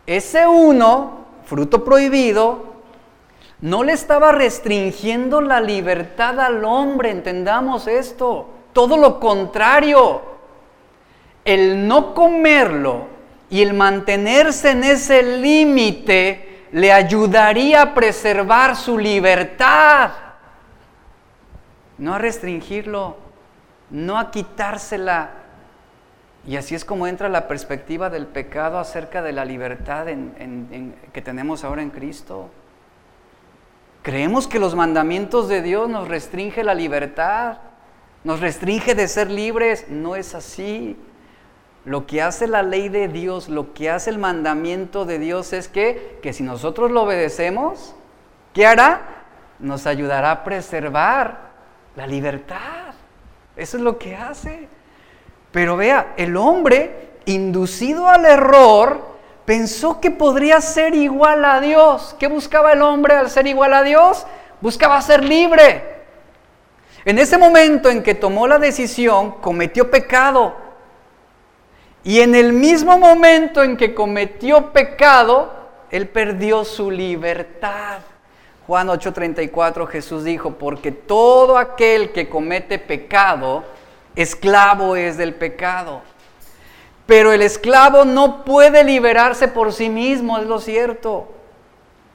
Ese 0.07 0.47
uno, 0.47 1.25
fruto 1.47 1.83
prohibido, 1.83 2.77
no 3.63 3.83
le 3.83 3.95
estaba 3.95 4.31
restringiendo 4.33 5.41
la 5.41 5.59
libertad 5.63 6.39
al 6.39 6.63
hombre, 6.67 7.11
entendamos 7.11 7.87
esto, 7.87 8.51
todo 8.75 8.99
lo 8.99 9.19
contrario. 9.19 10.37
el 11.47 11.87
no 11.87 12.13
comerlo 12.13 13.07
y 13.49 13.63
el 13.63 13.73
mantenerse 13.73 14.73
en 14.73 14.83
ese 14.85 15.23
límite 15.23 16.67
le 16.73 16.93
ayudaría 16.93 17.83
a 17.83 17.95
preservar 17.95 18.75
su 18.75 18.99
libertad, 18.99 20.11
no 21.99 22.15
a 22.15 22.19
restringirlo, 22.19 23.17
no 23.91 24.19
a 24.19 24.31
quitársela. 24.31 25.46
Y 26.47 26.57
así 26.57 26.77
es 26.77 26.85
como 26.85 27.09
entra 27.09 27.29
la 27.29 27.49
perspectiva 27.49 28.09
del 28.09 28.27
pecado 28.27 28.79
acerca 28.79 29.21
de 29.21 29.33
la 29.33 29.45
libertad 29.45 30.07
que 31.13 31.23
tenemos 31.23 31.65
ahora 31.65 31.83
en 31.83 31.91
Cristo. 31.91 32.51
Creemos 34.03 34.47
que 34.47 34.61
los 34.61 34.77
mandamientos 34.77 35.49
de 35.49 35.61
Dios 35.61 35.89
nos 35.89 36.07
restringe 36.07 36.63
la 36.63 36.75
libertad, 36.75 37.59
nos 38.23 38.39
restringe 38.39 38.95
de 38.95 39.09
ser 39.09 39.29
libres. 39.29 39.87
No 39.89 40.15
es 40.15 40.37
así. 40.37 40.97
Lo 41.85 42.07
que 42.07 42.23
hace 42.23 42.47
la 42.47 42.63
ley 42.63 42.89
de 42.89 43.09
Dios, 43.09 43.49
lo 43.49 43.75
que 43.75 43.91
hace 43.91 44.11
el 44.11 44.19
mandamiento 44.19 45.05
de 45.05 45.19
Dios 45.19 45.53
es 45.53 45.67
que, 45.67 46.21
que 46.23 46.33
si 46.33 46.45
nosotros 46.45 46.93
lo 46.93 47.03
obedecemos, 47.03 47.97
¿qué 48.53 48.67
hará? 48.67 49.25
Nos 49.59 49.87
ayudará 49.89 50.31
a 50.31 50.45
preservar 50.45 51.51
la 51.97 52.07
libertad. 52.07 52.95
Eso 53.57 53.77
es 53.77 53.83
lo 53.83 53.99
que 53.99 54.15
hace. 54.15 54.69
Pero 55.53 55.77
vea, 55.77 56.15
el 56.17 56.37
hombre 56.37 57.11
inducido 57.27 58.09
al 58.09 58.25
error, 58.25 59.17
pensó 59.45 60.01
que 60.01 60.11
podría 60.11 60.61
ser 60.61 60.95
igual 60.95 61.45
a 61.45 61.61
Dios. 61.61 62.15
¿Qué 62.19 62.27
buscaba 62.27 62.73
el 62.73 62.83
hombre 62.83 63.15
al 63.15 63.31
ser 63.31 63.47
igual 63.47 63.73
a 63.75 63.83
Dios? 63.83 64.27
Buscaba 64.61 65.01
ser 65.01 65.25
libre. 65.25 65.97
En 67.05 67.19
ese 67.19 67.39
momento 67.39 67.89
en 67.89 68.03
que 68.03 68.15
tomó 68.15 68.49
la 68.49 68.59
decisión, 68.59 69.33
cometió 69.41 69.91
pecado. 69.91 70.55
Y 72.03 72.21
en 72.21 72.35
el 72.35 72.53
mismo 72.53 72.99
momento 72.99 73.63
en 73.63 73.77
que 73.77 73.95
cometió 73.95 74.73
pecado, 74.73 75.53
él 75.91 76.09
perdió 76.09 76.65
su 76.65 76.91
libertad. 76.91 77.99
Juan 78.67 78.89
8:34 78.89 79.87
Jesús 79.87 80.25
dijo, 80.25 80.53
porque 80.53 80.91
todo 80.91 81.57
aquel 81.57 82.13
que 82.13 82.29
comete 82.29 82.81
pecado, 82.81 83.65
esclavo 84.17 84.97
es 84.97 85.17
del 85.17 85.35
pecado. 85.35 86.03
Pero 87.07 87.33
el 87.33 87.43
esclavo 87.43 88.05
no 88.05 88.45
puede 88.45 88.83
liberarse 88.83 89.47
por 89.47 89.73
sí 89.73 89.89
mismo, 89.89 90.39
es 90.39 90.47
lo 90.47 90.59
cierto. 90.59 91.29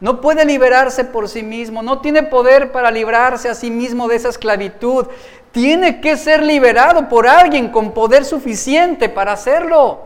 No 0.02 0.20
puede 0.20 0.44
liberarse 0.44 1.06
por 1.06 1.30
sí 1.30 1.44
mismo, 1.44 1.84
no 1.84 2.02
tiene 2.02 2.24
poder 2.24 2.72
para 2.72 2.90
librarse 2.92 3.48
a 3.50 3.56
sí 3.56 3.70
mismo 3.70 4.08
de 4.08 4.16
esa 4.16 4.30
esclavitud. 4.30 5.08
Tiene 5.52 6.02
que 6.02 6.18
ser 6.18 6.42
liberado 6.42 7.08
por 7.08 7.28
alguien 7.28 7.70
con 7.70 7.94
poder 7.94 8.26
suficiente 8.26 9.08
para 9.08 9.34
hacerlo. 9.34 10.02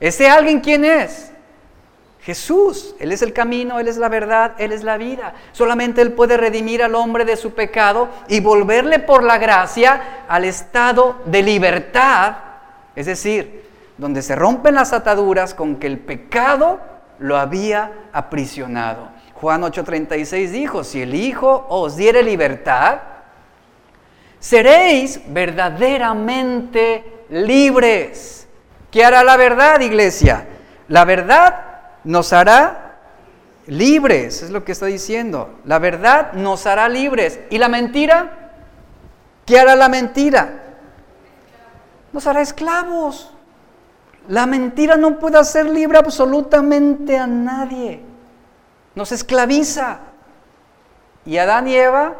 ¿Ese 0.00 0.28
alguien 0.28 0.60
quién 0.60 0.84
es? 0.84 1.30
Jesús. 2.22 2.94
Él 2.98 3.12
es 3.12 3.22
el 3.22 3.32
camino, 3.32 3.78
Él 3.80 3.88
es 3.88 3.96
la 3.96 4.08
verdad, 4.08 4.54
Él 4.58 4.72
es 4.72 4.82
la 4.82 4.96
vida. 4.96 5.34
Solamente 5.52 6.00
Él 6.02 6.12
puede 6.12 6.36
redimir 6.36 6.82
al 6.82 6.94
hombre 6.94 7.24
de 7.24 7.36
su 7.36 7.52
pecado 7.52 8.08
y 8.28 8.40
volverle 8.40 8.98
por 8.98 9.22
la 9.22 9.38
gracia 9.38 10.24
al 10.28 10.44
estado 10.44 11.16
de 11.26 11.42
libertad 11.42 12.34
es 12.94 13.06
decir, 13.06 13.70
donde 13.96 14.22
se 14.22 14.34
rompen 14.34 14.74
las 14.74 14.92
ataduras 14.92 15.54
con 15.54 15.76
que 15.76 15.86
el 15.86 15.98
pecado 15.98 16.80
lo 17.18 17.38
había 17.38 17.92
aprisionado. 18.12 19.08
Juan 19.34 19.62
8:36 19.62 20.50
dijo, 20.50 20.84
si 20.84 21.00
el 21.02 21.14
Hijo 21.14 21.66
os 21.68 21.96
diere 21.96 22.22
libertad, 22.22 22.98
seréis 24.38 25.20
verdaderamente 25.28 27.24
libres. 27.30 28.46
¿Qué 28.90 29.04
hará 29.04 29.24
la 29.24 29.36
verdad, 29.36 29.80
iglesia? 29.80 30.46
La 30.88 31.04
verdad 31.04 31.71
nos 32.04 32.32
hará 32.32 32.98
libres, 33.66 34.42
es 34.42 34.50
lo 34.50 34.64
que 34.64 34.72
está 34.72 34.86
diciendo. 34.86 35.58
La 35.64 35.78
verdad 35.78 36.32
nos 36.32 36.66
hará 36.66 36.88
libres. 36.88 37.40
¿Y 37.50 37.58
la 37.58 37.68
mentira? 37.68 38.50
¿Qué 39.46 39.58
hará 39.58 39.76
la 39.76 39.88
mentira? 39.88 40.62
nos 42.12 42.26
hará 42.26 42.42
esclavos. 42.42 43.30
La 44.28 44.46
mentira 44.46 44.96
no 44.96 45.18
puede 45.18 45.38
hacer 45.38 45.66
libre 45.66 45.98
absolutamente 45.98 47.18
a 47.18 47.26
nadie. 47.26 48.02
Nos 48.94 49.10
esclaviza. 49.12 50.00
Y 51.24 51.38
Adán 51.38 51.68
y 51.68 51.74
Eva 51.74 52.16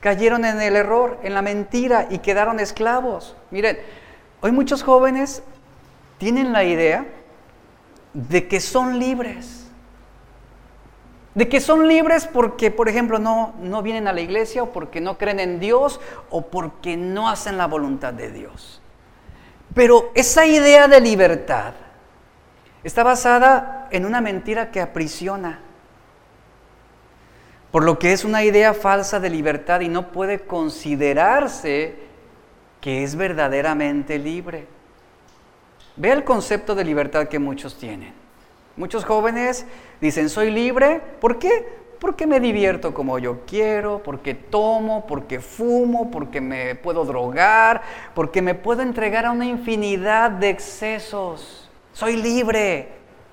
cayeron 0.00 0.44
en 0.44 0.60
el 0.60 0.76
error, 0.76 1.18
en 1.22 1.34
la 1.34 1.42
mentira 1.42 2.06
y 2.10 2.18
quedaron 2.18 2.60
esclavos. 2.60 3.34
Miren, 3.50 3.78
hoy 4.42 4.52
muchos 4.52 4.82
jóvenes 4.82 5.42
tienen 6.18 6.52
la 6.52 6.64
idea 6.64 7.06
de 8.14 8.48
que 8.48 8.60
son 8.60 8.98
libres 8.98 9.64
de 11.34 11.48
que 11.48 11.60
son 11.60 11.88
libres 11.88 12.26
porque, 12.26 12.70
por 12.70 12.88
ejemplo, 12.88 13.18
no, 13.18 13.54
no 13.60 13.82
vienen 13.82 14.06
a 14.06 14.12
la 14.12 14.20
iglesia 14.20 14.62
o 14.62 14.72
porque 14.72 15.00
no 15.00 15.18
creen 15.18 15.40
en 15.40 15.60
Dios 15.60 16.00
o 16.30 16.46
porque 16.46 16.96
no 16.96 17.28
hacen 17.28 17.58
la 17.58 17.66
voluntad 17.66 18.12
de 18.12 18.30
Dios. 18.30 18.80
Pero 19.74 20.12
esa 20.14 20.46
idea 20.46 20.86
de 20.86 21.00
libertad 21.00 21.74
está 22.84 23.02
basada 23.02 23.88
en 23.90 24.06
una 24.06 24.20
mentira 24.20 24.70
que 24.70 24.80
aprisiona, 24.80 25.60
por 27.72 27.82
lo 27.82 27.98
que 27.98 28.12
es 28.12 28.24
una 28.24 28.44
idea 28.44 28.72
falsa 28.72 29.18
de 29.18 29.30
libertad 29.30 29.80
y 29.80 29.88
no 29.88 30.12
puede 30.12 30.40
considerarse 30.40 31.96
que 32.80 33.02
es 33.02 33.16
verdaderamente 33.16 34.20
libre. 34.20 34.68
Ve 35.96 36.10
el 36.10 36.24
concepto 36.24 36.74
de 36.74 36.84
libertad 36.84 37.28
que 37.28 37.38
muchos 37.38 37.76
tienen. 37.76 38.12
Muchos 38.76 39.04
jóvenes 39.04 39.66
dicen, 40.00 40.28
soy 40.28 40.50
libre. 40.50 41.00
¿Por 41.20 41.38
qué? 41.38 41.84
Porque 42.00 42.26
me 42.26 42.40
divierto 42.40 42.92
como 42.92 43.18
yo 43.18 43.42
quiero, 43.46 44.02
porque 44.02 44.34
tomo, 44.34 45.06
porque 45.06 45.40
fumo, 45.40 46.10
porque 46.10 46.40
me 46.40 46.74
puedo 46.74 47.04
drogar, 47.04 47.82
porque 48.14 48.42
me 48.42 48.54
puedo 48.54 48.82
entregar 48.82 49.26
a 49.26 49.30
una 49.30 49.46
infinidad 49.46 50.32
de 50.32 50.50
excesos. 50.50 51.70
Soy 51.92 52.16
libre. 52.16 52.88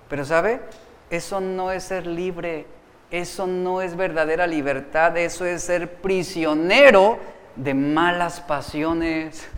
Pero 0.08 0.24
¿sabe? 0.24 0.62
Eso 1.10 1.42
no 1.42 1.72
es 1.72 1.86
ser 1.86 2.06
libre. 2.06 2.68
Eso 3.10 3.48
no 3.48 3.82
es 3.82 3.96
verdadera 3.96 4.46
libertad. 4.46 5.18
Eso 5.18 5.46
es 5.46 5.64
ser 5.64 5.96
prisionero 5.96 7.18
de 7.56 7.74
malas 7.74 8.40
pasiones. 8.40 9.50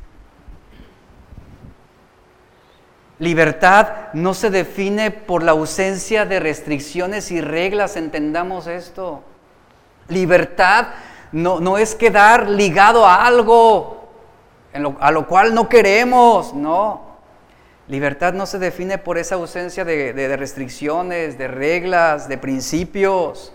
Libertad 3.24 4.11
no 4.11 4.34
se 4.34 4.49
define 4.49 5.09
por 5.09 5.43
la 5.43 5.53
ausencia 5.53 6.26
de 6.26 6.41
restricciones 6.41 7.32
y 7.32 7.39
reglas, 7.39 7.95
entendamos 7.95 8.67
esto. 8.67 9.24
Libertad 10.09 10.88
no, 11.32 11.61
no 11.61 11.78
es 11.78 11.95
quedar 11.95 12.49
ligado 12.49 13.05
a 13.05 13.26
algo 13.26 14.09
a 14.99 15.11
lo 15.11 15.26
cual 15.26 15.55
no 15.55 15.69
queremos, 15.69 16.53
no. 16.53 17.13
Libertad 17.88 18.34
no 18.34 18.45
se 18.45 18.59
define 18.59 18.97
por 18.97 19.17
esa 19.17 19.36
ausencia 19.36 19.86
de 19.86 20.36
restricciones, 20.36 21.38
de 21.38 21.47
reglas, 21.47 22.28
de 22.28 22.38
principios. 22.38 23.53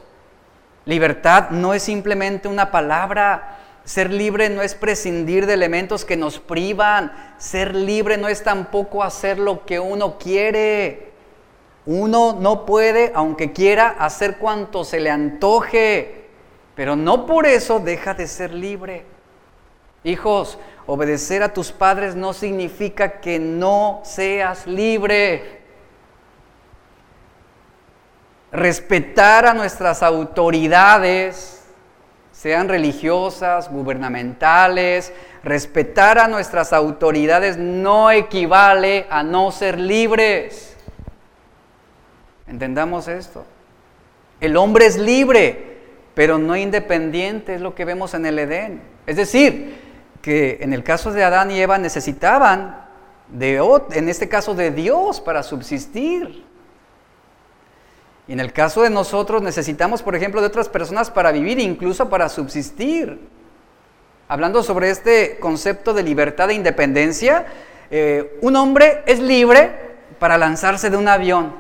Libertad 0.87 1.51
no 1.51 1.75
es 1.75 1.83
simplemente 1.83 2.49
una 2.49 2.71
palabra, 2.71 3.59
ser 3.89 4.13
libre 4.13 4.51
no 4.51 4.61
es 4.61 4.75
prescindir 4.75 5.47
de 5.47 5.55
elementos 5.55 6.05
que 6.05 6.15
nos 6.15 6.39
privan. 6.39 7.11
Ser 7.39 7.75
libre 7.75 8.19
no 8.19 8.29
es 8.29 8.45
tampoco 8.45 9.03
hacer 9.03 9.39
lo 9.39 9.65
que 9.65 9.81
uno 9.81 10.19
quiere. 10.19 11.13
Uno 11.87 12.37
no 12.39 12.67
puede, 12.67 13.13
aunque 13.15 13.55
quiera, 13.55 13.97
hacer 13.99 14.37
cuanto 14.37 14.85
se 14.85 15.01
le 15.01 15.09
antoje. 15.11 16.27
Pero 16.75 16.97
no 16.97 17.25
por 17.25 17.47
eso 17.47 17.81
deja 17.81 18.13
de 18.13 18.27
ser 18.27 18.53
libre. 18.53 19.07
Hijos, 20.05 20.59
obedecer 20.87 21.43
a 21.43 21.55
tus 21.55 21.73
padres 21.73 22.15
no 22.15 22.35
significa 22.35 23.23
que 23.23 23.39
no 23.39 24.03
seas 24.05 24.67
libre. 24.67 25.63
Respetar 28.53 29.47
a 29.47 29.55
nuestras 29.55 30.03
autoridades 30.03 31.58
sean 32.39 32.69
religiosas, 32.69 33.69
gubernamentales, 33.69 35.13
respetar 35.43 36.21
a 36.21 36.29
nuestras 36.29 36.73
autoridades 36.73 37.57
no 37.57 38.13
equivale 38.13 39.09
a 39.11 39.25
no 39.25 39.51
ser 39.51 39.77
libres. 39.77 40.77
Entendamos 42.47 43.09
esto. 43.09 43.45
El 44.41 44.57
hombre 44.57 44.87
es 44.87 44.97
libre, 44.97 45.79
pero 46.15 46.39
no 46.39 46.57
independiente, 46.57 47.57
es 47.57 47.61
lo 47.61 47.75
que 47.75 47.85
vemos 47.85 48.15
en 48.15 48.25
el 48.25 48.39
Edén. 48.39 48.83
Es 49.05 49.17
decir, 49.17 49.77
que 50.23 50.59
en 50.61 50.73
el 50.73 50.85
caso 50.85 51.11
de 51.11 51.25
Adán 51.25 51.51
y 51.51 51.59
Eva 51.61 51.77
necesitaban, 51.77 52.87
de, 53.27 53.61
en 53.91 54.09
este 54.09 54.29
caso, 54.29 54.55
de 54.55 54.71
Dios 54.71 55.21
para 55.21 55.43
subsistir. 55.43 56.45
Y 58.29 58.35
en 58.35 58.41
el 58.41 58.53
caso 58.53 58.83
de 58.83 58.91
nosotros 58.91 59.41
necesitamos, 59.41 60.03
por 60.03 60.15
ejemplo, 60.15 60.43
de 60.43 60.47
otras 60.47 60.69
personas 60.69 61.11
para 61.11 61.33
vivir, 61.33 61.59
incluso 61.59 62.11
para 62.11 62.29
subsistir. 62.29 63.19
Hablando 64.29 64.63
sobre 64.63 64.91
este 64.91 65.39
concepto 65.39 65.95
de 65.95 66.03
libertad 66.03 66.51
e 66.51 66.55
independencia, 66.55 67.47
eh, 67.91 68.39
un 68.43 68.55
hombre 68.57 69.03
es 69.07 69.19
libre 69.19 69.97
para 70.19 70.37
lanzarse 70.37 70.91
de 70.91 70.99
un 70.99 71.09
avión. 71.09 71.55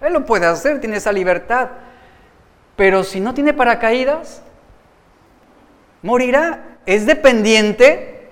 Él 0.00 0.12
lo 0.12 0.24
puede 0.24 0.46
hacer, 0.46 0.80
tiene 0.80 0.98
esa 0.98 1.10
libertad. 1.10 1.70
Pero 2.76 3.02
si 3.02 3.18
no 3.18 3.34
tiene 3.34 3.52
paracaídas, 3.52 4.42
morirá. 6.02 6.78
Es 6.86 7.04
dependiente. 7.04 8.30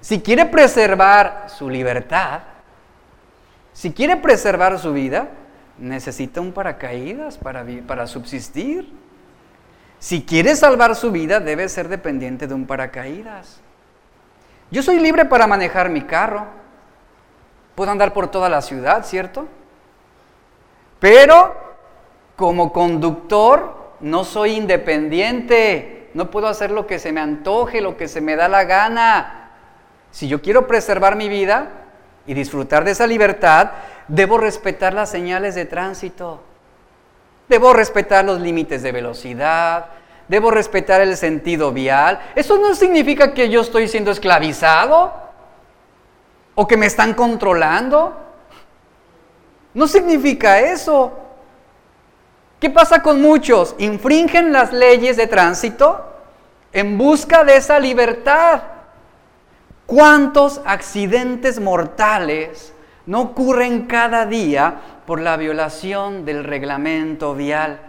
Si 0.00 0.20
quiere 0.20 0.46
preservar 0.46 1.46
su 1.46 1.70
libertad, 1.70 2.40
si 3.72 3.92
quiere 3.92 4.16
preservar 4.16 4.78
su 4.78 4.92
vida, 4.92 5.28
necesita 5.78 6.40
un 6.40 6.52
paracaídas 6.52 7.38
para, 7.38 7.64
para 7.86 8.06
subsistir. 8.06 8.92
Si 9.98 10.22
quiere 10.22 10.54
salvar 10.54 10.94
su 10.94 11.10
vida, 11.10 11.40
debe 11.40 11.68
ser 11.68 11.88
dependiente 11.88 12.46
de 12.46 12.54
un 12.54 12.66
paracaídas. 12.66 13.60
Yo 14.70 14.82
soy 14.82 14.98
libre 14.98 15.24
para 15.24 15.46
manejar 15.46 15.88
mi 15.88 16.02
carro. 16.02 16.46
Puedo 17.74 17.90
andar 17.90 18.12
por 18.12 18.28
toda 18.28 18.48
la 18.48 18.60
ciudad, 18.60 19.04
¿cierto? 19.04 19.46
Pero 21.00 21.54
como 22.36 22.72
conductor 22.72 23.92
no 24.00 24.24
soy 24.24 24.52
independiente. 24.52 26.10
No 26.14 26.30
puedo 26.30 26.48
hacer 26.48 26.70
lo 26.70 26.86
que 26.86 26.98
se 26.98 27.12
me 27.12 27.20
antoje, 27.20 27.80
lo 27.80 27.96
que 27.96 28.08
se 28.08 28.20
me 28.20 28.36
da 28.36 28.48
la 28.48 28.64
gana. 28.64 29.50
Si 30.10 30.28
yo 30.28 30.40
quiero 30.42 30.66
preservar 30.66 31.16
mi 31.16 31.28
vida 31.28 31.87
y 32.28 32.34
disfrutar 32.34 32.84
de 32.84 32.92
esa 32.92 33.06
libertad, 33.06 33.70
debo 34.06 34.38
respetar 34.38 34.92
las 34.94 35.10
señales 35.10 35.56
de 35.56 35.64
tránsito. 35.64 36.40
Debo 37.48 37.72
respetar 37.72 38.24
los 38.24 38.40
límites 38.40 38.82
de 38.82 38.92
velocidad, 38.92 39.86
debo 40.28 40.50
respetar 40.50 41.00
el 41.00 41.16
sentido 41.16 41.72
vial. 41.72 42.20
Eso 42.36 42.58
no 42.58 42.74
significa 42.74 43.32
que 43.32 43.48
yo 43.48 43.62
estoy 43.62 43.88
siendo 43.88 44.10
esclavizado 44.10 45.14
o 46.54 46.68
que 46.68 46.76
me 46.76 46.84
están 46.84 47.14
controlando. 47.14 48.14
No 49.72 49.88
significa 49.88 50.60
eso. 50.60 51.18
¿Qué 52.60 52.68
pasa 52.68 53.02
con 53.02 53.22
muchos? 53.22 53.74
Infringen 53.78 54.52
las 54.52 54.72
leyes 54.72 55.16
de 55.16 55.26
tránsito 55.26 56.04
en 56.74 56.98
busca 56.98 57.42
de 57.44 57.56
esa 57.56 57.78
libertad. 57.78 58.60
¿Cuántos 59.88 60.60
accidentes 60.66 61.60
mortales 61.60 62.74
no 63.06 63.22
ocurren 63.22 63.86
cada 63.86 64.26
día 64.26 64.74
por 65.06 65.18
la 65.18 65.38
violación 65.38 66.26
del 66.26 66.44
reglamento 66.44 67.34
vial? 67.34 67.80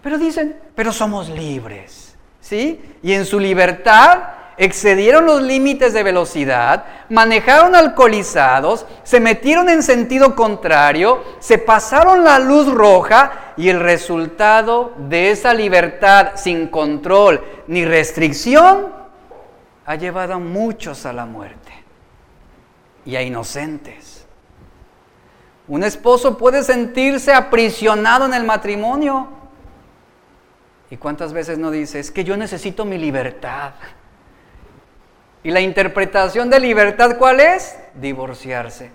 Pero 0.00 0.16
dicen, 0.16 0.56
pero 0.76 0.92
somos 0.92 1.28
libres, 1.28 2.14
¿sí? 2.38 2.80
Y 3.02 3.14
en 3.14 3.24
su 3.24 3.40
libertad 3.40 4.20
excedieron 4.56 5.26
los 5.26 5.42
límites 5.42 5.92
de 5.92 6.04
velocidad, 6.04 6.84
manejaron 7.08 7.74
alcoholizados, 7.74 8.86
se 9.02 9.18
metieron 9.18 9.68
en 9.68 9.82
sentido 9.82 10.36
contrario, 10.36 11.20
se 11.40 11.58
pasaron 11.58 12.22
la 12.22 12.38
luz 12.38 12.72
roja 12.72 13.54
y 13.56 13.70
el 13.70 13.80
resultado 13.80 14.92
de 15.08 15.32
esa 15.32 15.52
libertad 15.52 16.34
sin 16.36 16.68
control 16.68 17.42
ni 17.66 17.84
restricción 17.84 19.03
ha 19.86 19.96
llevado 19.96 20.34
a 20.34 20.38
muchos 20.38 21.06
a 21.06 21.12
la 21.12 21.26
muerte 21.26 21.72
y 23.04 23.16
a 23.16 23.22
inocentes. 23.22 24.26
Un 25.66 25.82
esposo 25.82 26.36
puede 26.36 26.62
sentirse 26.62 27.32
aprisionado 27.32 28.26
en 28.26 28.34
el 28.34 28.44
matrimonio 28.44 29.28
¿Y 30.94 30.96
cuántas 30.96 31.32
veces 31.32 31.58
no 31.58 31.72
dice, 31.72 31.98
es 31.98 32.12
que 32.12 32.22
yo 32.22 32.36
necesito 32.36 32.84
mi 32.84 32.98
libertad? 32.98 33.72
¿Y 35.42 35.50
la 35.50 35.60
interpretación 35.60 36.48
de 36.50 36.60
libertad 36.60 37.16
cuál 37.18 37.40
es? 37.40 37.76
Divorciarse. 37.94 38.92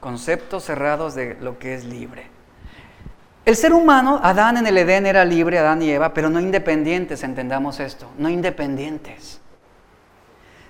Conceptos 0.00 0.64
cerrados 0.64 1.14
de 1.14 1.34
lo 1.42 1.58
que 1.58 1.74
es 1.74 1.84
libre. 1.84 2.29
El 3.44 3.56
ser 3.56 3.72
humano, 3.72 4.20
Adán 4.22 4.58
en 4.58 4.66
el 4.66 4.76
Edén 4.76 5.06
era 5.06 5.24
libre, 5.24 5.58
Adán 5.58 5.82
y 5.82 5.90
Eva, 5.90 6.12
pero 6.12 6.28
no 6.28 6.40
independientes, 6.40 7.22
entendamos 7.22 7.80
esto, 7.80 8.06
no 8.18 8.28
independientes. 8.28 9.40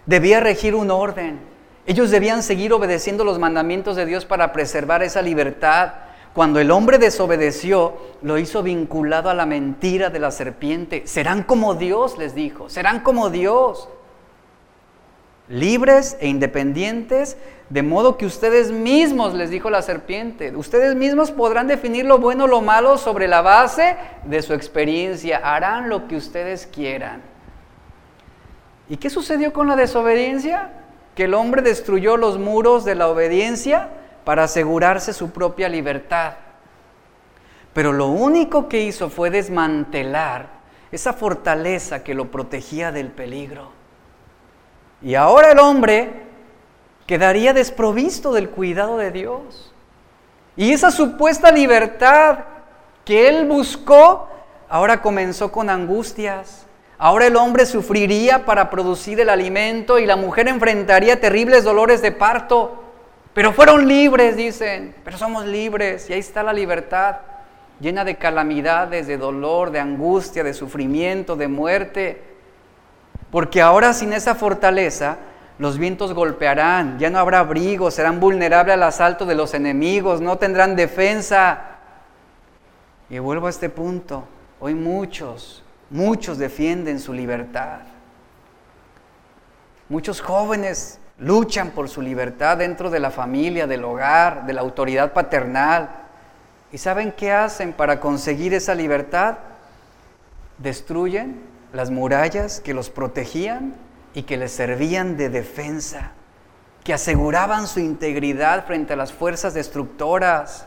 Debía 0.07 0.41
regir 0.41 0.75
un 0.75 0.91
orden. 0.91 1.41
Ellos 1.87 2.11
debían 2.11 2.43
seguir 2.43 2.73
obedeciendo 2.73 3.25
los 3.25 3.39
mandamientos 3.39 3.97
de 3.97 4.07
Dios 4.07 4.25
para 4.25 4.53
preservar 4.53 5.03
esa 5.03 5.21
libertad. 5.21 5.93
Cuando 6.33 6.61
el 6.61 6.71
hombre 6.71 6.99
desobedeció, 6.99 7.97
lo 8.23 8.39
hizo 8.39 8.63
vinculado 8.63 9.31
a 9.31 9.35
la 9.35 9.47
mentira 9.47 10.11
de 10.11 10.21
la 10.21 10.31
serpiente. 10.31 11.03
Serán 11.07 11.43
como 11.43 11.75
Dios, 11.75 12.19
les 12.19 12.35
dijo, 12.35 12.71
serán 12.71 13.01
como 13.01 13.31
Dios. 13.31 13.89
Libres 15.51 16.17
e 16.21 16.29
independientes, 16.29 17.37
de 17.71 17.83
modo 17.83 18.17
que 18.17 18.25
ustedes 18.25 18.71
mismos, 18.71 19.35
les 19.35 19.51
dijo 19.51 19.69
la 19.69 19.83
serpiente, 19.83 20.55
ustedes 20.55 20.95
mismos 20.95 21.33
podrán 21.33 21.67
definir 21.67 22.05
lo 22.05 22.19
bueno 22.19 22.45
o 22.45 22.47
lo 22.47 22.61
malo 22.61 22.97
sobre 22.99 23.27
la 23.27 23.43
base 23.43 23.97
de 24.25 24.43
su 24.43 24.55
experiencia. 24.55 25.41
Harán 25.43 25.89
lo 25.89 26.07
que 26.07 26.15
ustedes 26.15 26.69
quieran. 26.69 27.23
¿Y 28.89 28.99
qué 28.99 29.11
sucedió 29.11 29.53
con 29.53 29.67
la 29.67 29.75
desobediencia? 29.75 30.71
Que 31.17 31.25
el 31.25 31.35
hombre 31.35 31.63
destruyó 31.63 32.17
los 32.17 32.39
muros 32.39 32.85
de 32.85 32.95
la 32.95 33.09
obediencia 33.09 33.89
para 34.25 34.45
asegurarse 34.45 35.13
su 35.13 35.31
propia 35.31 35.69
libertad. 35.69 36.35
Pero 37.73 37.93
lo 37.93 38.07
único 38.07 38.69
que 38.69 38.83
hizo 38.83 39.11
fue 39.11 39.31
desmantelar 39.31 40.61
esa 40.93 41.13
fortaleza 41.13 42.05
que 42.05 42.15
lo 42.15 42.31
protegía 42.31 42.93
del 42.93 43.09
peligro. 43.09 43.80
Y 45.03 45.15
ahora 45.15 45.53
el 45.53 45.59
hombre 45.59 46.11
quedaría 47.07 47.53
desprovisto 47.53 48.33
del 48.33 48.51
cuidado 48.51 48.99
de 48.99 49.11
Dios. 49.11 49.73
Y 50.57 50.73
esa 50.73 50.91
supuesta 50.91 51.51
libertad 51.51 52.41
que 53.05 53.29
él 53.29 53.47
buscó, 53.47 54.29
ahora 54.69 55.01
comenzó 55.01 55.51
con 55.51 55.71
angustias. 55.71 56.67
Ahora 56.99 57.27
el 57.27 57.37
hombre 57.37 57.65
sufriría 57.65 58.45
para 58.45 58.69
producir 58.69 59.19
el 59.21 59.31
alimento 59.31 59.99
y 59.99 60.07
la 60.07 60.17
mujer 60.17 60.49
enfrentaría 60.49 61.19
terribles 61.19 61.65
dolores 61.65 62.03
de 62.03 62.13
parto. 62.13 62.85
Pero 63.33 63.53
fueron 63.53 63.89
libres, 63.89 64.37
dicen, 64.37 64.95
pero 65.03 65.17
somos 65.17 65.47
libres 65.47 66.11
y 66.11 66.13
ahí 66.13 66.21
está 66.21 66.43
la 66.43 66.53
libertad, 66.53 67.17
llena 67.81 68.05
de 68.05 68.17
calamidades, 68.17 69.07
de 69.07 69.17
dolor, 69.17 69.71
de 69.71 69.81
angustia, 69.81 70.45
de 70.45 70.53
sufrimiento, 70.53 71.37
de 71.37 71.49
muerte. 71.49 72.30
Porque 73.31 73.63
ahora 73.63 73.93
sin 73.93 74.13
esa 74.13 74.35
fortaleza, 74.35 75.19
los 75.59 75.79
vientos 75.79 76.15
golpearán, 76.15 76.99
ya 76.99 77.11
no 77.11 77.19
habrá 77.19 77.41
abrigo, 77.41 77.91
serán 77.91 78.19
vulnerables 78.19 78.75
al 78.75 78.83
asalto 78.83 79.27
de 79.27 79.35
los 79.35 79.55
enemigos, 79.55 80.21
no 80.21 80.39
tendrán 80.39 80.75
defensa. 80.75 81.61
Y 83.09 83.19
vuelvo 83.19 83.47
a 83.47 83.51
este 83.51 83.69
punto, 83.69 84.25
hoy 84.59 84.75
muchos, 84.75 85.63
muchos 85.91 86.39
defienden 86.39 86.99
su 86.99 87.13
libertad. 87.13 87.81
Muchos 89.89 90.21
jóvenes 90.21 90.99
luchan 91.19 91.71
por 91.71 91.89
su 91.89 92.01
libertad 92.01 92.57
dentro 92.57 92.91
de 92.91 93.01
la 93.01 93.11
familia, 93.11 93.67
del 93.67 93.85
hogar, 93.85 94.47
de 94.47 94.55
la 94.55 94.63
autoridad 94.63 95.13
paternal. 95.13 95.91
¿Y 96.73 96.79
saben 96.79 97.13
qué 97.13 97.33
hacen 97.33 97.73
para 97.73 98.01
conseguir 98.01 98.55
esa 98.55 98.75
libertad? 98.75 99.39
Destruyen 100.59 101.50
las 101.73 101.91
murallas 101.91 102.61
que 102.61 102.75
los 102.75 102.91
protegían 102.91 103.75
y 104.15 104.23
que 104.23 104.37
les 104.37 104.53
servían 104.53 105.17
de 105.17 105.29
defensa, 105.29 106.13
que 106.85 106.95
aseguraban 106.95 107.67
su 107.67 107.81
integridad 107.81 108.67
frente 108.67 108.95
a 108.95 108.97
las 108.97 109.13
fuerzas 109.13 109.55
destructoras. 109.55 110.67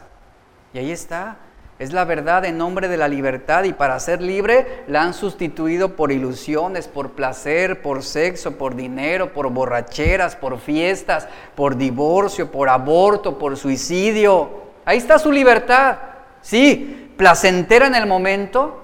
Y 0.74 0.80
ahí 0.80 0.92
está, 0.92 1.38
es 1.80 1.92
la 1.92 2.06
verdad 2.06 2.46
en 2.46 2.58
nombre 2.58 2.88
de 2.88 2.98
la 2.98 3.08
libertad 3.08 3.66
y 3.66 3.74
para 3.74 4.00
ser 4.00 4.22
libre 4.22 4.84
la 4.88 5.04
han 5.04 5.14
sustituido 5.14 5.96
por 5.96 6.12
ilusiones, 6.12 6.88
por 6.88 7.12
placer, 7.12 7.82
por 7.82 8.04
sexo, 8.04 8.58
por 8.58 8.76
dinero, 8.76 9.34
por 9.34 9.50
borracheras, 9.50 10.36
por 10.36 10.60
fiestas, 10.60 11.28
por 11.56 11.76
divorcio, 11.76 12.52
por 12.52 12.70
aborto, 12.70 13.38
por 13.38 13.58
suicidio. 13.58 14.64
Ahí 14.86 14.98
está 14.98 15.20
su 15.20 15.32
libertad. 15.32 15.98
Sí, 16.42 17.12
placentera 17.18 17.88
en 17.88 17.96
el 17.96 18.06
momento, 18.06 18.80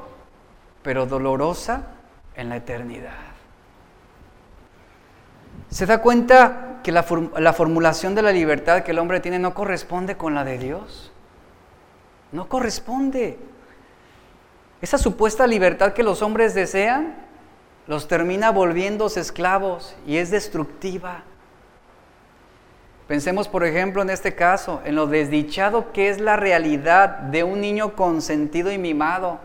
pero 0.82 1.06
dolorosa 1.06 1.99
en 2.40 2.50
la 2.50 2.58
eternidad. 2.58 3.14
¿Se 5.70 5.86
da 5.86 6.02
cuenta 6.02 6.80
que 6.84 6.92
la, 6.92 7.06
la 7.38 7.54
formulación 7.54 8.16
de 8.16 8.22
la 8.22 8.32
libertad 8.32 8.84
que 8.84 8.92
el 8.92 9.00
hombre 9.00 9.20
tiene 9.20 9.40
no 9.40 9.54
corresponde 9.54 10.18
con 10.18 10.34
la 10.34 10.44
de 10.44 10.58
Dios? 10.58 11.12
No 12.32 12.48
corresponde. 12.48 13.38
Esa 14.82 14.98
supuesta 14.98 15.46
libertad 15.46 15.94
que 15.94 16.04
los 16.04 16.22
hombres 16.22 16.54
desean 16.54 17.30
los 17.90 18.08
termina 18.08 18.52
volviéndose 18.52 19.20
esclavos 19.20 19.96
y 20.06 20.18
es 20.18 20.30
destructiva. 20.30 21.24
Pensemos, 23.08 23.48
por 23.48 23.66
ejemplo, 23.66 24.04
en 24.04 24.12
este 24.12 24.36
caso, 24.36 24.82
en 24.86 24.94
lo 24.94 25.08
desdichado 25.08 25.92
que 25.92 26.10
es 26.10 26.22
la 26.22 26.36
realidad 26.36 27.18
de 27.18 27.44
un 27.44 27.60
niño 27.60 27.96
consentido 27.96 28.72
y 28.72 28.78
mimado. 28.78 29.40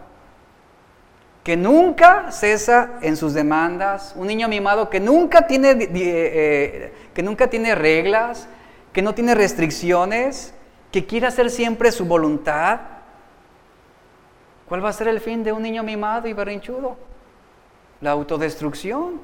Que 1.44 1.58
nunca 1.58 2.32
cesa 2.32 2.92
en 3.02 3.18
sus 3.18 3.34
demandas, 3.34 4.14
un 4.16 4.26
niño 4.26 4.48
mimado 4.48 4.88
que 4.88 4.98
nunca 4.98 5.46
tiene, 5.46 5.72
eh, 5.72 5.88
eh, 5.94 6.94
que 7.12 7.22
nunca 7.22 7.48
tiene 7.48 7.74
reglas, 7.74 8.48
que 8.94 9.02
no 9.02 9.14
tiene 9.14 9.34
restricciones, 9.34 10.54
que 10.90 11.04
quiere 11.04 11.26
hacer 11.26 11.50
siempre 11.50 11.92
su 11.92 12.06
voluntad. 12.06 12.80
¿Cuál 14.66 14.82
va 14.82 14.88
a 14.88 14.92
ser 14.94 15.06
el 15.06 15.20
fin 15.20 15.44
de 15.44 15.52
un 15.52 15.62
niño 15.62 15.82
mimado 15.82 16.26
y 16.28 16.32
berrinchudo? 16.32 16.96
La 18.00 18.12
autodestrucción. 18.12 19.20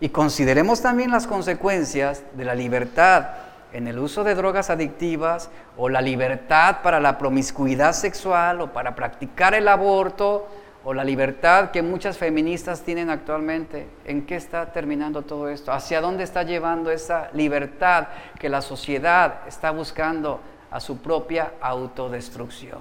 Y 0.00 0.08
consideremos 0.08 0.82
también 0.82 1.12
las 1.12 1.28
consecuencias 1.28 2.24
de 2.32 2.44
la 2.44 2.56
libertad 2.56 3.28
en 3.72 3.86
el 3.86 4.00
uso 4.00 4.24
de 4.24 4.34
drogas 4.34 4.68
adictivas 4.68 5.48
o 5.76 5.88
la 5.88 6.00
libertad 6.00 6.78
para 6.82 6.98
la 6.98 7.18
promiscuidad 7.18 7.92
sexual 7.92 8.62
o 8.62 8.72
para 8.72 8.96
practicar 8.96 9.54
el 9.54 9.68
aborto 9.68 10.48
o 10.84 10.94
la 10.94 11.04
libertad 11.04 11.70
que 11.70 11.82
muchas 11.82 12.16
feministas 12.16 12.82
tienen 12.82 13.10
actualmente, 13.10 13.86
¿en 14.04 14.24
qué 14.24 14.36
está 14.36 14.72
terminando 14.72 15.22
todo 15.22 15.48
esto? 15.48 15.72
¿Hacia 15.72 16.00
dónde 16.00 16.24
está 16.24 16.42
llevando 16.42 16.90
esa 16.90 17.30
libertad 17.34 18.08
que 18.38 18.48
la 18.48 18.62
sociedad 18.62 19.40
está 19.46 19.70
buscando 19.72 20.40
a 20.70 20.80
su 20.80 20.98
propia 20.98 21.52
autodestrucción? 21.60 22.78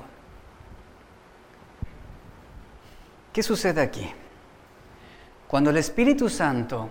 ¿Qué 3.34 3.44
sucede 3.44 3.82
aquí? 3.82 4.10
Cuando 5.48 5.70
el 5.70 5.78
Espíritu 5.78 6.30
Santo 6.30 6.90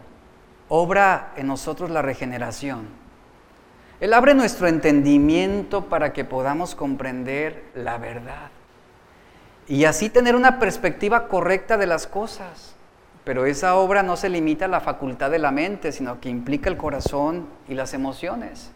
obra 0.69 1.33
en 1.37 1.47
nosotros 1.47 1.91
la 1.91 2.03
regeneración, 2.03 2.87
Él 3.99 4.13
abre 4.13 4.35
nuestro 4.35 4.69
entendimiento 4.69 5.87
para 5.87 6.13
que 6.13 6.25
podamos 6.25 6.75
comprender 6.75 7.71
la 7.75 7.97
verdad 7.97 8.51
y 9.69 9.85
así 9.85 10.09
tener 10.09 10.35
una 10.35 10.59
perspectiva 10.59 11.29
correcta 11.29 11.77
de 11.77 11.87
las 11.87 12.07
cosas. 12.07 12.75
Pero 13.25 13.45
esa 13.45 13.77
obra 13.77 14.03
no 14.03 14.17
se 14.17 14.31
limita 14.31 14.65
a 14.65 14.69
la 14.69 14.81
facultad 14.81 15.31
de 15.31 15.39
la 15.39 15.51
mente, 15.51 15.93
sino 15.93 16.19
que 16.19 16.31
implica 16.31 16.71
el 16.71 16.79
corazón 16.79 17.47
y 17.69 17.75
las 17.75 17.93
emociones. 17.93 18.71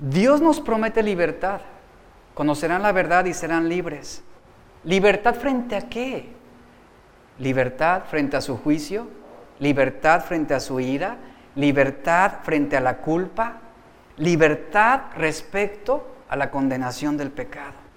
Dios 0.00 0.40
nos 0.40 0.60
promete 0.60 1.04
libertad. 1.04 1.60
Conocerán 2.34 2.82
la 2.82 2.90
verdad 2.90 3.24
y 3.26 3.34
serán 3.34 3.68
libres. 3.68 4.24
¿Libertad 4.82 5.36
frente 5.36 5.76
a 5.76 5.88
qué? 5.88 6.28
Libertad 7.38 8.02
frente 8.10 8.36
a 8.36 8.40
su 8.40 8.56
juicio, 8.56 9.08
libertad 9.60 10.24
frente 10.24 10.54
a 10.54 10.60
su 10.60 10.80
ira, 10.80 11.16
libertad 11.54 12.40
frente 12.42 12.76
a 12.76 12.80
la 12.80 12.96
culpa, 12.96 13.58
libertad 14.16 15.02
respecto 15.16 16.16
a 16.28 16.34
la 16.34 16.50
condenación 16.50 17.16
del 17.16 17.30
pecado. 17.30 17.87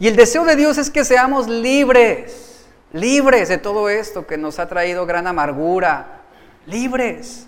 Y 0.00 0.08
el 0.08 0.16
deseo 0.16 0.46
de 0.46 0.56
Dios 0.56 0.78
es 0.78 0.90
que 0.90 1.04
seamos 1.04 1.46
libres, 1.46 2.64
libres 2.94 3.50
de 3.50 3.58
todo 3.58 3.90
esto 3.90 4.26
que 4.26 4.38
nos 4.38 4.58
ha 4.58 4.66
traído 4.66 5.04
gran 5.04 5.26
amargura, 5.26 6.22
libres. 6.64 7.46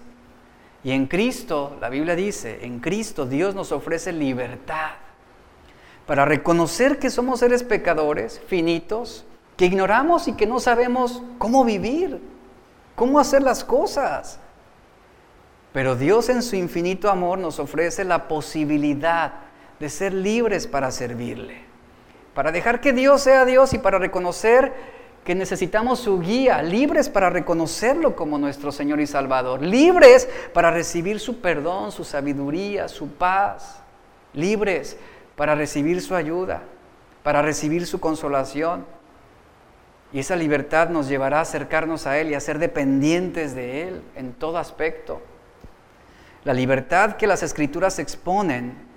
Y 0.85 0.91
en 0.91 1.07
Cristo, 1.07 1.79
la 1.81 1.89
Biblia 1.89 2.15
dice, 2.15 2.59
en 2.67 2.79
Cristo 2.81 3.25
Dios 3.25 3.55
nos 3.55 3.73
ofrece 3.73 4.13
libertad 4.13 4.91
para 6.07 6.27
reconocer 6.27 6.99
que 6.99 7.09
somos 7.09 7.41
seres 7.41 7.63
pecadores, 7.63 8.43
finitos, 8.47 9.25
que 9.57 9.65
ignoramos 9.65 10.29
y 10.29 10.35
que 10.35 10.47
no 10.47 10.61
sabemos 10.61 11.23
cómo 11.39 11.65
vivir, 11.65 12.21
cómo 12.95 13.19
hacer 13.19 13.43
las 13.43 13.65
cosas. 13.65 14.39
Pero 15.73 15.97
Dios 15.97 16.29
en 16.29 16.43
su 16.43 16.57
infinito 16.57 17.09
amor 17.09 17.39
nos 17.39 17.59
ofrece 17.59 18.05
la 18.05 18.29
posibilidad 18.29 19.33
de 19.81 19.89
ser 19.89 20.13
libres 20.13 20.67
para 20.67 20.91
servirle 20.91 21.72
para 22.35 22.53
dejar 22.53 22.81
que 22.81 22.93
Dios 22.93 23.23
sea 23.23 23.45
Dios 23.45 23.75
y 23.75 23.79
para 23.79 23.99
reconocer 23.99 24.73
que 25.25 25.35
necesitamos 25.35 26.01
su 26.01 26.19
guía, 26.19 26.63
libres 26.63 27.09
para 27.09 27.31
reconocerlo 27.31 28.17
como 28.17 28.39
nuestro 28.39 28.73
Señor 28.73 29.01
y 29.01 29.07
Salvador, 29.07 29.63
libres 29.63 30.29
para 30.53 30.71
recibir 30.71 31.21
su 31.21 31.41
perdón, 31.41 31.93
su 31.93 32.05
sabiduría, 32.05 32.89
su 32.89 33.09
paz, 33.09 33.81
libres 34.35 34.97
para 35.37 35.55
recibir 35.55 36.01
su 36.03 36.15
ayuda, 36.15 36.63
para 37.23 37.41
recibir 37.41 37.87
su 37.87 38.01
consolación. 38.01 38.85
Y 40.13 40.19
esa 40.19 40.37
libertad 40.37 40.89
nos 40.89 41.09
llevará 41.09 41.39
a 41.39 41.43
acercarnos 41.43 42.07
a 42.07 42.19
Él 42.19 42.31
y 42.31 42.35
a 42.35 42.41
ser 42.41 42.59
dependientes 42.59 43.55
de 43.55 43.89
Él 43.89 44.03
en 44.17 44.33
todo 44.33 44.59
aspecto. 44.59 45.23
La 46.45 46.53
libertad 46.53 47.17
que 47.17 47.29
las 47.29 47.45
escrituras 47.45 48.01
exponen 48.01 48.92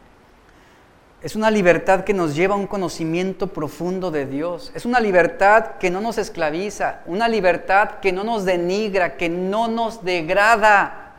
es 1.26 1.36
una 1.36 1.50
libertad 1.50 2.04
que 2.04 2.14
nos 2.14 2.36
lleva 2.36 2.54
a 2.54 2.58
un 2.60 2.68
conocimiento 2.68 3.48
profundo 3.48 4.12
de 4.12 4.28
Dios. 4.28 4.72
Es 4.76 4.86
una 4.86 5.00
libertad 5.00 5.78
que 5.80 5.90
no 5.90 6.00
nos 6.00 6.20
esclaviza, 6.20 7.00
una 7.08 7.28
libertad 7.28 8.00
que 8.00 8.12
no 8.12 8.24
nos 8.24 8.46
denigra, 8.46 9.18
que 9.18 9.28
no 9.28 9.68
nos 9.68 10.06
degrada. 10.06 11.16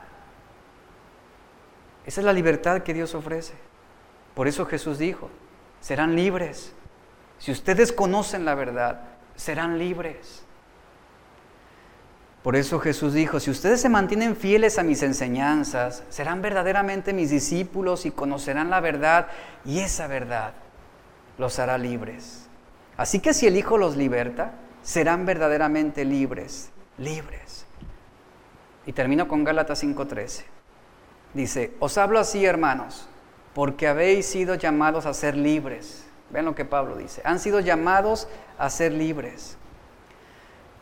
Esa 2.04 2.20
es 2.20 2.24
la 2.24 2.32
libertad 2.32 2.82
que 2.82 2.94
Dios 2.94 3.16
ofrece. 3.16 3.54
Por 4.34 4.46
eso 4.46 4.64
Jesús 4.64 4.96
dijo, 4.98 5.28
serán 5.80 6.14
libres. 6.14 6.72
Si 7.40 7.50
ustedes 7.50 7.90
conocen 7.90 8.44
la 8.44 8.54
verdad, 8.54 9.00
serán 9.34 9.76
libres. 9.76 10.45
Por 12.46 12.54
eso 12.54 12.78
Jesús 12.78 13.12
dijo, 13.12 13.40
si 13.40 13.50
ustedes 13.50 13.80
se 13.80 13.88
mantienen 13.88 14.36
fieles 14.36 14.78
a 14.78 14.84
mis 14.84 15.02
enseñanzas, 15.02 16.04
serán 16.10 16.42
verdaderamente 16.42 17.12
mis 17.12 17.30
discípulos 17.30 18.06
y 18.06 18.12
conocerán 18.12 18.70
la 18.70 18.78
verdad 18.78 19.26
y 19.64 19.80
esa 19.80 20.06
verdad 20.06 20.52
los 21.38 21.58
hará 21.58 21.76
libres. 21.76 22.46
Así 22.96 23.18
que 23.18 23.34
si 23.34 23.48
el 23.48 23.56
Hijo 23.56 23.78
los 23.78 23.96
liberta, 23.96 24.52
serán 24.84 25.26
verdaderamente 25.26 26.04
libres, 26.04 26.70
libres. 26.98 27.66
Y 28.86 28.92
termino 28.92 29.26
con 29.26 29.42
Gálatas 29.42 29.82
5:13. 29.82 30.44
Dice, 31.34 31.74
os 31.80 31.98
hablo 31.98 32.20
así, 32.20 32.44
hermanos, 32.44 33.08
porque 33.56 33.88
habéis 33.88 34.24
sido 34.24 34.54
llamados 34.54 35.06
a 35.06 35.14
ser 35.14 35.36
libres. 35.36 36.06
Ven 36.30 36.44
lo 36.44 36.54
que 36.54 36.64
Pablo 36.64 36.96
dice, 36.96 37.22
han 37.24 37.40
sido 37.40 37.58
llamados 37.58 38.28
a 38.56 38.70
ser 38.70 38.92
libres. 38.92 39.58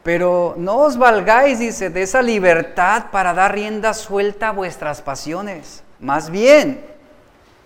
Pero 0.05 0.55
no 0.59 0.77
os 0.81 0.99
valgáis, 0.99 1.59
dice, 1.59 1.89
de 1.91 2.03
esa 2.03 2.21
libertad 2.23 3.07
para 3.11 3.33
dar 3.33 3.55
rienda 3.55 3.95
suelta 3.95 4.51
a 4.51 4.53
vuestras 4.53 5.01
pasiones. 5.01 5.83
Más 5.99 6.29
bien, 6.31 6.85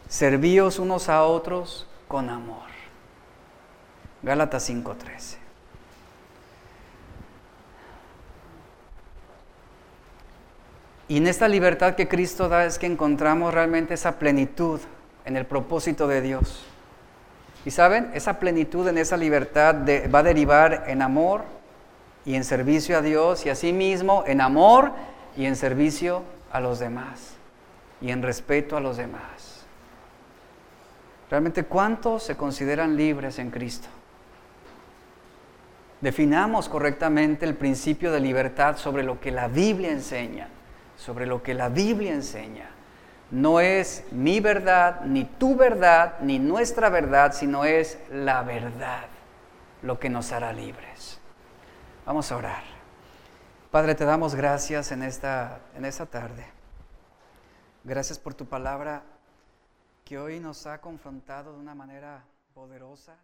servíos 0.09 0.79
unos 0.79 1.09
a 1.09 1.25
otros 1.25 1.87
con 2.07 2.31
amor. 2.31 2.69
Gálatas 4.23 4.63
5:13. 4.71 5.37
Y 11.09 11.17
en 11.17 11.27
esta 11.27 11.49
libertad 11.49 11.95
que 11.95 12.07
Cristo 12.07 12.49
da 12.49 12.67
es 12.67 12.79
que 12.79 12.87
encontramos 12.87 13.53
realmente 13.53 13.95
esa 13.95 14.19
plenitud 14.19 14.81
en 15.25 15.37
el 15.37 15.45
propósito 15.45 16.07
de 16.07 16.21
Dios. 16.21 16.65
Y 17.65 17.73
saben, 17.73 18.11
esa 18.15 18.39
plenitud 18.39 18.87
en 18.87 18.99
esa 18.99 19.17
libertad 19.17 19.75
va 20.15 20.19
a 20.21 20.23
derivar 20.23 20.85
en 20.87 21.03
amor, 21.03 21.58
y 22.29 22.35
en 22.35 22.45
servicio 22.45 22.99
a 22.99 23.01
Dios 23.01 23.47
y 23.47 23.49
asimismo 23.49 24.23
en 24.27 24.43
amor 24.43 24.93
y 25.35 25.47
en 25.47 25.57
servicio 25.57 26.25
a 26.53 26.61
los 26.61 26.79
demás 26.79 27.37
y 28.03 28.11
en 28.11 28.23
respeto 28.23 28.77
a 28.77 28.81
los 28.81 28.99
demás. 28.99 29.65
Realmente, 31.31 31.65
¿cuántos 31.65 32.25
se 32.25 32.37
consideran 32.37 32.99
libres 32.99 33.39
en 33.39 33.51
Cristo? 33.51 33.89
Definamos 36.03 36.69
correctamente 36.69 37.47
el 37.47 37.55
principio 37.55 38.13
de 38.13 38.21
libertad 38.21 38.77
sobre 38.77 39.05
lo 39.05 39.19
que 39.19 39.31
la 39.31 39.49
Biblia 39.49 39.91
enseña, 39.91 40.49
sobre 40.99 41.25
lo 41.25 41.43
que 41.43 41.55
la 41.55 41.71
Biblia 41.71 42.13
enseña. 42.13 42.69
No 43.31 43.59
es 43.59 44.05
mi 44.11 44.41
verdad, 44.41 45.01
ni 45.07 45.25
tu 45.25 45.57
verdad, 45.57 46.17
ni 46.21 46.39
nuestra 46.39 46.91
verdad, 46.91 47.33
sino 47.33 47.65
es 47.65 47.99
la 48.13 48.43
verdad 48.43 49.07
lo 49.81 49.99
que 49.99 50.11
nos 50.11 50.31
hará 50.33 50.53
libres. 50.53 50.98
Vamos 52.09 52.33
a 52.33 52.39
orar. 52.39 52.63
Padre, 53.71 53.95
te 53.95 54.07
damos 54.07 54.35
gracias 54.35 54.93
en 54.93 55.03
esta, 55.03 55.61
en 55.75 55.85
esta 55.85 56.07
tarde. 56.07 56.47
Gracias 57.85 58.19
por 58.19 58.33
tu 58.33 58.47
palabra 58.47 59.03
que 60.07 60.19
hoy 60.19 60.41
nos 60.41 60.67
ha 60.67 60.81
confrontado 60.81 61.53
de 61.53 61.59
una 61.59 61.75
manera 61.75 62.25
poderosa. 62.55 63.15